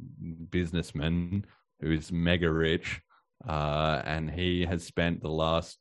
[0.51, 1.45] businessman
[1.81, 3.01] who's mega rich,
[3.49, 5.79] uh, and he has spent the last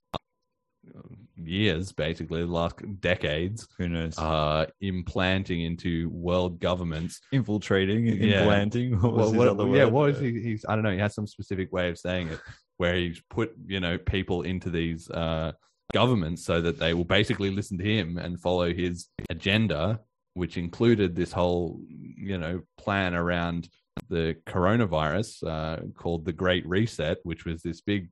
[1.48, 4.18] years, basically the last decades, Who knows?
[4.18, 7.20] uh, implanting into world governments.
[7.32, 8.42] Infiltrating, Yeah.
[8.42, 9.00] implanting.
[9.02, 10.42] What was his what- yeah, what was he?
[10.42, 10.92] He's I don't know.
[10.92, 12.40] He has some specific way of saying it,
[12.78, 15.52] where he's put you know people into these uh,
[15.94, 20.00] governments so that they will basically listen to him and follow his agenda,
[20.34, 23.70] which included this whole you know plan around
[24.10, 28.10] the coronavirus uh, called the Great Reset, which was this big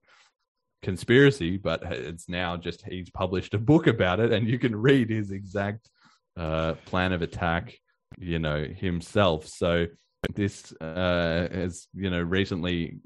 [0.82, 5.10] conspiracy, but it's now just he's published a book about it, and you can read
[5.10, 5.90] his exact
[6.38, 7.78] uh, plan of attack,
[8.18, 9.48] you know, himself.
[9.48, 9.88] So
[10.36, 13.00] this uh, has, you know, recently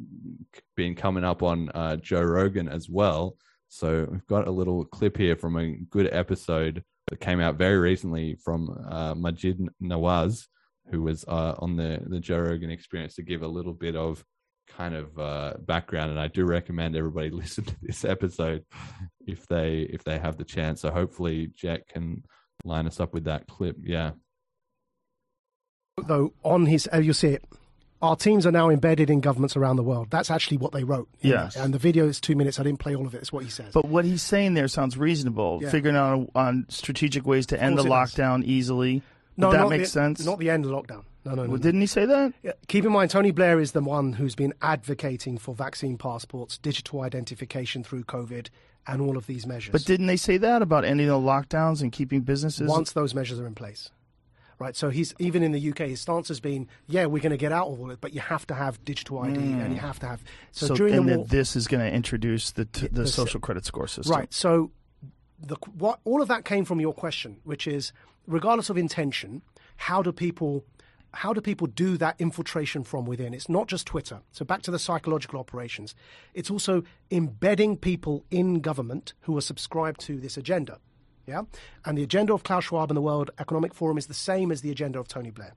[0.76, 3.36] been coming up on uh, Joe Rogan as well.
[3.70, 7.78] So we've got a little clip here from a good episode that came out very
[7.78, 10.48] recently from uh, Maajid Nawaz,
[10.92, 14.24] who was uh, on the the Joe Rogan Experience, to give a little bit of
[14.78, 16.12] kind of uh, background.
[16.12, 18.66] And I do recommend everybody listen to this episode
[19.26, 20.82] if they if they have the chance.
[20.82, 22.24] So hopefully Jack can
[22.66, 23.78] line us up with that clip.
[23.82, 24.12] Yeah.
[26.08, 27.44] though on his oh, you'll see it
[28.02, 31.08] our teams are now embedded in governments around the world that's actually what they wrote
[31.22, 31.54] in Yes.
[31.54, 31.64] there.
[31.64, 33.50] and the video is two minutes i didn't play all of it it's what he
[33.50, 35.60] says But what he's saying there sounds reasonable.
[35.62, 35.70] Yeah.
[35.70, 38.26] Figuring out on strategic ways to end the course it does.
[38.26, 39.04] lockdown easily.
[39.38, 40.26] no that makes the, sense?
[40.26, 42.34] not the end of lockdown no no no, Well, didn't he say that?
[42.44, 46.58] Yeah, Keep in mind, Tony Blair is the one who's been advocating for vaccine passports,
[46.58, 48.48] digital identification through COVID,
[48.88, 49.72] and all of these measures.
[49.72, 52.68] But didn't they say that about ending the lockdowns and keeping businesses?
[52.68, 53.92] once those measures are in place.
[54.60, 55.80] Right, so he's even in the UK.
[55.80, 58.14] His stance has been, "Yeah, we're going to get out of all of it, but
[58.14, 59.60] you have to have digital ID, hmm.
[59.60, 61.94] and you have to have." So, so during and the war, this is going to
[61.94, 64.16] introduce the t- the, the social credit score system.
[64.16, 64.32] Right.
[64.34, 64.72] So,
[65.42, 67.92] the, what all of that came from your question, which is,
[68.28, 69.42] regardless of intention,
[69.76, 70.64] how do people,
[71.14, 73.34] how do people do that infiltration from within?
[73.34, 74.22] It's not just Twitter.
[74.32, 75.96] So back to the psychological operations.
[76.34, 80.80] It's also embedding people in government who are subscribed to this agenda.
[81.26, 81.44] Yeah,
[81.86, 84.60] and the agenda of Klaus Schwab and the World Economic Forum is the same as
[84.60, 85.54] the agenda of Tony Blair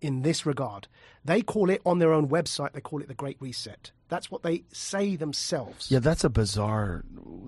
[0.00, 0.88] in this regard.
[1.24, 3.92] They call it on their own website, they call it the Great Reset.
[4.08, 5.90] That's what they say themselves.
[5.92, 7.04] Yeah, that's a bizarre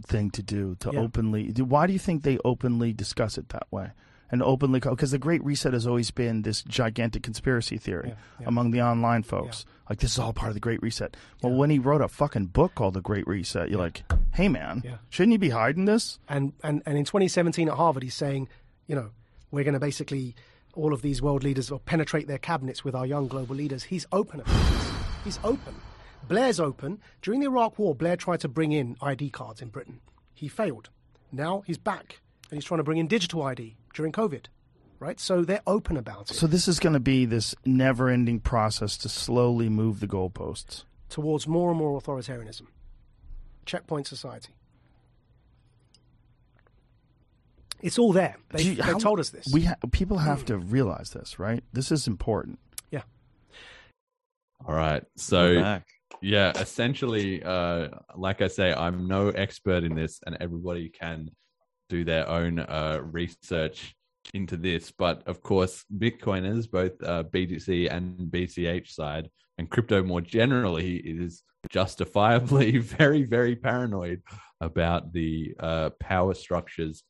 [0.07, 1.01] thing to do to Yeah.
[1.01, 1.51] openly.
[1.51, 3.91] Why do you think they openly discuss it that way?
[4.31, 8.49] And openly, because the Great Reset has always been this gigantic conspiracy theory Yeah, yeah.
[8.49, 9.65] among the online folks.
[9.89, 11.17] Like this is all part of the Great Reset.
[11.43, 14.03] Well, when he wrote a fucking book called The Great Reset, you're like,
[14.35, 14.97] hey man, Yeah.
[15.09, 16.19] shouldn't you be hiding this?
[16.29, 18.49] And, and, and in 2017 at Harvard, he's saying,
[18.87, 19.11] you know,
[19.51, 20.35] we're going to basically,
[20.75, 23.85] all of these world leaders will penetrate their cabinets with our young global leaders.
[23.85, 24.43] He's open.
[25.25, 25.75] He's open.
[26.29, 27.01] Blair's open.
[27.23, 30.01] During the Iraq War, Blair tried to bring in ID cards in Britain.
[30.35, 30.91] He failed.
[31.33, 32.21] Now he's back
[32.51, 34.47] and he's trying to bring in digital ID during COVID,
[35.01, 35.19] right?
[35.21, 39.09] So they're open about it So this is going to be this never-ending process to
[39.09, 40.85] slowly move the goalposts.
[41.09, 42.67] towards more and more authoritarianism.
[43.67, 44.51] Checkpoint society.
[47.81, 48.37] It's all there.
[48.51, 49.47] They, you- they how- told us this.
[49.53, 51.63] We ha- people have to realize this, right?
[51.73, 52.59] This is important.
[52.91, 53.03] yeah.
[54.67, 55.05] All right.
[55.17, 55.81] So
[56.21, 61.31] yeah, essentially, uh, like I say, I'm no expert in this, and everybody can
[61.89, 63.95] do their own uh, research
[64.35, 64.91] into this.
[64.91, 71.43] But of course, Bitcoiners, both uh, BTC and BCH side, and crypto more generally, is
[71.71, 74.23] justifiably very, very paranoid
[74.61, 77.03] about the uh, power structures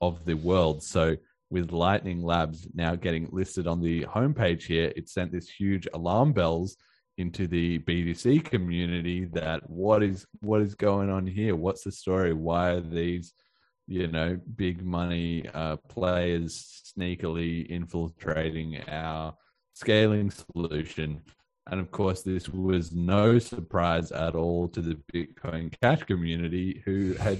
[0.00, 0.82] of the world.
[0.82, 1.16] So
[1.50, 6.32] with Lightning Labs now getting listed on the homepage here, it sent this huge alarm
[6.32, 6.76] bells
[7.16, 11.54] into the BTC community that what is what is going on here?
[11.54, 12.32] What's the story?
[12.32, 13.32] Why are these
[13.86, 19.34] you know big money uh, players sneakily infiltrating our
[19.74, 21.22] scaling solution?
[21.70, 27.14] And of course, this was no surprise at all to the Bitcoin Cash community who
[27.14, 27.38] had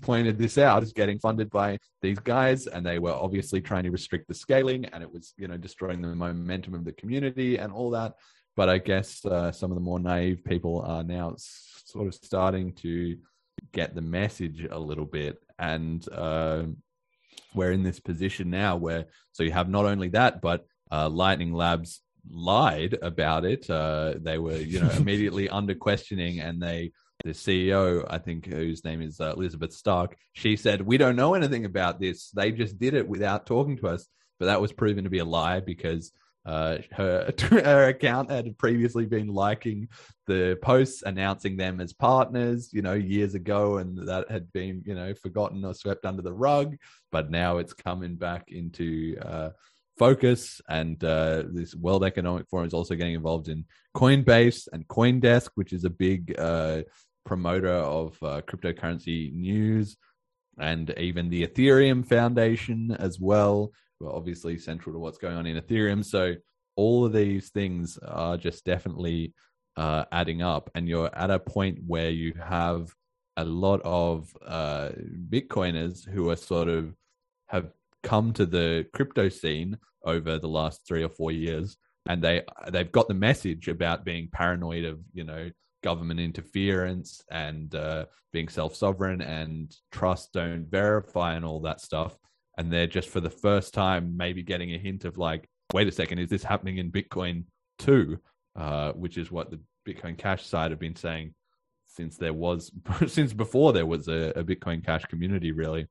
[0.00, 3.92] pointed this out as getting funded by these guys, and they were obviously trying to
[3.92, 7.72] restrict the scaling, and it was you know destroying the momentum of the community and
[7.72, 8.14] all that.
[8.56, 12.72] But I guess uh, some of the more naive people are now sort of starting
[12.74, 13.16] to
[13.72, 16.64] get the message a little bit, and uh,
[17.54, 21.52] we're in this position now where so you have not only that, but uh, Lightning
[21.52, 22.00] Labs
[22.30, 23.68] lied about it.
[23.68, 26.92] Uh, they were, you know, immediately under questioning, and they,
[27.24, 31.34] the CEO, I think, whose name is uh, Elizabeth Stark, she said, "We don't know
[31.34, 32.30] anything about this.
[32.30, 34.06] They just did it without talking to us."
[34.38, 36.12] But that was proven to be a lie because
[36.44, 39.88] uh, her her account had previously been liking
[40.26, 44.94] the posts announcing them as partners, you know, years ago, and that had been, you
[44.94, 46.76] know, forgotten or swept under the rug.
[47.10, 49.50] But now it's coming back into uh,
[49.98, 53.64] focus, and uh, this World Economic Forum is also getting involved in
[53.96, 56.82] Coinbase and CoinDesk, which is a big uh,
[57.24, 59.96] promoter of uh, cryptocurrency news,
[60.58, 63.70] and even the Ethereum Foundation as well
[64.10, 66.04] obviously central to what's going on in Ethereum.
[66.04, 66.34] So
[66.76, 69.34] all of these things are just definitely
[69.76, 72.94] uh, adding up, and you're at a point where you have
[73.36, 74.90] a lot of uh,
[75.30, 76.94] Bitcoiners who are sort of
[77.48, 77.70] have
[78.02, 81.76] come to the crypto scene over the last three or four years,
[82.06, 85.50] and they they've got the message about being paranoid of you know
[85.82, 92.16] government interference and uh, being self sovereign and trust don't verify and all that stuff
[92.58, 95.92] and they're just for the first time maybe getting a hint of like, wait a
[95.92, 97.44] second, is this happening in Bitcoin
[97.78, 98.18] too?
[98.54, 101.34] Uh, which is what the Bitcoin Cash side have been saying
[101.86, 102.70] since there was
[103.06, 105.86] since before there was a, a Bitcoin Cash community, really.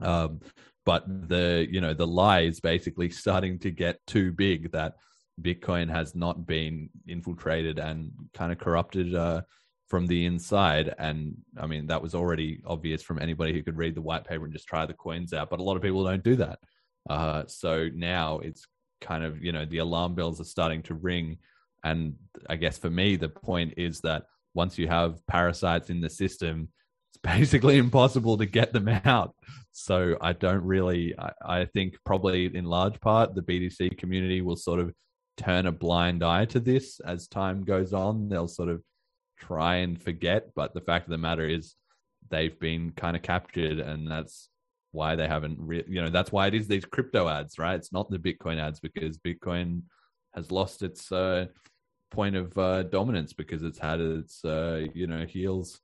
[0.00, 0.40] Um,
[0.84, 4.94] but the you know the lie is basically starting to get too big that
[5.40, 9.42] Bitcoin has not been infiltrated and kind of corrupted uh,
[9.92, 10.94] from the inside.
[10.96, 14.44] And I mean, that was already obvious from anybody who could read the white paper
[14.44, 15.50] and just try the coins out.
[15.50, 16.60] But a lot of people don't do that.
[17.10, 18.66] Uh, so now it's
[19.02, 21.36] kind of, you know, the alarm bells are starting to ring.
[21.84, 22.14] And
[22.48, 24.22] I guess for me, the point is that
[24.54, 26.70] once you have parasites in the system,
[27.10, 29.34] it's basically impossible to get them out.
[29.72, 34.56] So I don't really, I, I think probably in large part, the BTC community will
[34.56, 34.94] sort of
[35.36, 38.30] turn a blind eye to this as time goes on.
[38.30, 38.82] They'll sort of
[39.46, 40.54] try and forget.
[40.54, 41.74] But the fact of the matter is,
[42.30, 44.48] they've been kind of captured, and that's
[44.92, 45.58] why they haven't.
[45.60, 47.74] Re- you know, that's why it is these crypto ads, right?
[47.74, 49.82] It's not the Bitcoin ads because Bitcoin
[50.34, 51.46] has lost its uh,
[52.10, 55.80] point of uh, dominance because it's had its uh, you know heels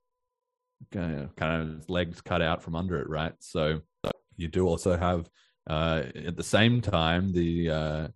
[0.91, 3.33] kind of, kind of legs cut out from under it, right?
[3.39, 3.81] So
[4.37, 5.29] you do also have
[5.69, 8.07] uh, at the same time the uh,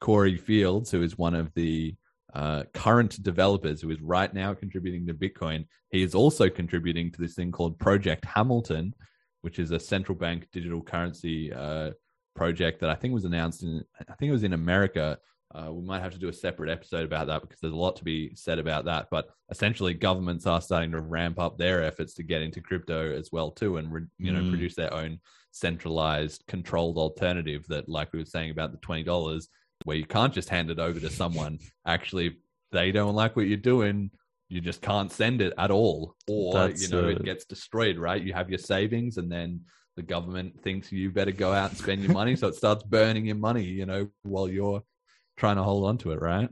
[0.00, 1.94] Corey Fields, who is one of the
[2.34, 5.66] uh, current developers who is right now contributing to Bitcoin.
[5.90, 8.94] He is also contributing to this thing called Project Hamilton,
[9.42, 11.90] which is a central bank digital currency uh,
[12.36, 15.18] project that I think was announced in, I think it was in America.
[15.52, 17.96] Uh, we might have to do a separate episode about that because there's a lot
[17.96, 19.08] to be said about that.
[19.10, 23.30] But essentially, governments are starting to ramp up their efforts to get into crypto as
[23.32, 24.50] well too, and you know Mm.
[24.50, 25.18] produce their own
[25.50, 29.48] centralized, controlled alternative that, like we were saying about the twenty dollars,
[29.84, 31.58] where you can't just hand it over to someone.
[31.86, 32.36] Actually,
[32.72, 34.10] they don't like what you're doing.
[34.48, 37.98] You just can't send it at all, or That's, you know it gets destroyed.
[37.98, 38.22] Right?
[38.22, 39.62] You have your savings, and then
[39.96, 43.26] the government thinks you better go out and spend your money, so it starts burning
[43.26, 43.64] your money.
[43.64, 44.82] You know, while you're
[45.36, 46.20] trying to hold on to it.
[46.20, 46.48] Right?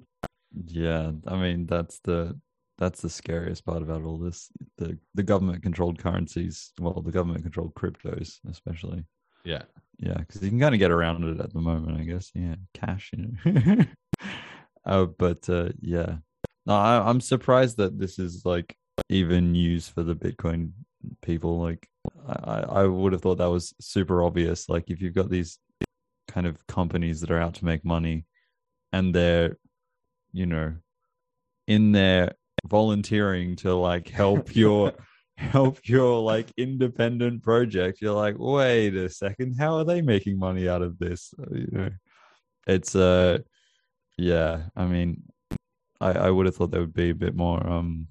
[0.66, 2.38] Yeah, I mean that's the
[2.78, 4.48] that's the scariest part about all this.
[4.78, 9.04] The the government controlled currencies, well, the government controlled cryptos, especially.
[9.44, 9.62] Yeah.
[9.98, 12.30] Yeah, because you can kind of get around it at the moment, I guess.
[12.34, 13.84] Yeah, cash, you know.
[14.84, 16.16] uh, but uh, yeah,
[16.66, 18.76] no, I, I'm surprised that this is like
[19.08, 20.72] even news for the Bitcoin
[21.22, 21.58] people.
[21.58, 21.88] Like,
[22.28, 24.68] I, I I would have thought that was super obvious.
[24.68, 25.58] Like, if you've got these
[26.28, 28.24] kind of companies that are out to make money,
[28.92, 29.56] and they're,
[30.32, 30.74] you know,
[31.66, 32.32] in there
[32.66, 34.92] volunteering to like help your
[35.38, 40.68] help your like independent project you're like wait a second how are they making money
[40.68, 41.90] out of this Uh, you know
[42.66, 43.38] it's uh
[44.16, 45.22] yeah i mean
[46.00, 48.08] i i would have thought they would be a bit more um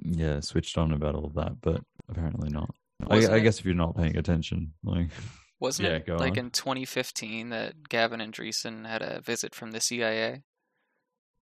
[0.00, 2.68] yeah switched on about all of that but apparently not
[3.08, 5.08] I, I guess if you're not paying attention like
[5.58, 6.38] Wasn't yeah, it go like on.
[6.38, 10.42] in 2015 that Gavin Andresen had a visit from the CIA?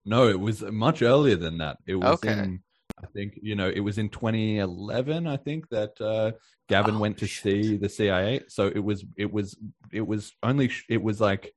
[0.07, 1.77] No, it was much earlier than that.
[1.87, 2.33] It was Okay.
[2.33, 2.63] in,
[3.03, 5.27] I think, you know, it was in 2011.
[5.27, 6.33] I think that uh,
[6.69, 8.41] Gavin Oh, went to see the CIA.
[8.49, 9.57] So it was, it was,
[9.93, 11.53] it was only, sh- it was like,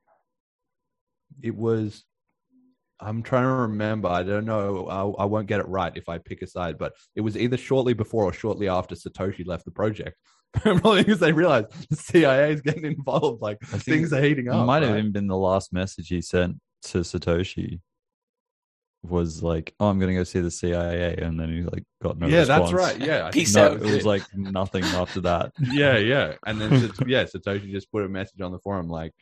[1.42, 2.04] it was.
[3.04, 4.10] I'm trying to remember.
[4.10, 4.86] I don't know.
[4.88, 7.58] I, I won't get it right if I pick a side, but it was either
[7.58, 10.18] shortly before or shortly after Satoshi left the project.
[10.54, 13.42] Probably because they realized the CIA is getting involved.
[13.42, 14.62] Like things are heating up.
[14.62, 17.80] it might have even been the last message he sent to satoshi
[19.04, 22.28] was like oh i'm gonna go see the cia and then he like got no
[22.28, 23.00] yeah, that's right.
[23.00, 26.36] Yeah, I Peace no, that it was like nothing after that yeah, yeah.
[26.46, 29.14] And then Sat- yeah, Satoshi just put a message on the forum like,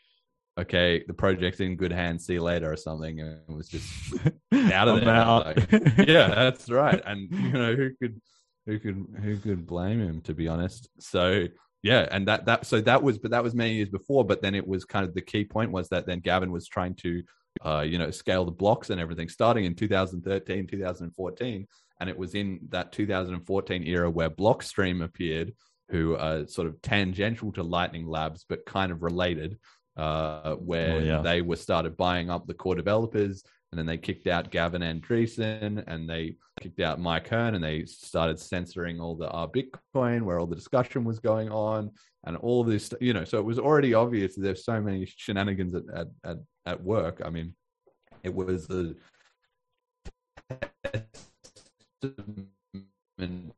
[0.59, 2.25] okay, the project's in good hands.
[2.25, 4.13] See you later, or something, and it was just
[4.73, 5.15] out of I'm there.
[5.15, 5.45] out.
[5.45, 5.71] Like,
[6.07, 7.01] yeah, that's right.
[7.05, 8.21] And you know who could
[8.65, 10.21] who could who could blame him?
[10.21, 11.45] To be honest, so
[11.83, 14.25] yeah, and that that so that was but that was many years before.
[14.25, 16.95] But then it was kind of the key point was that then Gavin was trying
[16.95, 17.23] to
[17.65, 21.67] uh, you know scale the blocks and everything starting in 2013 2014
[21.99, 25.53] and it was in that 2014 era where blockstream appeared
[25.89, 29.57] who are sort of tangential to lightning labs but kind of related
[29.97, 31.21] uh, where Oh, yeah.
[31.21, 35.83] they were started buying up the core developers and then they kicked out Gavin Andresen
[35.87, 40.39] and they kicked out Mike Hearn and they started censoring all the uh, Bitcoin where
[40.39, 41.91] all the discussion was going on
[42.25, 45.75] and all this, you know, so it was already obvious that there's so many shenanigans
[45.75, 47.21] at, at, at, at work.
[47.23, 47.53] I mean,
[48.23, 48.95] it was a
[52.01, 52.49] testament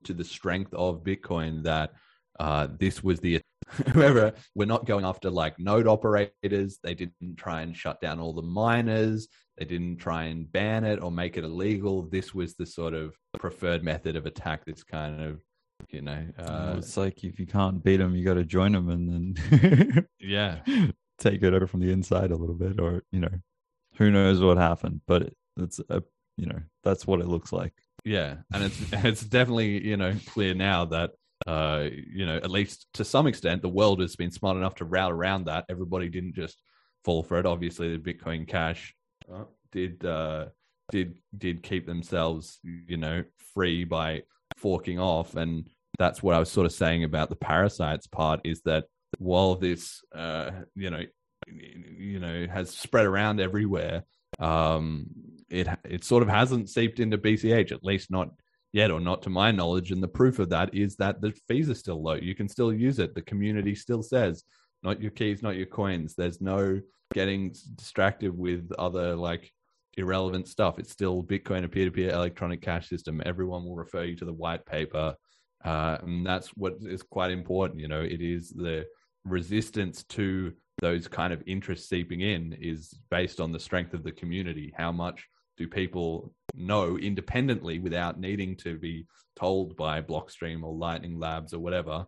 [0.04, 1.94] to the strength of Bitcoin that
[2.40, 3.42] uh, this was the
[3.94, 6.80] whoever we're not going after like node operators.
[6.84, 9.28] They didn't try and shut down all the miners.
[9.62, 12.02] They didn't try and ban it or make it illegal.
[12.02, 14.66] This was the sort of preferred method of attack.
[14.66, 15.44] This kind of
[15.90, 18.90] you know uh, it's like if you can't beat them, you got to join them
[18.90, 20.62] and then yeah
[21.20, 23.30] take it over from the inside a little bit, or you know,
[23.98, 25.02] who knows what happened.
[25.06, 26.02] But it, it's a
[26.38, 27.74] you know that's what it looks like.
[28.04, 31.12] Yeah, and it's it's definitely you know clear now that
[31.46, 34.86] uh you know at least to some extent the world has been smart enough to
[34.86, 35.66] route around that.
[35.70, 36.60] Everybody didn't just
[37.06, 37.46] fall for it.
[37.46, 38.96] Obviously, the Bitcoin Cash
[39.72, 40.46] did uh
[40.92, 43.24] did did keep themselves you know
[43.54, 44.24] free by
[44.58, 45.68] forking off, and
[45.98, 48.86] that's what I was sort of saying about the parasites part is that
[49.18, 51.04] while this uh you know
[51.48, 54.04] you know has spread around everywhere
[54.40, 55.08] um
[55.50, 58.30] it it sort of hasn't seeped into bch at least not
[58.74, 59.92] yet or not to my knowledge.
[59.92, 62.14] And the proof of that is that the fees are still low.
[62.14, 63.16] You can still use it.
[63.16, 64.44] The community still says
[64.84, 66.16] not your keys not your coins.
[66.16, 66.80] There's no
[67.14, 69.52] getting distracted with other like
[69.98, 70.80] irrelevant stuff.
[70.80, 73.22] It's still bitcoin a peer-to-peer electronic cash system.
[73.26, 75.16] Everyone will refer you to the white paper
[75.64, 78.02] uh, and that's what is quite important you know.
[78.02, 78.86] It is the
[79.26, 84.12] resistance to those kind of interests seeping in is based on the strength of the
[84.12, 84.74] community.
[84.76, 89.06] How much do people know independently without needing to be
[89.36, 92.06] told by Blockstream or Lightning Labs or whatever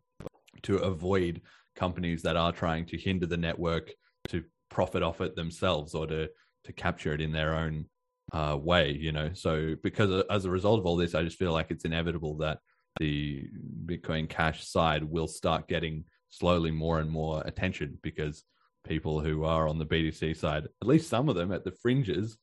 [0.63, 1.41] to avoid
[1.75, 3.91] companies that are trying to hinder the network
[4.29, 4.43] to
[4.73, 6.27] profit off it themselves or to
[6.65, 7.85] to capture it in their own
[8.33, 9.29] uh, way, you know.
[9.33, 12.59] So because as a result of all this, I just feel like it's inevitable that
[12.99, 13.47] the
[13.85, 18.43] Bitcoin Cash side will start getting slowly more and more attention because
[18.87, 22.37] people who are on the BTC side, at least some of them at the fringes,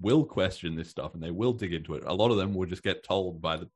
[0.00, 2.04] will question this stuff and they will dig into it.
[2.06, 3.68] A lot of them will just get told by the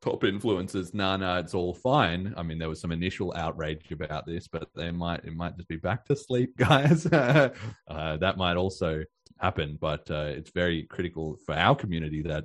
[0.00, 2.34] top influencers, nah, nah, it's all fine.
[2.36, 5.68] I mean, there was some initial outrage about this, but they might it might just
[5.68, 7.06] be back to sleep, guys.
[7.06, 7.50] uh,
[7.88, 9.02] that might also
[9.38, 12.44] happen, but uh, it's very critical for our community that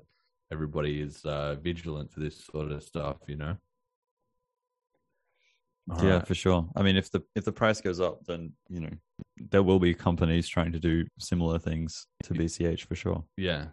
[0.51, 3.17] everybody is uh, vigilant for this sort of stuff.
[3.27, 3.57] You know.
[5.91, 6.27] All yeah, right.
[6.27, 6.65] for sure.
[6.77, 8.91] I mean, if the if the price goes up, then you know
[9.51, 13.23] there will be companies trying to do similar things to BCH for sure.
[13.35, 13.65] Yeah,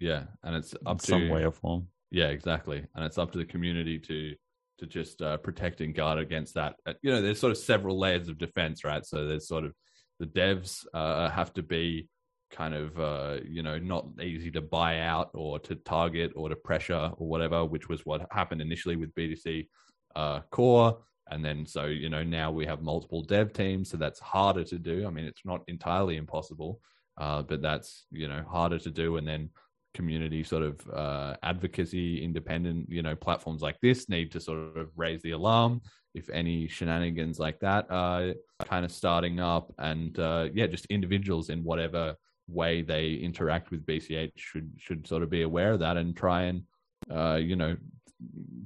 [0.00, 1.88] yeah, and it's up In to some way or form.
[2.10, 4.34] Yeah, exactly, and it's up to the community to
[4.78, 6.76] to just uh, protect and guard against that.
[6.86, 9.04] Uh, You know, there's sort of several layers of defense, right?
[9.04, 9.74] So there's sort of
[10.20, 12.08] the devs uh, have to be
[12.50, 16.56] kind of uh, you know not easy to buy out or to target or to
[16.56, 19.68] pressure or whatever, which was what happened initially with BTC
[20.16, 20.98] uh, Core.
[21.30, 23.90] And then, so, you know, now we have multiple dev teams.
[23.90, 25.06] So that's harder to do.
[25.06, 26.80] I mean, it's not entirely impossible,
[27.18, 29.18] uh, but that's, you know, harder to do.
[29.18, 29.50] And then
[29.98, 30.74] community sort of
[31.04, 35.80] uh, advocacy, independent, you know, platforms like this need to sort of raise the alarm
[36.14, 38.32] if any shenanigans like that are
[38.64, 39.72] kind of starting up.
[39.78, 42.14] And uh, yeah, just individuals in whatever
[42.46, 46.42] way they interact with BCH should should sort of be aware of that and try
[46.42, 46.62] and
[47.10, 47.76] uh, you know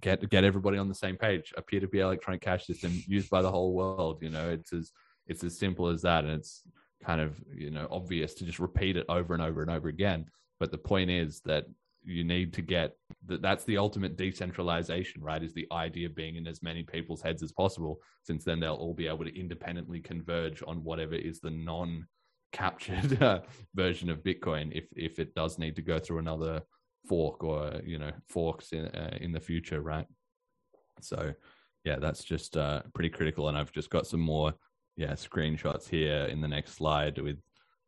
[0.00, 1.46] get get everybody on the same page.
[1.56, 4.18] A peer-to-peer electronic cash system used by the whole world.
[4.20, 4.92] You know, it's as
[5.26, 6.62] it's as simple as that, and it's
[7.02, 10.26] kind of you know obvious to just repeat it over and over and over again.
[10.62, 11.64] But the point is that
[12.04, 12.94] you need to get
[13.26, 17.42] that that's the ultimate decentralization right is the idea being in as many people's heads
[17.42, 21.50] as possible since then they'll all be able to independently converge on whatever is the
[21.50, 22.06] non
[22.52, 23.40] captured uh,
[23.74, 26.62] version of bitcoin if if it does need to go through another
[27.08, 30.06] fork or you know forks in uh, in the future right?
[31.00, 31.32] So
[31.82, 34.54] yeah that's just uh pretty critical and i've just got some more
[34.96, 37.40] yeah screenshots here in the next slide with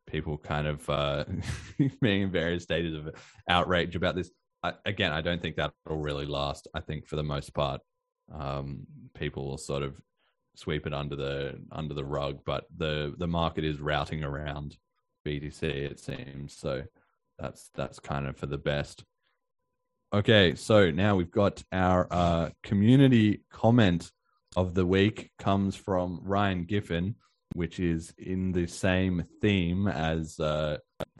[0.07, 1.25] people kind of uh
[2.01, 3.13] being in various stages of
[3.49, 4.29] outrage about this
[4.63, 7.81] I, again i don't think that will really last i think for the most part
[8.33, 9.95] um people will sort of
[10.55, 12.39] sweep it under the under the rug.
[12.45, 14.77] But the the market is routing around
[15.25, 16.57] BTC, it seems.
[16.57, 16.83] So
[17.37, 19.03] that's that's kind of for the best.
[20.13, 24.11] Okay, so now we've got our uh, community comment
[24.55, 27.15] of the week comes from Ryan Giffen,
[27.55, 30.77] which is in the same theme as uh,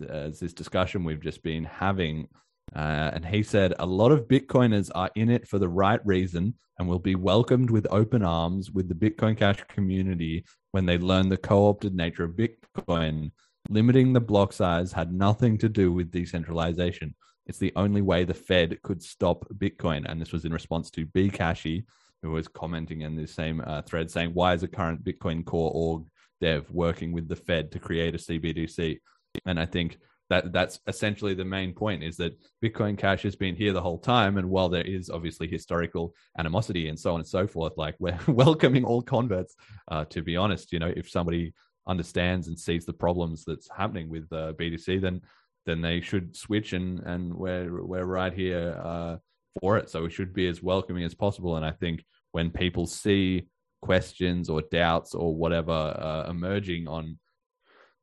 [0.08, 2.28] as this discussion we've just been having.
[2.76, 6.54] Uh, and he said a lot of Bitcoiners are in it for the right reason
[6.78, 11.30] and will be welcomed with open arms with the Bitcoin Cash community when they learn
[11.30, 13.32] the co-opted nature of Bitcoin.
[13.70, 17.16] Limiting the block size had nothing to do with decentralization.
[17.48, 20.04] It's the only way the Fed could stop Bitcoin.
[20.06, 21.86] And this was in response to Bcashi,
[22.22, 25.72] who was commenting in the same uh, thread saying, Why is the current Bitcoin core
[25.74, 26.04] org
[26.42, 29.00] dev working with the Fed to create a CBDC?
[29.46, 29.98] And I think
[30.30, 34.00] that that's essentially the main point is that Bitcoin Cash has been here the whole
[34.00, 34.38] time.
[34.38, 38.20] And while there is obviously historical animosity and so on and so forth, like we're
[38.28, 39.56] welcoming all converts,
[39.90, 41.54] uh, to be honest, you know, if somebody
[41.88, 45.22] understands and sees the problems that's happening with uh, BTC, then
[45.68, 49.18] then they should switch and and we're we're right here uh,
[49.60, 49.90] for it.
[49.90, 51.56] So we should be as welcoming as possible.
[51.56, 53.48] And I think when people see
[53.90, 57.18] questions or doubts or whatever uh, emerging on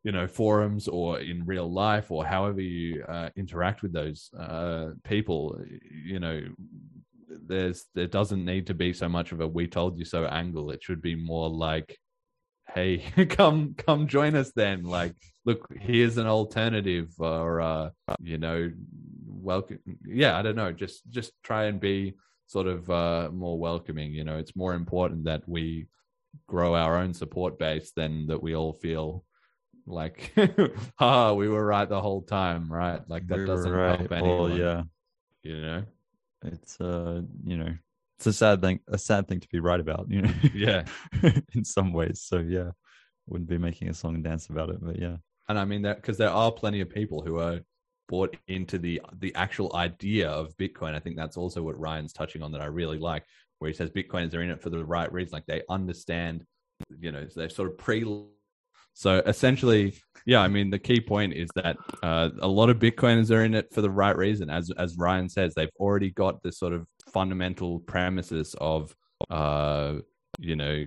[0.05, 4.89] you know forums or in real life or however you uh, interact with those uh,
[5.05, 5.61] people
[6.13, 6.41] you know
[7.47, 10.71] there's there doesn't need to be so much of a we told you so angle.
[10.71, 11.99] It should be more like
[12.75, 12.99] hey
[13.31, 14.85] come come join us then.
[14.85, 15.15] Like
[15.45, 18.71] look here's an alternative or uh you know
[19.27, 19.79] welcome.
[20.07, 20.73] Yeah i don't know.
[20.73, 22.15] Just just try and be
[22.47, 25.87] sort of uh more welcoming you know it's more important that we
[26.47, 29.25] grow our own support base than that we all feel
[29.87, 30.33] like
[30.97, 33.99] ha we were right the whole time right like that We doesn't right.
[33.99, 34.83] help Well, anyone yeah.
[35.43, 35.85] you know
[36.45, 37.75] It's uh, you know,
[38.19, 40.33] it's a sad thing, a sad thing to be right about, you know.
[40.55, 40.85] Yeah.
[41.55, 42.21] in some ways.
[42.23, 42.71] So yeah,
[43.27, 45.17] wouldn't be making a song and dance about it, but yeah.
[45.49, 47.61] and I mean that because there are plenty of people who are
[48.09, 50.95] bought into the the actual idea of Bitcoin.
[50.95, 53.25] I think that's also what Ryan's touching on that I really like,
[53.59, 56.45] where he says Bitcoiners are in it for the right reason, like they understand,
[56.99, 58.05] you know, they've sort of pre.
[58.95, 59.95] So essentially,
[60.27, 63.55] yeah, I mean the key point is that uh, a lot of Bitcoiners are in
[63.55, 66.87] it for the right reason, as as Ryan says, they've already got this sort of
[67.13, 68.95] fundamental premises of.
[69.31, 69.99] Uh,
[70.39, 70.85] you know,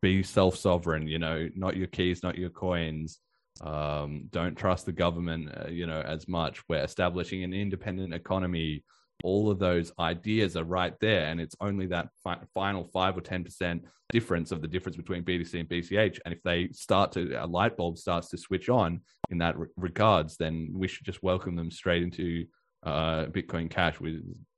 [0.00, 3.18] be self sovereign, you know, not your keys, not your coins.
[3.62, 6.62] Um, don't trust the government, uh, you know, as much.
[6.68, 8.84] We're establishing an independent economy.
[9.22, 11.26] All of those ideas are right there.
[11.26, 15.60] And it's only that fi- final five or 10% difference of the difference between BTC
[15.60, 16.18] and BCH.
[16.24, 19.00] And if they start to, a light bulb starts to switch on
[19.30, 22.46] in that re- regards, then we should just welcome them straight into
[22.84, 23.98] uh, Bitcoin Cash.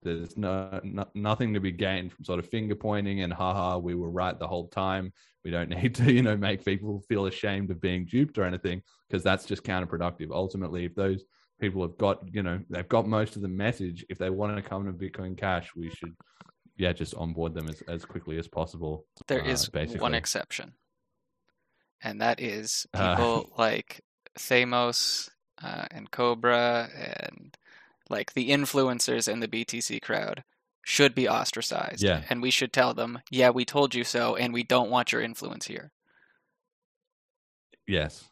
[0.02, 3.94] There's no, no nothing to be gained from sort of finger pointing and haha, we
[3.94, 5.12] were right the whole time.
[5.45, 8.82] We don't need to, you know, make people feel ashamed of being duped or anything
[9.09, 10.30] because that's just counterproductive.
[10.30, 11.24] Ultimately, if those
[11.61, 14.05] people have got, you know, they've got most of the message.
[14.09, 16.14] If they want to come to Bitcoin Cash, we should,
[16.76, 19.07] yeah, just onboard them as, as quickly as possible.
[19.28, 20.01] There uh, is basically.
[20.01, 20.72] one exception,
[22.03, 23.14] and that is Uh.
[23.14, 24.01] people like
[24.38, 25.30] Thamos
[25.62, 27.57] uh, and Cobra and
[28.11, 30.45] like the influencers in the BTC crowd
[30.85, 32.03] should be ostracized.
[32.03, 32.22] Yeah.
[32.28, 35.22] And we should tell them, yeah, we told you so, and we don't want your
[35.22, 35.91] influence here.
[37.87, 38.24] Yes.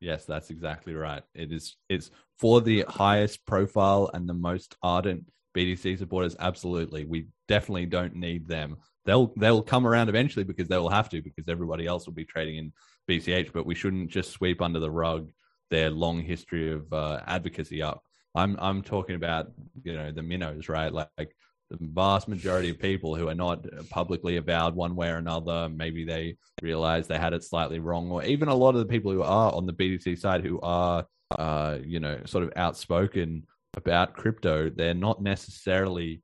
[0.00, 1.22] Yes, that's exactly right.
[1.34, 5.24] It is it's for the highest profile and the most ardent
[5.56, 7.04] BTC supporters, absolutely.
[7.04, 8.76] We definitely don't need them.
[9.06, 12.24] They'll they'll come around eventually because they will have to because everybody else will be
[12.24, 12.72] trading in
[13.08, 15.30] BCH, but we shouldn't just sweep under the rug
[15.70, 18.02] their long history of uh, advocacy up.
[18.34, 20.92] I'm I'm talking about, you know, the minnows, right?
[20.92, 21.36] Like, like
[21.78, 26.04] the vast majority of people who are not publicly avowed one way or another, maybe
[26.04, 29.22] they realize they had it slightly wrong, or even a lot of the people who
[29.22, 31.06] are on the BTC side who are,
[31.38, 33.44] uh, you know, sort of outspoken
[33.76, 36.22] about crypto, they're not necessarily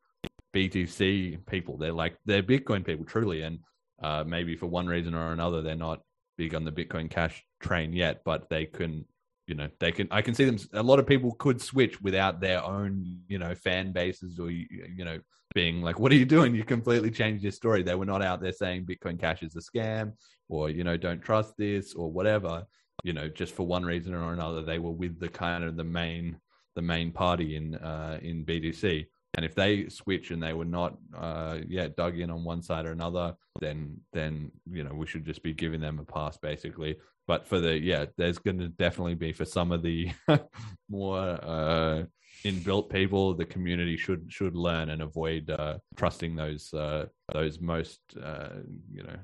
[0.54, 1.76] BTC people.
[1.76, 3.60] They're like they're Bitcoin people, truly, and
[4.02, 6.00] uh, maybe for one reason or another, they're not
[6.36, 9.04] big on the Bitcoin Cash train yet, but they can
[9.50, 12.40] you know they can i can see them a lot of people could switch without
[12.40, 15.18] their own you know fan bases or you know
[15.52, 16.54] being like what are you doing?
[16.54, 17.82] You completely changed your story.
[17.82, 20.12] They were not out there saying bitcoin cash is a scam
[20.48, 22.64] or you know don't trust this or whatever
[23.02, 25.84] you know just for one reason or another they were with the kind of the
[25.84, 26.38] main
[26.76, 30.98] the main party in uh in btc and if they switch and they were not
[31.16, 35.24] uh yeah dug in on one side or another then then you know we should
[35.24, 36.96] just be giving them a pass basically
[37.30, 40.10] but for the yeah there's going to definitely be for some of the
[40.88, 42.02] more uh
[42.44, 48.00] inbuilt people the community should should learn and avoid uh trusting those uh those most
[48.30, 48.48] uh
[48.90, 49.18] you know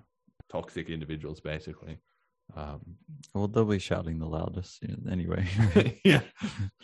[0.48, 1.98] toxic individuals, basically.
[2.56, 2.80] Um,
[3.34, 5.46] Well, they'll be shouting the loudest anyway.
[6.04, 6.22] yeah,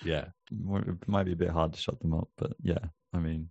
[0.04, 0.26] yeah.
[0.50, 3.48] It might be a bit hard to shut them up, but yeah, I mean,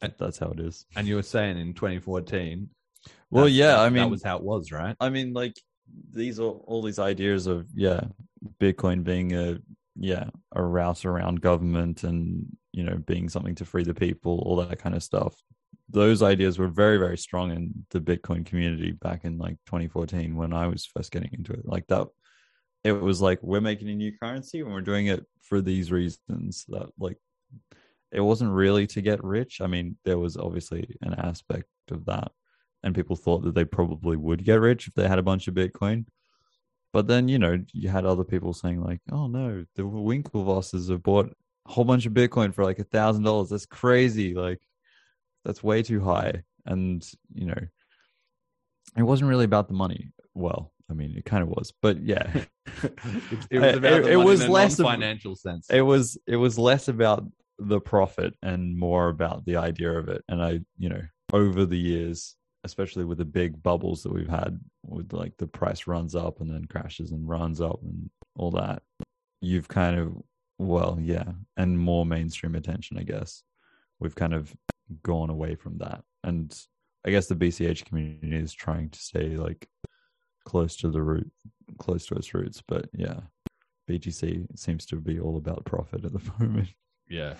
[0.00, 0.84] that's how it is.
[0.96, 2.68] And you were saying in 2014.
[3.30, 4.96] Well, yeah, I mean, that was how it was, right?
[5.00, 5.54] I mean, like
[6.12, 8.00] these are all these ideas of yeah,
[8.60, 9.58] Bitcoin being a
[9.98, 14.56] yeah a route around government and you know being something to free the people, all
[14.56, 15.34] that kind of stuff.
[15.88, 20.52] Those ideas were very very strong in the Bitcoin community back in like 2014 when
[20.52, 21.64] I was first getting into it.
[21.64, 22.08] Like that,
[22.84, 26.64] it was like we're making a new currency and we're doing it for these reasons.
[26.68, 27.18] That like
[28.12, 29.60] it wasn't really to get rich.
[29.60, 32.32] I mean, there was obviously an aspect of that,
[32.86, 35.54] and people thought that they probably would get rich if they had a bunch of
[35.54, 36.06] Bitcoin.
[36.92, 41.02] But then, you know, you had other people saying like, "Oh no, the Winklevosses have
[41.02, 41.34] bought
[41.66, 43.50] a whole bunch of Bitcoin for like a thousand dollars.
[43.50, 44.34] That's crazy!
[44.34, 44.60] Like,
[45.44, 47.60] that's way too high." And you know,
[48.96, 50.12] it wasn't really about the money.
[50.34, 52.44] Well, I mean, it kind of was, but yeah,
[53.50, 55.66] it was about it, was less non-financial sense.
[55.70, 57.24] It was it was less about
[57.58, 60.22] the profit and more about the idea of it.
[60.28, 64.60] And I, you know, over the years, especially with the big bubbles that we've had,
[64.84, 68.82] with like the price runs up and then crashes and runs up and all that,
[69.40, 70.14] you've kind of
[70.58, 73.42] well, yeah, and more mainstream attention, I guess.
[74.00, 74.54] We've kind of
[75.02, 76.54] gone away from that, and
[77.06, 79.68] I guess the BCH community is trying to stay like
[80.44, 81.30] close to the root,
[81.78, 82.62] close to its roots.
[82.66, 83.20] But yeah,
[83.88, 86.68] BTC seems to be all about profit at the moment.
[87.08, 87.34] yeah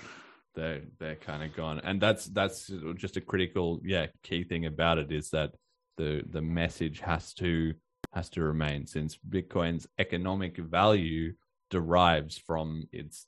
[0.57, 1.81] they're they're kind of gone.
[1.85, 5.53] And that's that's just a critical yeah key thing about it is that
[5.97, 7.75] the the message has to
[8.15, 11.33] has to remain since bitcoin's economic value
[11.71, 13.27] derives from its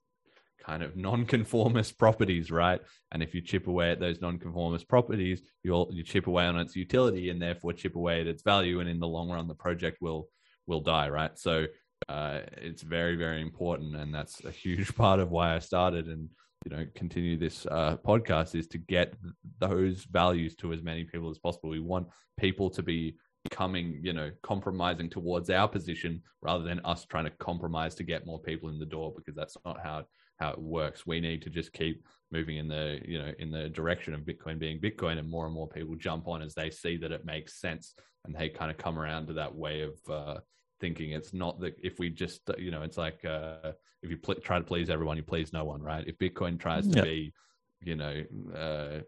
[0.65, 2.81] kind of non-conformist properties right?
[3.13, 6.77] And if you chip away at those non-conformist properties you'll you chip away on its
[6.77, 9.99] utility and therefore chip away at its value and in the long run the project
[10.01, 10.29] will
[10.67, 11.39] will die right?
[11.39, 11.67] So
[12.09, 16.29] uh, it's very very important and that's a huge part of why i started and
[16.65, 19.15] you know continue this uh, podcast is to get
[19.59, 21.71] those values to as many people as possible.
[21.71, 23.17] We want people to be
[23.51, 28.27] coming you know compromising towards our position rather than us trying to compromise to get
[28.27, 30.05] more people in the door because that's not how
[30.39, 31.07] how it works.
[31.07, 34.59] We need to just keep moving in the you know in the direction of bitcoin
[34.59, 37.61] being bitcoin and more and more people jump on as they see that it makes
[37.61, 37.95] sense
[38.25, 40.39] and they kind of come around to that way of uh,
[40.81, 43.73] thinking it's not that if we just you know it's like uh,
[44.03, 46.87] if you pl- try to please everyone you please no one right if bitcoin tries
[46.89, 47.03] to Yeah.
[47.03, 47.33] be
[47.81, 48.25] you know
[48.57, 49.01] uh,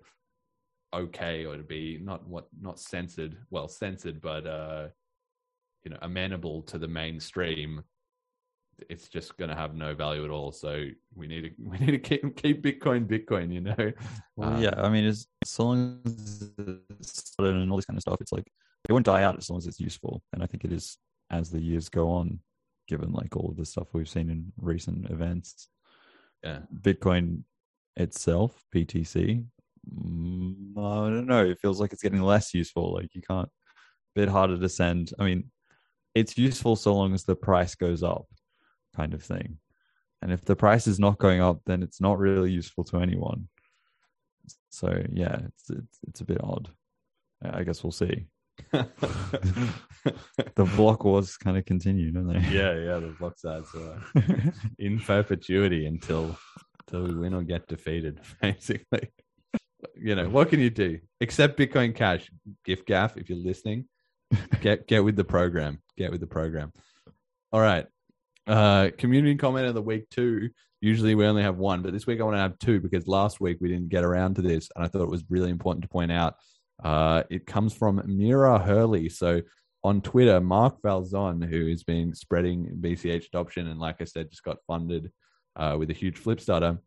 [0.96, 4.88] okay or to be not what not censored well censored but uh
[5.84, 7.82] you know amenable to the mainstream
[8.88, 11.92] it's just going to have no value at all so we need to we need
[11.92, 13.92] to keep keep bitcoin bitcoin you know
[14.36, 16.50] Well, Um, yeah, I mean, as so long as
[16.98, 18.46] it's and all this kind of stuff, it's like
[18.88, 20.22] it won't die out as long as it's useful.
[20.32, 20.96] And I think it is
[21.30, 22.40] as the years go on,
[22.88, 25.68] given like all of the stuff we've seen in recent events.
[26.42, 26.60] Yeah.
[26.82, 27.42] Bitcoin
[27.96, 29.44] itself, BTC,
[29.88, 31.44] mm, I don't know.
[31.44, 32.94] It feels like it's getting less useful.
[32.94, 33.48] Like you can't,
[34.14, 35.12] bit harder to send.
[35.18, 35.50] I mean,
[36.14, 38.26] it's useful so long as the price goes up,
[38.96, 39.58] kind of thing.
[40.22, 43.48] And if the price is not going up, then it's not really useful to anyone.
[44.70, 46.68] So yeah, it's it's, it's a bit odd.
[47.42, 48.26] I I guess we'll see.
[50.54, 52.38] the block wars kind of continue, don't they?
[52.50, 54.02] yeah yeah the block sides are
[54.78, 56.36] in perpetuity until
[56.86, 59.10] until we win or get defeated basically.
[59.96, 60.98] You know what can you do?
[61.20, 62.30] Except bitcoin cash
[62.64, 63.86] gift gaff if you're listening.
[64.60, 65.82] Get get with the program.
[65.96, 66.72] Get with the program.
[67.52, 67.86] All right.
[68.46, 70.50] Uh community comment of the week two.
[70.80, 73.38] Usually we only have one but this week i want to have two because last
[73.38, 75.90] week we didn't get around to this and i thought it was really important to
[75.90, 76.36] point out
[76.82, 79.40] uh it comes from mira hurley so
[79.82, 84.44] on Twitter, Mark Valzon, who has been spreading BCH adoption and, like I said, just
[84.44, 85.10] got funded
[85.56, 86.78] uh, with a huge Flipstarter.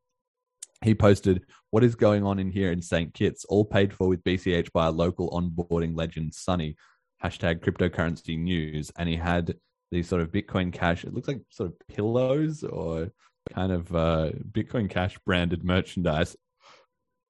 [0.84, 3.14] He posted, What is going on in here in St.
[3.14, 3.46] Kitts?
[3.46, 6.76] All paid for with BCH by a local onboarding legend, Sunny.
[7.24, 8.92] Hashtag cryptocurrency news.
[8.98, 9.56] And he had
[9.92, 13.12] these sort of Bitcoin Cash, it looks like sort of pillows or
[13.54, 16.36] kind of uh, Bitcoin Cash branded merchandise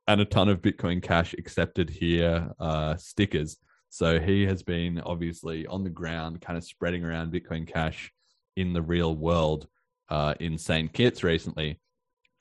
[0.07, 3.57] and a ton of Bitcoin Cash accepted here uh, stickers.
[3.89, 8.11] So he has been obviously on the ground, kind of spreading around Bitcoin Cash
[8.55, 9.67] in the real world
[10.09, 10.91] uh, in St.
[10.91, 11.79] Kitts recently.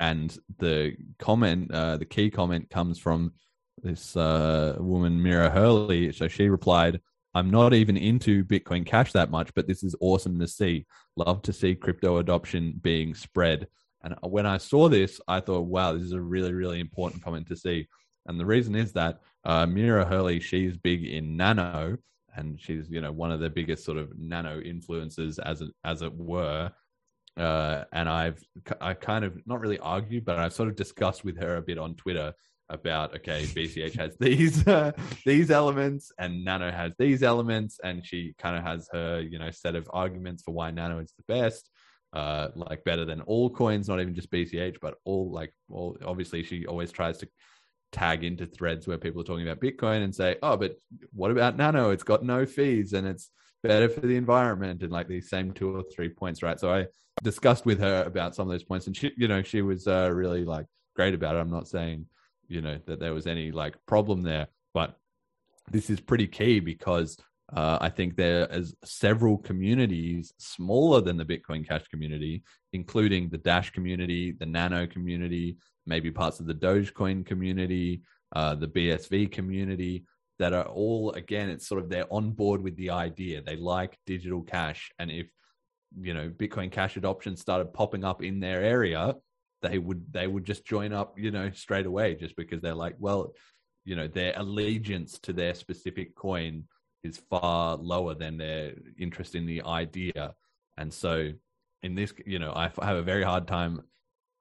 [0.00, 3.34] And the comment, uh, the key comment comes from
[3.82, 6.12] this uh, woman, Mira Hurley.
[6.12, 7.00] So she replied,
[7.34, 10.86] I'm not even into Bitcoin Cash that much, but this is awesome to see.
[11.16, 13.68] Love to see crypto adoption being spread.
[14.04, 17.46] And when I saw this, I thought, wow, this is a really, really important comment
[17.48, 17.88] to see.
[18.26, 21.98] And the reason is that uh, Mira Hurley, she's big in nano,
[22.34, 26.02] and she's you know one of the biggest sort of nano influences as it, as
[26.02, 26.70] it were.
[27.36, 28.42] Uh, and I've
[28.80, 31.78] I kind of not really argued, but I've sort of discussed with her a bit
[31.78, 32.32] on Twitter
[32.68, 34.92] about okay, BCH has these uh,
[35.26, 39.50] these elements and Nano has these elements, and she kind of has her you know
[39.50, 41.70] set of arguments for why Nano is the best,
[42.12, 45.96] uh, like better than all coins, not even just BCH, but all like all.
[46.04, 47.28] Obviously, she always tries to
[47.92, 50.76] tag into threads where people are talking about Bitcoin and say, oh, but
[51.12, 51.90] what about Nano?
[51.90, 53.30] It's got no fees and it's
[53.62, 56.58] better for the environment and like these same two or three points, right?
[56.58, 56.86] So I
[57.22, 60.10] discussed with her about some of those points and she, you know, she was uh,
[60.12, 60.66] really like
[60.96, 61.40] great about it.
[61.40, 62.06] I'm not saying,
[62.48, 64.96] you know, that there was any like problem there, but
[65.70, 67.16] this is pretty key because
[67.54, 72.42] uh, I think there is several communities smaller than the Bitcoin Cash community,
[72.72, 78.02] including the Dash community, the Nano community, maybe parts of the Dogecoin community,
[78.34, 80.04] uh, the BSV community,
[80.38, 83.42] that are all again, it's sort of they're on board with the idea.
[83.42, 85.28] They like digital cash, and if
[86.00, 89.14] you know Bitcoin Cash adoption started popping up in their area,
[89.60, 92.96] they would they would just join up, you know, straight away, just because they're like,
[92.98, 93.34] well,
[93.84, 96.64] you know, their allegiance to their specific coin
[97.04, 100.34] is far lower than their interest in the idea,
[100.76, 101.30] and so
[101.82, 103.82] in this, you know, I have a very hard time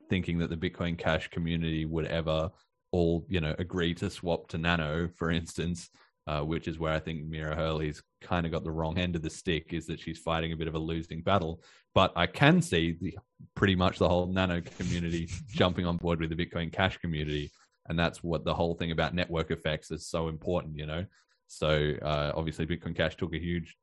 [0.09, 2.51] thinking that the Bitcoin Cash community would ever
[2.91, 5.89] all, you know, agree to swap to Nano, for instance,
[6.27, 9.21] uh, which is where I think Mira Hurley's kind of got the wrong end of
[9.21, 11.63] the stick, is that she's fighting a bit of a losing battle.
[11.95, 13.17] But I can see the
[13.55, 17.51] pretty much the whole Nano community jumping on board with the Bitcoin Cash community,
[17.87, 21.05] and that's what the whole thing about network effects is so important, you know.
[21.51, 23.75] So uh, obviously, Bitcoin Cash took a huge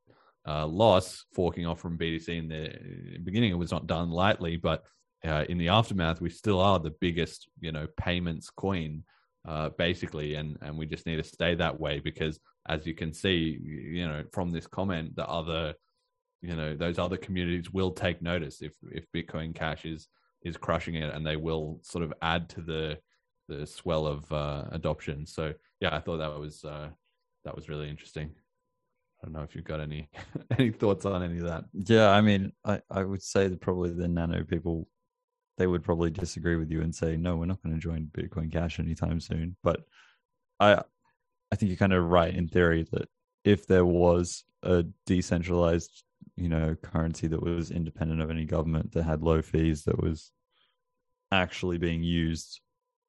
[0.46, 3.50] uh, loss forking off from BTC in the beginning.
[3.50, 4.84] It was not done lightly, but
[5.24, 9.04] uh, in the aftermath, we still are the biggest, you know, payments coin,
[9.46, 13.12] uh, basically, and and we just need to stay that way because, as you can
[13.12, 15.74] see, you know, from this comment, the other,
[16.40, 20.08] you know, those other communities will take notice if if Bitcoin Cash is
[20.42, 22.98] is crushing it, and they will sort of add to the
[23.48, 25.26] the swell of uh, adoption.
[25.26, 26.88] So yeah, I thought that was uh,
[27.44, 28.30] that was really interesting.
[29.22, 30.08] I don't know if you've got any
[30.58, 31.64] any thoughts on any of that.
[31.72, 34.88] Yeah, I mean, I, I would say that probably the nano people
[35.56, 38.50] they would probably disagree with you and say, no, we're not going to join Bitcoin
[38.50, 39.56] Cash anytime soon.
[39.62, 39.80] But
[40.60, 40.82] I,
[41.50, 43.08] I think you're kind of right in theory that
[43.44, 46.04] if there was a decentralized,
[46.36, 50.30] you know, currency that was independent of any government that had low fees that was
[51.32, 52.60] actually being used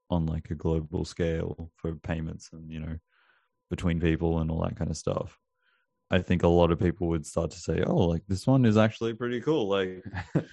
[0.09, 2.97] on like a global scale for payments and you know
[3.69, 5.37] between people and all that kind of stuff
[6.11, 8.77] i think a lot of people would start to say oh like this one is
[8.77, 10.03] actually pretty cool like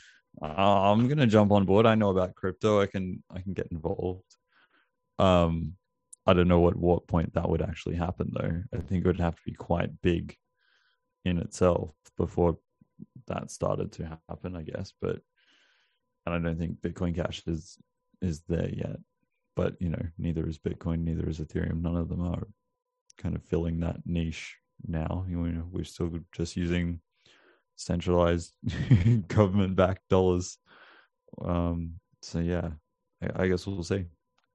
[0.43, 1.87] I'm gonna jump on board.
[1.87, 2.81] I know about crypto.
[2.81, 4.37] I can I can get involved.
[5.19, 5.75] Um,
[6.27, 8.63] I don't know what what point that would actually happen though.
[8.75, 10.37] I think it would have to be quite big
[11.25, 12.59] in itself before
[13.27, 14.57] that started to happen.
[14.57, 15.21] I guess, but
[16.27, 17.79] and I don't think Bitcoin Cash is
[18.21, 18.97] is there yet.
[19.55, 21.81] But you know, neither is Bitcoin, neither is Ethereum.
[21.81, 22.47] None of them are
[23.19, 24.57] kind of filling that niche
[24.87, 25.25] now.
[25.29, 27.01] You know, we're still just using
[27.77, 28.53] centralized
[29.29, 30.59] government backed dollars.
[31.43, 32.71] Um, so yeah,
[33.23, 34.07] I, I guess we'll see.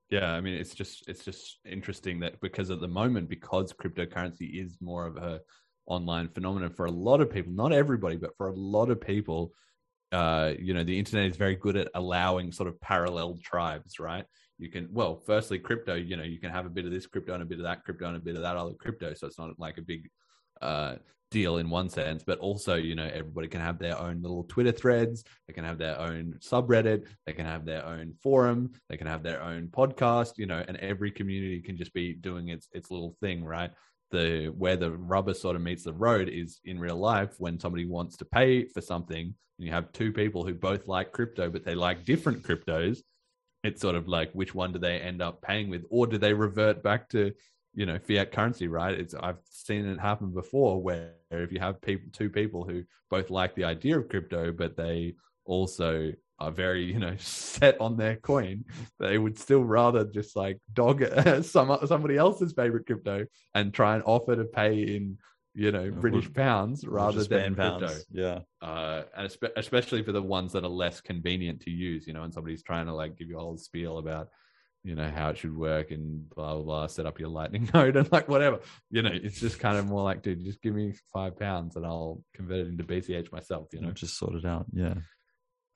[0.10, 4.62] Yeah, I mean, it's just it's just interesting that because at the moment, because cryptocurrency
[4.62, 5.40] is more of a
[5.86, 9.54] online phenomenon for a lot of people, not everybody, but for a lot of people,
[10.12, 14.26] uh, you know, the internet is very good at allowing sort of parallel tribes, right?
[14.62, 17.34] You can, well, firstly, crypto, you know, you can have a bit of this crypto
[17.34, 19.14] and a bit of that crypto and a bit of that other crypto.
[19.14, 20.10] So it's not like a big
[20.62, 20.96] uh,
[21.32, 24.72] deal in one sense, but also, you know, everybody can have their own little Twitter
[24.72, 25.24] threads.
[25.48, 27.08] They can have their own subreddit.
[27.26, 28.72] They can have their own forum.
[28.90, 32.50] They can have their own podcast, you know, and every community can just be doing
[32.50, 33.72] its, its little thing, right?
[34.12, 37.86] The, where the rubber sort of meets the road is in real life when somebody
[37.86, 41.64] wants to pay for something and you have two people who both like crypto, but
[41.64, 43.04] they like different cryptos.
[43.64, 45.84] It's sort of like, which one do they end up paying with?
[45.90, 47.32] Or do they revert back to
[47.74, 51.82] you know fiat currency right it's i've seen it happen before where if you have
[51.82, 55.14] people two people who both like the idea of crypto but they
[55.46, 58.64] also are very you know set on their coin
[59.00, 61.04] they would still rather just like dog
[61.44, 63.26] some somebody else's favorite crypto
[63.56, 65.18] and try and offer to pay in
[65.54, 67.80] you know british pounds rather than crypto.
[67.80, 68.06] pounds.
[68.12, 68.40] yeah.
[68.62, 72.34] Uh and especially for the ones that are less convenient to use you know and
[72.34, 74.30] somebody's trying to like give you a whole spiel about
[74.84, 77.96] you know how it should work and blah blah blah set up your lightning node
[77.98, 78.62] and like whatever.
[78.90, 81.86] You know it's just kind of more like dude just give me five pounds and
[81.86, 83.92] i'll convert it into bch myself you know?
[83.92, 84.66] just sort it out.
[84.74, 84.96] Yeah.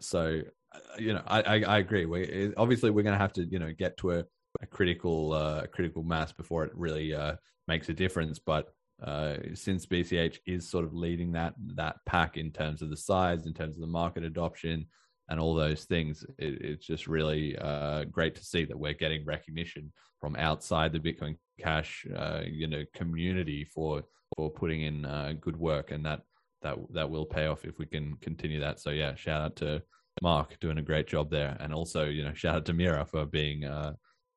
[0.02, 0.42] So
[0.74, 2.06] uh, you know i i, I agree.
[2.06, 4.24] We obviously we're going to have to you know get to a,
[4.62, 7.36] a critical uh critical mass before it really uh
[7.68, 8.70] makes a difference but
[9.04, 13.46] uh, since BCH is sort of leading that that pack in terms of the size,
[13.46, 14.86] in terms of the market adoption,
[15.30, 19.26] and all those things, it, it's just really uh, great to see that we're getting
[19.26, 19.92] recognition
[20.22, 24.04] from outside the Bitcoin Cash, uh, you know, community for
[24.36, 26.22] for putting in uh, good work, and that
[26.62, 28.80] that that will pay off if we can continue that.
[28.80, 29.84] So yeah, shout out to
[30.22, 33.26] Mark doing a great job there, and also you know shout out to Mira for
[33.26, 33.66] being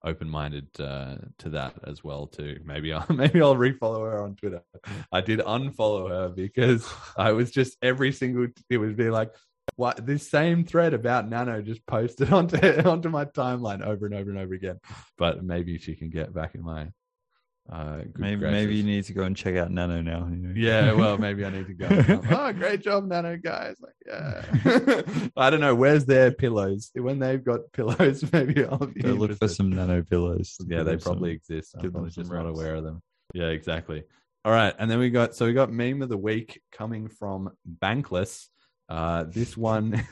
[0.04, 2.60] uh, open-minded uh, to that as well too.
[2.64, 4.62] Maybe I'll maybe I'll refollow her on Twitter.
[5.12, 9.32] I did unfollow her because I was just every single it would be like
[9.76, 14.30] what this same thread about Nano just posted onto onto my timeline over and over
[14.30, 14.80] and over again.
[15.16, 16.88] But maybe she can get back in my
[17.70, 18.52] uh, maybe gracious.
[18.52, 20.26] maybe you need to go and check out Nano now.
[20.30, 20.52] You know?
[20.56, 22.20] Yeah, well, maybe I need to go.
[22.30, 23.76] oh, great job, Nano guys!
[23.80, 25.02] Like, yeah.
[25.36, 26.90] I don't know where's their pillows.
[26.94, 30.56] When they've got pillows, maybe I'll be go look for some Nano pillows.
[30.66, 31.74] Yeah, they probably some, exist.
[31.78, 33.02] I'm probably just not aware of them.
[33.34, 34.04] Yeah, exactly.
[34.46, 37.50] All right, and then we got so we got meme of the week coming from
[37.82, 38.46] Bankless.
[38.88, 40.02] Uh, this one,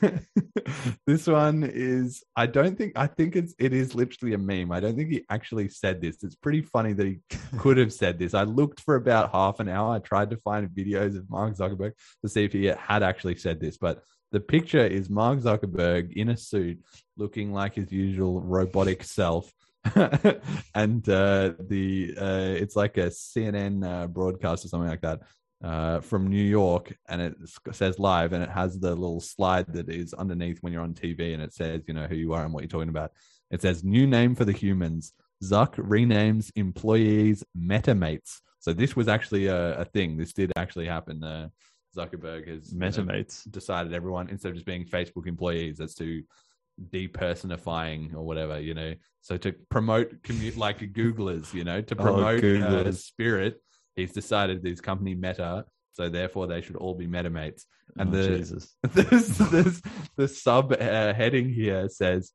[1.07, 2.23] this one is.
[2.35, 2.93] I don't think.
[2.95, 3.55] I think it's.
[3.57, 4.71] It is literally a meme.
[4.71, 6.23] I don't think he actually said this.
[6.23, 7.19] It's pretty funny that he
[7.57, 8.35] could have said this.
[8.35, 9.95] I looked for about half an hour.
[9.95, 11.93] I tried to find videos of Mark Zuckerberg
[12.23, 16.29] to see if he had actually said this, but the picture is Mark Zuckerberg in
[16.29, 16.79] a suit,
[17.15, 19.51] looking like his usual robotic self.
[20.75, 25.21] and uh, the uh, it's like a CNN uh, broadcast or something like that
[25.63, 27.35] uh, from New York, and it
[27.71, 31.33] says live, and it has the little slide that is underneath when you're on TV,
[31.33, 33.11] and it says you know who you are and what you're talking about.
[33.49, 35.13] It says new name for the humans.
[35.43, 38.41] Zuck renames employees MetaMates.
[38.59, 40.17] So this was actually a, a thing.
[40.17, 41.23] This did actually happen.
[41.23, 41.49] Uh,
[41.95, 46.23] Zuckerberg has MetaMates you know, decided everyone instead of just being Facebook employees, that's to
[46.91, 48.93] depersonifying or whatever, you know.
[49.21, 53.61] So to promote commute like Googlers, you know, to oh, promote oh, uh, spirit
[53.97, 57.63] he's decided his company Meta, so therefore they should all be MetaMates.
[57.97, 58.75] And oh, the Jesus.
[58.93, 59.81] this, this
[60.15, 62.31] the sub uh, heading here says,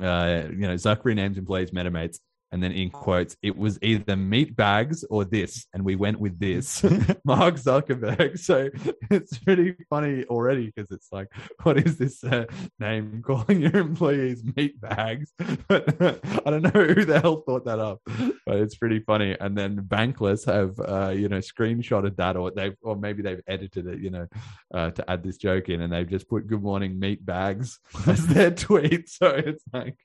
[0.00, 2.20] uh, you know, Zuck renames employees MetaMates,
[2.52, 6.38] and then in quotes, it was either meat bags or this, and we went with
[6.38, 6.82] this,
[7.24, 8.38] Mark Zuckerberg.
[8.38, 8.70] So
[9.10, 11.28] it's pretty funny already because it's like,
[11.62, 12.46] what is this uh,
[12.78, 15.32] name calling your employees meat bags?
[15.68, 16.02] But
[16.44, 18.00] I don't know who the hell thought that up,
[18.44, 19.36] but it's pretty funny.
[19.38, 23.86] And then Bankless have, uh, you know, screenshotted that, or they've, or maybe they've edited
[23.86, 24.26] it, you know,
[24.74, 28.26] uh, to add this joke in, and they've just put "Good morning meat bags" as
[28.26, 29.08] their tweet.
[29.08, 29.96] So it's like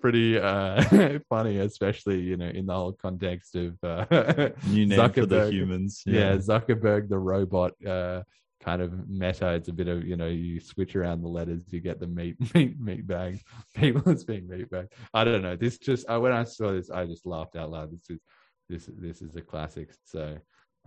[0.00, 4.06] pretty uh, funny, especially you know in the whole context of uh,
[4.68, 6.02] new name Zuckerberg, for the humans.
[6.06, 6.32] Yeah.
[6.32, 6.36] yeah.
[6.36, 7.72] Zuckerberg the robot.
[7.84, 8.22] Uh,
[8.60, 9.52] kind of meta.
[9.54, 12.36] It's a bit of you know you switch around the letters, you get the meat
[12.54, 13.40] meat meat bag.
[13.74, 14.88] People as being meat bag.
[15.14, 15.56] I don't know.
[15.56, 17.92] This just uh, when I saw this, I just laughed out loud.
[17.92, 18.20] This is
[18.68, 19.90] this this is a classic.
[20.04, 20.38] So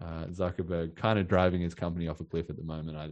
[0.01, 2.97] uh, Zuckerberg kind of driving his company off a cliff at the moment.
[2.97, 3.09] I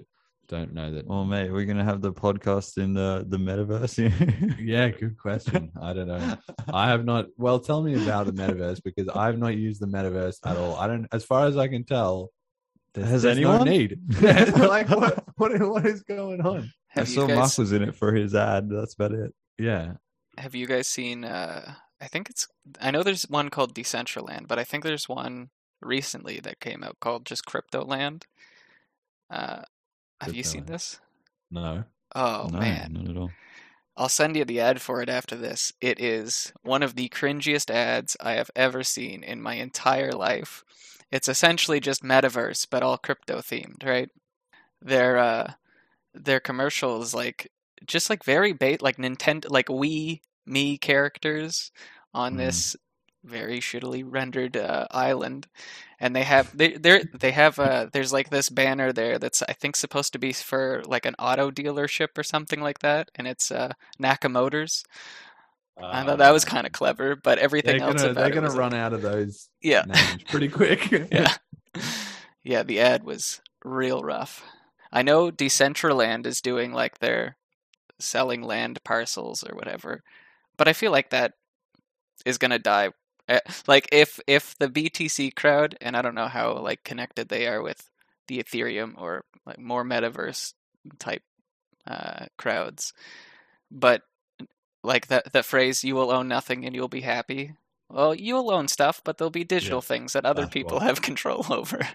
[0.50, 1.08] don't know that.
[1.08, 4.58] Well, mate, we're gonna have the podcast in the the metaverse.
[4.60, 5.72] yeah, good question.
[5.82, 6.38] I don't know.
[6.74, 7.28] I have not.
[7.38, 10.76] Well, tell me about the metaverse because I have not used the metaverse at all.
[10.76, 12.32] I don't, as far as I can tell.
[12.96, 14.00] Has anyone no need?
[14.22, 15.62] like what, what?
[15.62, 16.74] What is going on?
[16.88, 17.38] Have I saw guys...
[17.38, 18.68] Mark was in it for his ad.
[18.70, 19.32] That's about it.
[19.60, 19.94] Yeah.
[20.38, 21.24] Have you guys seen?
[21.24, 22.48] uh I think it's.
[22.82, 25.50] I know there's one called Decentraland, but I think there's one
[25.82, 28.24] recently that came out called just Cryptoland.
[29.30, 29.62] Uh,
[30.22, 31.00] have you seen this?
[31.52, 31.84] No.
[32.16, 33.32] Oh no, man, not at all.
[33.96, 35.74] I'll send you the ad for it after this.
[35.82, 40.64] It is one of the cringiest ads I have ever seen in my entire life.
[41.12, 44.10] It's essentially just metaverse, but all crypto themed, right?
[44.82, 45.54] Their uh,
[46.14, 47.52] their commercials like
[47.86, 51.72] just like very bait like Nintendo like Wii Mii characters
[52.14, 52.38] on mm.
[52.38, 52.76] this
[53.24, 55.48] very shittily rendered uh, island,
[56.00, 59.54] and they have they they they have uh there's like this banner there that's I
[59.54, 63.52] think supposed to be for like an auto dealership or something like that, and it's
[63.52, 64.84] uh, Nakamotors.
[65.82, 66.50] Uh, I thought that was ah.
[66.50, 69.84] kind of clever, but everything else gonna, they're gonna run out of those yeah
[70.30, 70.90] pretty quick.
[71.12, 71.36] yeah,
[72.44, 72.64] yeah.
[72.64, 74.44] The ad was real rough.
[74.92, 77.38] I know Decentraland is doing like their
[78.00, 80.04] selling land parcels or whatever,
[80.58, 81.34] but I feel like that
[82.26, 82.92] is gonna die Eh,
[83.68, 87.62] like if if the BTC crowd, and I don't know how like connected they are
[87.62, 87.90] with
[88.28, 90.54] the Ethereum or like more metaverse
[90.98, 91.24] type
[91.88, 92.94] uh, crowds,
[93.72, 94.02] but
[94.84, 97.54] like that that phrase "you will own nothing and you'll be happy."
[97.92, 99.88] Well, you'll own stuff, but there'll be digital yeah.
[99.88, 101.88] things that other people have control over.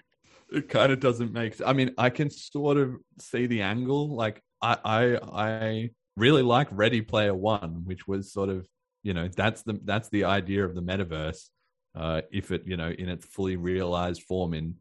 [0.51, 1.55] It kind of doesn't make.
[1.65, 4.13] I mean, I can sort of see the angle.
[4.15, 8.67] Like, I I I really like Ready Player One, which was sort of
[9.05, 11.49] you know that's the that's the idea of the metaverse
[11.95, 14.75] uh, if it you know in its fully realized form in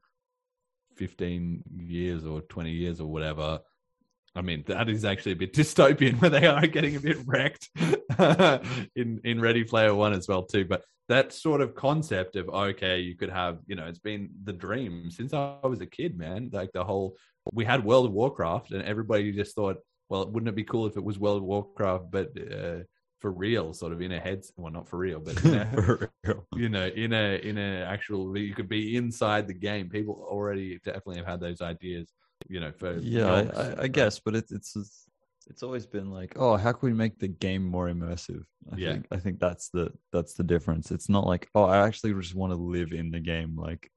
[0.97, 3.61] 15 years or 20 years or whatever.
[4.37, 7.69] I mean, that is actually a bit dystopian where they are getting a bit wrecked
[8.97, 10.65] in, in Ready Player One as well, too.
[10.65, 14.53] But that sort of concept of, okay, you could have, you know, it's been the
[14.53, 16.51] dream since I was a kid, man.
[16.53, 17.17] Like the whole,
[17.53, 19.79] we had World of Warcraft and everybody just thought,
[20.09, 22.79] well, wouldn't it be cool if it was World of Warcraft, but uh,
[23.25, 26.11] for real, sort of in a head, well, not for real, but in a,
[26.55, 29.89] you know, in a in a actual, you could be inside the game.
[29.89, 32.13] People already definitely have had those ideas,
[32.51, 32.71] you know.
[32.71, 34.77] For yeah, I, I, I guess, but it, it's
[35.47, 38.45] it's always been like, oh, how can we make the game more immersive?
[38.71, 38.93] I Yeah.
[38.93, 40.91] think I think that's the that's the difference.
[40.91, 43.91] It's not like, oh, I actually just want to live in the game like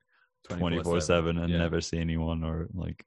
[0.45, 1.57] twenty four 24/7, seven and yeah.
[1.57, 3.03] never see anyone, or like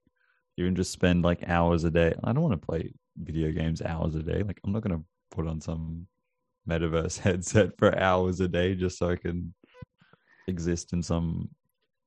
[0.59, 2.13] even just spend like hours a day.
[2.23, 4.43] I don't want to play video games hours a day.
[4.43, 6.07] Like I'm not gonna put on some
[6.71, 9.53] metaverse headset for hours a day just so I can
[10.49, 11.49] exist in some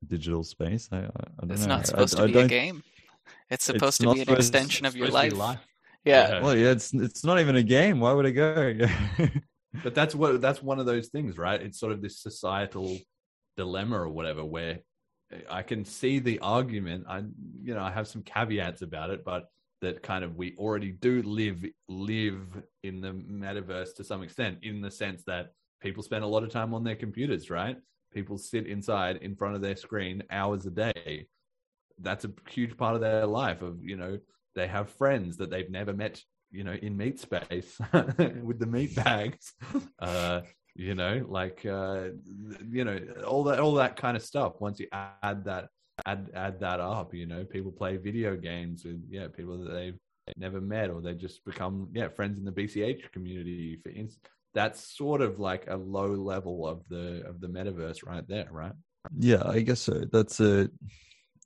[0.08, 0.90] digital space.
[0.92, 1.06] I, I, I
[1.42, 1.68] don't It's know.
[1.76, 2.84] not I- supposed I to be a game.
[3.50, 5.32] It's It's supposed to be an supposed- extension of your supposed life.
[5.32, 5.60] be life.
[6.06, 6.42] Yeah.
[6.44, 8.00] Well, yeah, it's it's not even a game.
[8.02, 8.78] Why would I go?
[9.84, 12.96] but that's what that's one of those things right it's sort of this societal
[13.58, 14.78] dilemma or whatever where
[15.50, 17.18] i can see the argument i
[17.68, 19.46] you know i have some caveats about it but
[19.84, 22.42] that kind of we already do live live
[22.84, 25.52] in the metaverse to some extent in the sense that
[25.82, 27.78] people spend a lot of time on their computers right?
[28.14, 31.28] People sit inside in front of their screen hours a day.
[32.00, 34.18] That's a huge part of their life of you know
[34.56, 38.96] they have friends that they've never met you know in meat space with the meat
[38.96, 39.54] bags.
[40.00, 40.42] Uh
[40.76, 42.08] you know like uh
[42.68, 42.98] you know
[43.28, 44.54] all that all that kind of stuff.
[44.60, 45.68] Once you add that
[46.06, 49.98] add add that up you know people play video games with yeah people that they've
[50.38, 54.20] never met or they just become yeah friends in the bch community for instance
[54.54, 58.74] that's sort of like a low level of the of the metaverse right there right
[59.18, 60.06] yeah, I guess so.
[60.12, 60.70] That's a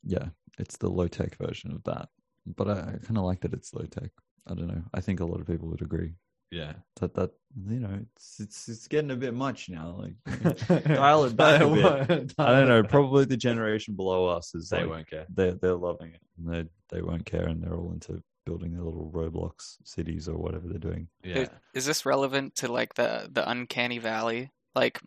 [0.03, 2.09] yeah, it's the low tech version of that.
[2.45, 4.11] But I, I kind of like that it's low tech.
[4.47, 4.83] I don't know.
[4.93, 6.13] I think a lot of people would agree.
[6.51, 7.31] Yeah That that
[7.69, 9.97] you know, it's it's it's getting a bit much now.
[9.99, 12.33] Like dial it back a bit.
[12.37, 12.83] I don't know.
[12.83, 15.25] Probably the generation below us is They like, won't care.
[15.29, 16.21] They're they're loving it.
[16.37, 20.37] And they they won't care, and they're all into building their little Roblox cities or
[20.37, 21.07] whatever they're doing.
[21.25, 24.51] I- Is this relevant to like the the uncanny valley?
[24.75, 24.99] Like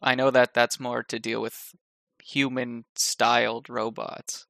[0.00, 1.54] I know that that's more to deal with
[2.24, 4.46] human styled robots,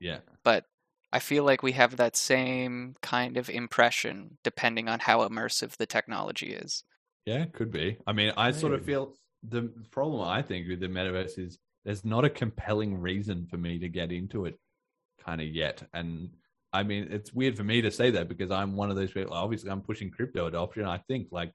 [0.00, 0.64] yeah but
[1.12, 5.86] I feel like we have that same kind of impression depending on how immersive the
[5.86, 6.84] technology is.
[7.26, 7.98] Yeah, could be.
[8.06, 12.04] I mean, I sort of feel the problem I think with the metaverse is there's
[12.04, 14.58] not a compelling reason for me to get into it
[15.24, 15.82] kind of yet.
[15.92, 16.30] And
[16.72, 19.34] I mean, it's weird for me to say that because I'm one of those people.
[19.34, 20.84] Obviously, I'm pushing crypto adoption.
[20.84, 21.52] I think like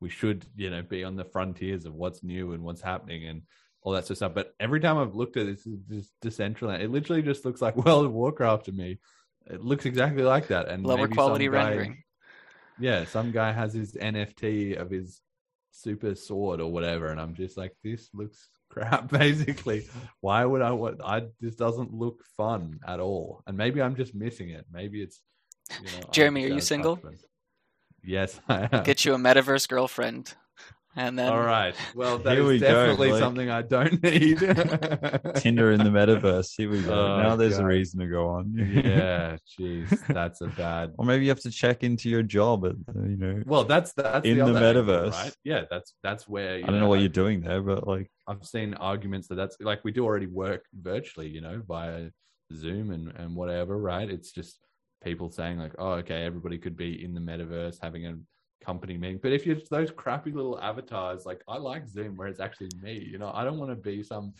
[0.00, 3.42] we should, you know, be on the frontiers of what's new and what's happening and
[3.84, 4.34] all that sort of stuff.
[4.34, 6.82] But every time I've looked at this, it's just decentralized.
[6.82, 8.98] It literally just looks like World of Warcraft to me.
[9.46, 10.68] It looks exactly like that.
[10.68, 12.02] And Lower quality guy- rendering.
[12.80, 15.20] yeah, some guy has his NFT of his
[15.70, 19.10] super sword or whatever, and I'm just like, this looks crap.
[19.10, 19.86] Basically,
[20.20, 20.72] why would I?
[20.72, 24.64] What I this doesn't look fun at all, and maybe I'm just missing it.
[24.72, 25.20] Maybe it's.
[25.80, 26.98] You know, Jeremy, are you single?
[28.02, 28.82] Yes, I am.
[28.84, 30.34] Get you a metaverse girlfriend.
[30.96, 31.74] And then All right.
[31.94, 33.20] Well, that Here is we definitely Blake.
[33.20, 34.38] something I don't need.
[35.36, 36.52] Tinder in the metaverse.
[36.56, 36.92] Here we go.
[36.92, 38.54] Oh, now there's a reason to go on.
[38.54, 40.92] yeah, jeez, that's a bad.
[40.96, 43.42] Or maybe you have to check into your job at uh, you know.
[43.44, 45.12] Well, that's that's in the, the, other angle, metaverse.
[45.12, 45.36] right?
[45.42, 48.44] Yeah, that's that's where you I don't know what you're doing there, but like I've
[48.44, 52.10] seen arguments that that's like we do already work virtually, you know, via
[52.54, 54.08] Zoom and and whatever, right?
[54.08, 54.60] It's just
[55.02, 58.16] people saying like, oh, okay, everybody could be in the metaverse having a
[58.64, 62.40] company meeting, but if you're those crappy little avatars, like I like Zoom where it's
[62.40, 64.32] actually me, you know, I don't want to be some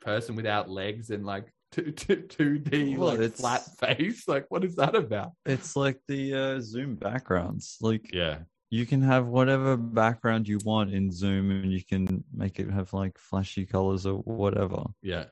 [0.00, 4.26] person without legs and like two two two D Well, like flat face.
[4.28, 5.32] Like, what is that about?
[5.46, 7.78] it's like the uh, Zoom backgrounds.
[7.80, 8.38] Like Yeah,
[8.70, 12.92] you can have whatever background you want in Zoom, and you can make it have
[12.92, 14.84] like flashy colors or whatever.
[15.02, 15.24] yeah.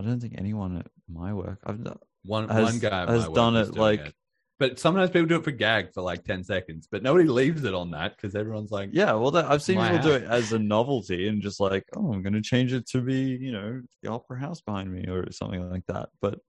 [0.00, 3.56] I don't think anyone at my work I've done, One has, one guy has done
[3.56, 4.14] it like it.
[4.58, 7.74] But sometimes people do it for gag for like ten seconds, but nobody leaves it
[7.74, 10.52] on that because everyone's like, Yeah, well, that, I've seen My people do it as
[10.52, 13.80] a novelty and just like, oh, I'm going to change it to be, you know,
[14.02, 16.08] the opera house behind me or something like that.
[16.20, 16.40] But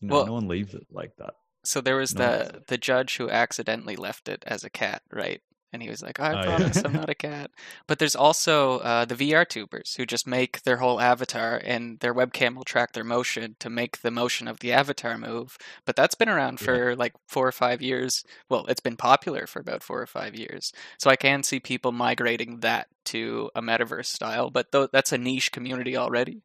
[0.00, 1.34] you know, Well- no one leaves it like that.
[1.64, 5.40] So there was No, the the judge who accidentally left it as a cat, right?
[5.72, 6.58] And he was like, "I Oh, yeah.
[6.58, 7.50] promise I'm not a cat."
[7.86, 12.14] But there's also uh, the VR tubers who just make their whole avatar, and their
[12.14, 15.56] webcam will track their motion to make the motion of the avatar move.
[15.86, 16.66] But that's been around Yeah.
[16.66, 18.22] for like four or five years.
[18.50, 20.72] Well, it's been popular for about four or five years.
[20.98, 25.18] So I can see people migrating that to a metaverse style, but though that's a
[25.18, 26.42] niche community already.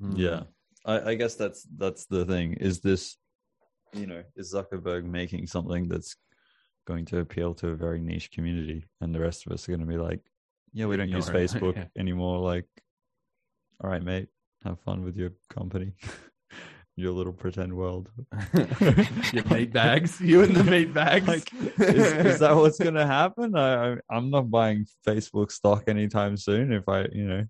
[0.00, 0.44] Yeah,
[0.84, 2.54] I, I guess that's that's the thing.
[2.54, 3.16] Is this,
[3.92, 6.16] you know, is Zuckerberg making something that's
[6.88, 9.86] going to appeal to a very niche community, and the rest of us are going
[9.86, 10.20] to be like,
[10.72, 11.84] yeah, we don't use Facebook Yeah.
[11.98, 12.38] anymore.
[12.40, 12.66] Like,
[13.82, 14.28] all right, mate,
[14.64, 15.92] have fun with your company,
[16.96, 18.10] your little pretend world.
[19.32, 21.28] Your meat bags, you and the meat bags.
[21.28, 23.54] Like, is, is that what's going to happen?
[23.54, 26.72] I, I I'm not buying Facebook stock anytime soon.
[26.72, 27.44] If I, you know,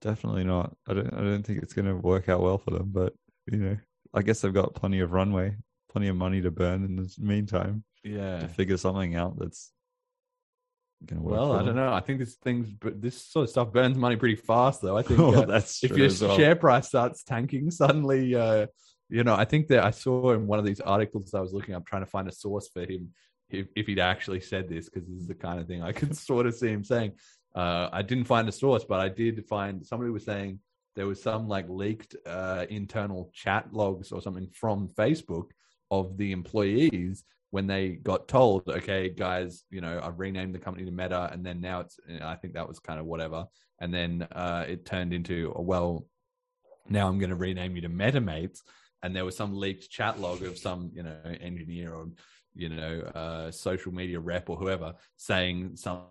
[0.00, 0.74] definitely not.
[0.88, 1.12] I don't.
[1.12, 2.90] I don't think it's going to work out well for them.
[2.92, 3.12] But
[3.50, 3.76] you know,
[4.14, 5.56] I guess they've got plenty of runway,
[5.90, 7.84] plenty of money to burn in the meantime.
[8.02, 8.40] Yeah.
[8.40, 9.72] to figure something out that's
[11.04, 11.34] going to work.
[11.34, 11.92] Well, I don't know.
[11.92, 14.96] I think this things, but this sort of stuff burns money pretty fast, though.
[14.96, 16.36] I think Well, uh, that's if your well.
[16.36, 18.66] share price starts tanking, suddenly, uh,
[19.08, 21.74] you know, I think that I saw in one of these articles I was looking
[21.74, 23.10] up trying to find a source for him
[23.50, 26.16] if, if he'd actually said this, because this is the kind of thing I could
[26.16, 27.12] sort of see him saying.
[27.54, 30.60] Uh, I didn't find a source, but I did find somebody was saying
[30.94, 35.50] there was some like leaked uh, internal chat logs or something from Facebook
[35.90, 40.84] of the employees when they got told, okay, guys, you know, I've renamed the company
[40.84, 43.46] to Meta, and then now it's, I think that was kind of whatever,
[43.80, 46.06] and then uh, it turned into, well,
[46.88, 48.60] now I'm going to rename you to MetaMates,
[49.02, 52.06] and there was some leaked chat log of some, you know, engineer or
[52.54, 56.08] you know, uh, social media rep or whoever saying something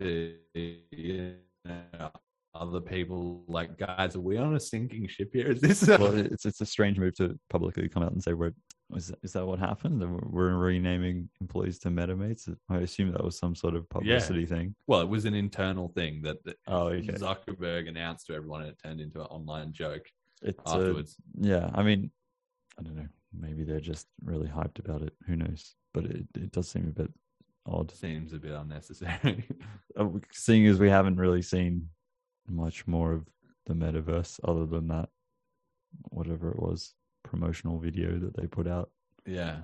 [0.00, 1.34] to you
[1.64, 2.10] know,
[2.54, 5.46] other people like, guys, are we on a sinking ship here?
[5.52, 5.88] Is this?
[5.88, 8.52] A- well, it's it's a strange move to publicly come out and say we're
[8.94, 10.00] is that, is that what happened?
[10.30, 12.54] We're renaming employees to MetaMates.
[12.68, 14.74] I assume that was some sort of publicity thing.
[14.86, 17.06] Well, it was an internal thing that, that Oh, okay.
[17.12, 20.04] Zuckerberg announced to everyone, and it turned into an online joke
[20.42, 21.16] It's uh, afterwards.
[21.40, 22.10] yeah, I mean,
[22.78, 23.08] I don't know.
[23.34, 25.14] Maybe they're just really hyped about it.
[25.26, 25.74] Who knows?
[25.94, 27.10] But it it does seem a bit
[27.64, 27.90] odd.
[27.92, 29.48] Seems a bit unnecessary.
[29.98, 31.86] Uh, Seeing as we haven't really seen
[32.48, 33.26] much more of
[33.66, 35.08] the metaverse other than that,
[36.10, 38.90] whatever it was, promotional video that they put out.
[39.26, 39.58] yeah.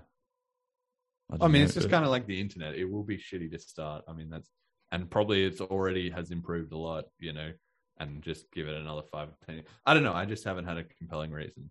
[1.30, 2.74] I, I mean, it's just kind of like the internet.
[2.74, 4.02] It will be shitty to start.
[4.08, 4.48] I mean, that's
[4.90, 7.52] and probably it's already has improved a lot, you know,
[7.98, 9.56] and just give it another five, ten.
[9.56, 9.66] years.
[9.84, 10.14] I don't know.
[10.14, 11.70] I just haven't had a compelling reason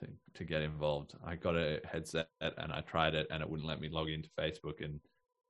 [0.00, 1.14] to to get involved.
[1.24, 4.28] I got a headset and I tried it, and it wouldn't let me log into
[4.38, 4.98] Facebook, and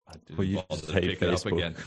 [0.09, 1.77] I didn't Well, you bother to pick it up again.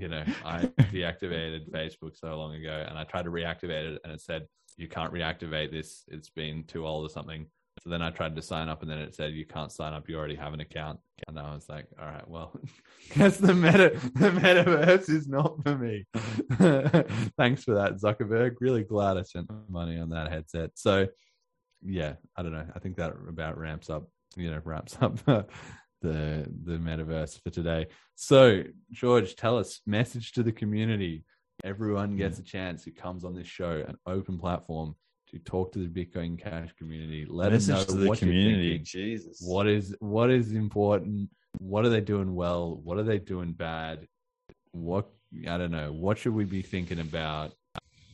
[0.00, 0.62] You know, I
[0.92, 4.46] deactivated Facebook so long ago, and I tried to reactivate it, and it said
[4.76, 6.04] you can't reactivate this.
[6.08, 7.46] It's been too old or something.
[7.82, 10.08] So then I tried to sign up, and then it said you can't sign up.
[10.08, 12.52] You already have an account, and I was like, all right, well,
[13.14, 16.04] guess the meta the metaverse is not for me.
[17.36, 18.56] Thanks for that, Zuckerberg.
[18.60, 20.70] Really glad I spent money on that headset.
[20.74, 21.06] So
[21.82, 22.66] yeah, I don't know.
[22.74, 25.18] I think that about ramps up, you know, wraps up
[26.02, 27.86] the the metaverse for today.
[28.14, 28.62] So,
[28.92, 31.24] George, tell us message to the community.
[31.64, 34.94] Everyone gets a chance who comes on this show, an open platform
[35.30, 37.26] to talk to the Bitcoin Cash community.
[37.28, 38.78] Let Message us to know the what community.
[38.78, 39.40] Jesus.
[39.42, 41.30] What is what is important?
[41.58, 42.80] What are they doing well?
[42.82, 44.06] What are they doing bad?
[44.72, 45.08] What
[45.48, 45.92] I don't know.
[45.92, 47.52] What should we be thinking about?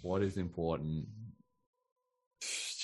[0.02, 1.06] What is important?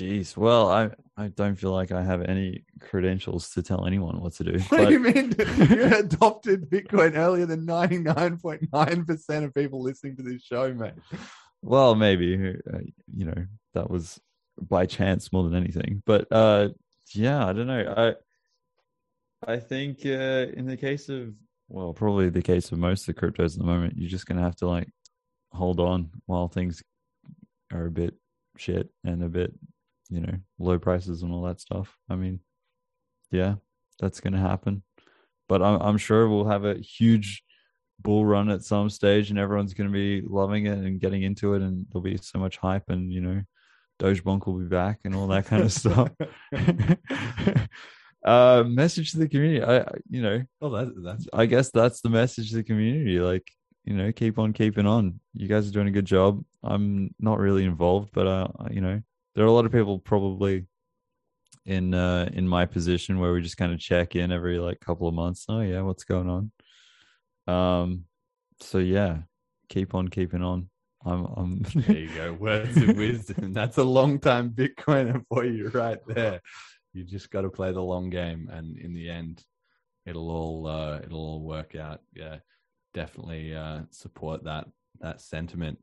[0.01, 0.35] Jeez.
[0.35, 4.45] Well, I I don't feel like I have any credentials to tell anyone what to
[4.45, 4.59] do.
[4.71, 5.35] What do you mean?
[5.39, 10.43] You adopted Bitcoin earlier than ninety nine point nine percent of people listening to this
[10.43, 10.95] show, mate.
[11.61, 12.79] Well, maybe uh,
[13.15, 13.45] you know
[13.75, 14.19] that was
[14.59, 16.03] by chance more than anything.
[16.07, 16.71] But uh,
[17.13, 18.17] yeah, I don't know.
[19.47, 21.35] I I think uh, in the case of
[21.69, 24.41] well, probably the case of most of the cryptos at the moment, you're just gonna
[24.41, 24.89] have to like
[25.53, 26.83] hold on while things
[27.71, 28.15] are a bit
[28.57, 29.53] shit and a bit
[30.11, 31.97] you know low prices and all that stuff.
[32.09, 32.41] I mean,
[33.31, 33.55] yeah,
[34.01, 34.83] that's gonna happen.
[35.49, 37.43] But I'm I'm sure we'll have a huge
[38.03, 41.53] bull run at some stage and everyone's going to be loving it and getting into
[41.53, 43.43] it and there'll be so much hype and you know
[43.99, 46.11] doge bonk will be back and all that kind of stuff.
[48.23, 49.63] Uh message to the community.
[49.63, 53.19] I I- you know Well, that, that's i guess that's the message to the community.
[53.19, 53.51] Like
[53.85, 55.21] you know keep on keeping on.
[55.35, 56.45] You guys are doing a good job.
[56.63, 59.01] I'm not really involved but uh you know
[59.41, 60.67] there are a lot of people probably
[61.65, 65.09] in uh in my position where we just kind of check in every like couple
[65.09, 66.53] of months oh yeah what's going on
[67.47, 68.05] um
[68.61, 69.17] so yeah
[69.71, 70.69] keep on keeping on
[71.07, 72.35] i'm i'm there you go.
[72.35, 73.55] Words of wisdom.
[73.55, 76.43] That's a long time Bitcoiner for you right there.
[76.93, 79.43] You just got to play the long game, and in the end,
[80.05, 82.01] it'll all uh, it'll all work out.
[82.15, 82.41] Yeah,
[82.93, 84.67] definitely uh, support that
[85.01, 85.79] that sentiment.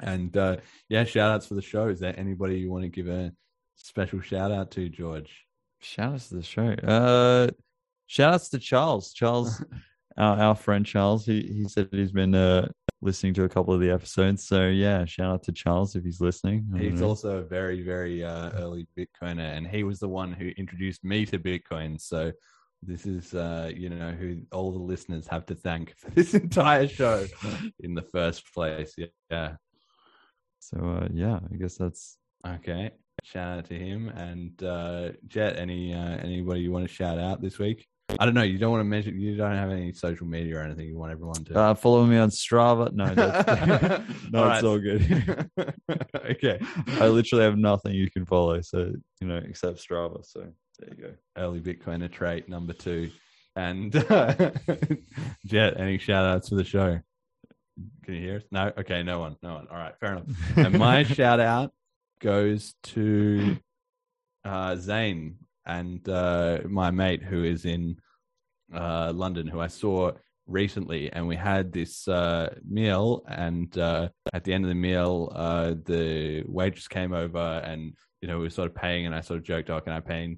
[0.02, 1.88] and uh, yeah, shout outs for the show.
[1.88, 3.32] Is there anybody you want to give a
[3.76, 5.46] special shout out to, George?
[5.80, 6.70] Shout outs to the show.
[6.70, 7.50] Uh,
[8.08, 9.14] shout outs to Charles.
[9.14, 9.64] Charles,
[10.18, 11.26] our, our friend Charles.
[11.26, 12.70] He he said he's been uh,
[13.02, 14.48] listening to a couple of the episodes.
[14.48, 16.66] So yeah, shout out to Charles if he's listening.
[16.78, 17.08] He's know.
[17.08, 21.26] also a very, very uh, early Bitcoiner, and he was the one who introduced me
[21.28, 22.00] to Bitcoin.
[22.00, 22.32] So
[22.82, 26.88] this is, uh, you know, who all the listeners have to thank for this entire
[26.88, 27.26] show
[27.80, 28.94] in the first place.
[28.98, 29.08] Yeah.
[29.30, 29.56] yeah.
[30.60, 32.18] So uh, yeah, I guess that's
[32.48, 32.92] Okay.
[33.24, 35.60] Shout out to him and uh, Jet.
[35.60, 37.86] Any uh, anybody you want to shout out this week?
[38.18, 38.42] I don't know.
[38.44, 39.20] You don't want to mention.
[39.20, 40.88] You don't have any social media or anything.
[40.88, 42.92] You want everyone to uh, follow me on Strava.
[42.92, 44.64] No, that's, no, All it's right.
[44.64, 45.50] all good.
[46.32, 46.60] okay.
[47.00, 50.26] I literally have nothing you can follow, so you know, except Strava.
[50.26, 50.48] So
[50.80, 51.14] there you go.
[51.38, 53.12] early Bitcoiner trait number two.
[53.56, 54.52] And uh,
[55.46, 57.00] Jet, any shout outs for the show?
[58.04, 58.44] Can you hear us?
[58.52, 58.72] No?
[58.78, 59.36] Okay, no one.
[59.44, 59.68] No one.
[59.70, 60.26] All right, fair enough.
[60.56, 61.72] And my shout out
[62.22, 63.58] goes to
[64.46, 65.38] uh, Zane
[65.70, 67.98] and uh, my mate who is in
[68.74, 70.12] uh, London, who I saw
[70.48, 73.24] recently, and we had this uh, meal.
[73.28, 78.28] And uh, at the end of the meal, uh, the waitress came over, and you
[78.28, 80.24] know we were sort of paying, and I sort of joked, "Oh, can I pay
[80.24, 80.38] in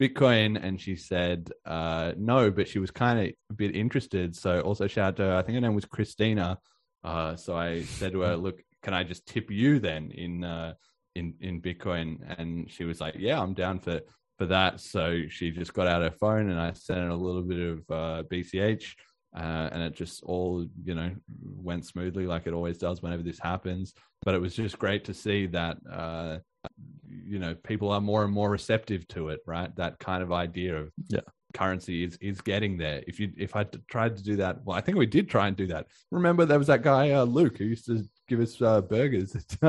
[0.00, 4.34] Bitcoin?" And she said uh, no, but she was kind of a bit interested.
[4.36, 5.36] So also shout out to her.
[5.36, 6.58] I think her name was Christina.
[7.04, 10.74] Uh, so I said to her, "Look, can I just tip you then in uh,
[11.14, 14.00] in in Bitcoin?" And she was like, "Yeah, I'm down for."
[14.38, 17.42] For that, so she just got out her phone and I sent her a little
[17.42, 18.94] bit of uh, BCH,
[19.36, 21.10] uh, and it just all you know
[21.42, 23.94] went smoothly like it always does whenever this happens.
[24.22, 26.38] But it was just great to see that uh,
[27.08, 29.74] you know people are more and more receptive to it, right?
[29.74, 31.20] That kind of idea of Yeah.
[31.54, 33.02] currency is is getting there.
[33.08, 35.56] If you if i tried to do that, well, I think we did try and
[35.56, 35.88] do that.
[36.12, 39.34] Remember there was that guy uh, Luke who used to give us uh, burgers.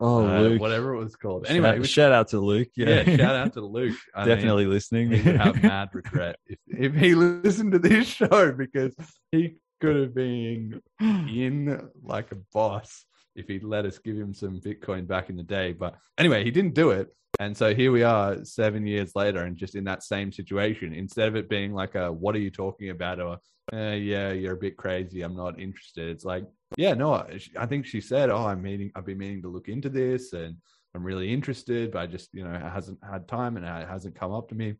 [0.00, 0.60] Oh, uh, Luke.
[0.60, 1.46] whatever it was called.
[1.48, 2.68] Anyway, Shout, was- shout out to Luke.
[2.76, 3.96] yeah, Yeah, shout out to Luke.
[4.14, 5.10] I mean, Definitely listening.
[5.12, 8.94] he would have mad regret if, if he listened to this show because
[9.32, 13.04] he could have been in like a boss
[13.38, 15.72] if he'd let us give him some Bitcoin back in the day.
[15.72, 17.08] But anyway, he didn't do it.
[17.40, 20.92] And so here we are seven years later and just in that same situation.
[20.92, 23.20] Instead of it being like a, what are you talking about?
[23.20, 23.38] Or,
[23.72, 25.22] uh, yeah, you're a bit crazy.
[25.22, 26.08] I'm not interested.
[26.08, 26.44] It's like,
[26.76, 29.68] yeah, no, I I think she said, oh, I'm meaning, I've been meaning to look
[29.68, 30.56] into this and
[30.94, 34.18] I'm really interested, but I just, you know, it hasn't had time and it hasn't
[34.18, 34.74] come up to me.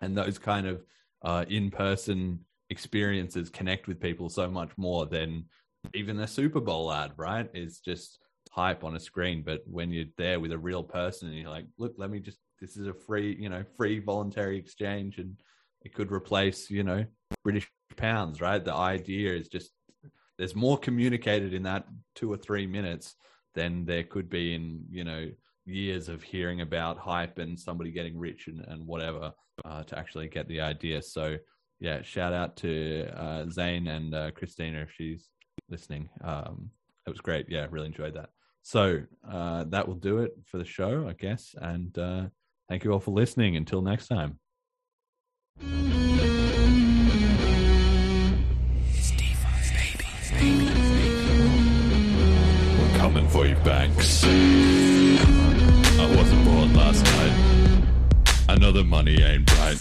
[0.00, 0.82] And those kind of
[1.22, 5.44] uh, in person experiences connect with people so much more than
[5.94, 7.48] even a Super Bowl ad, right?
[7.54, 8.18] Is just
[8.50, 9.42] hype on a screen.
[9.44, 12.38] But when you're there with a real person and you're like, look, let me just,
[12.60, 15.36] this is a free, you know, free voluntary exchange and
[15.82, 17.04] it could replace, you know,
[17.44, 18.64] British pounds, right?
[18.64, 19.70] The idea is just,
[20.38, 23.14] there's more communicated in that two or three minutes
[23.54, 25.30] than there could be in, you know,
[25.64, 29.32] years of hearing about hype and somebody getting rich and, and whatever
[29.64, 31.02] uh, to actually get the idea.
[31.02, 31.36] So,
[31.80, 35.28] yeah, shout out to uh, Zane and uh, Christina if she's
[35.68, 36.08] listening.
[36.22, 36.70] Um,
[37.06, 37.46] it was great.
[37.48, 38.30] Yeah, really enjoyed that.
[38.62, 41.54] So uh, that will do it for the show, I guess.
[41.60, 42.22] And uh,
[42.68, 43.56] thank you all for listening.
[43.56, 44.38] Until next time.
[52.78, 54.24] We're coming for you, Banks.
[54.24, 57.34] I wasn't born last night.
[58.48, 59.78] I know the money ain't right.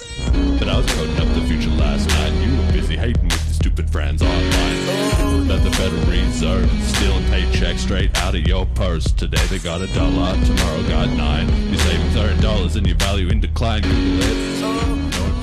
[0.60, 2.34] But I was coding up the future last night.
[2.46, 3.35] You were busy hating with your
[3.76, 5.48] stupid friends online.
[5.48, 9.12] That the Federal Reserve stealing paychecks straight out of your purse.
[9.12, 11.50] Today they got a dollar, tomorrow got nine.
[11.68, 13.82] Your savings are in dollars and your value in decline.
[13.82, 15.35] Google it.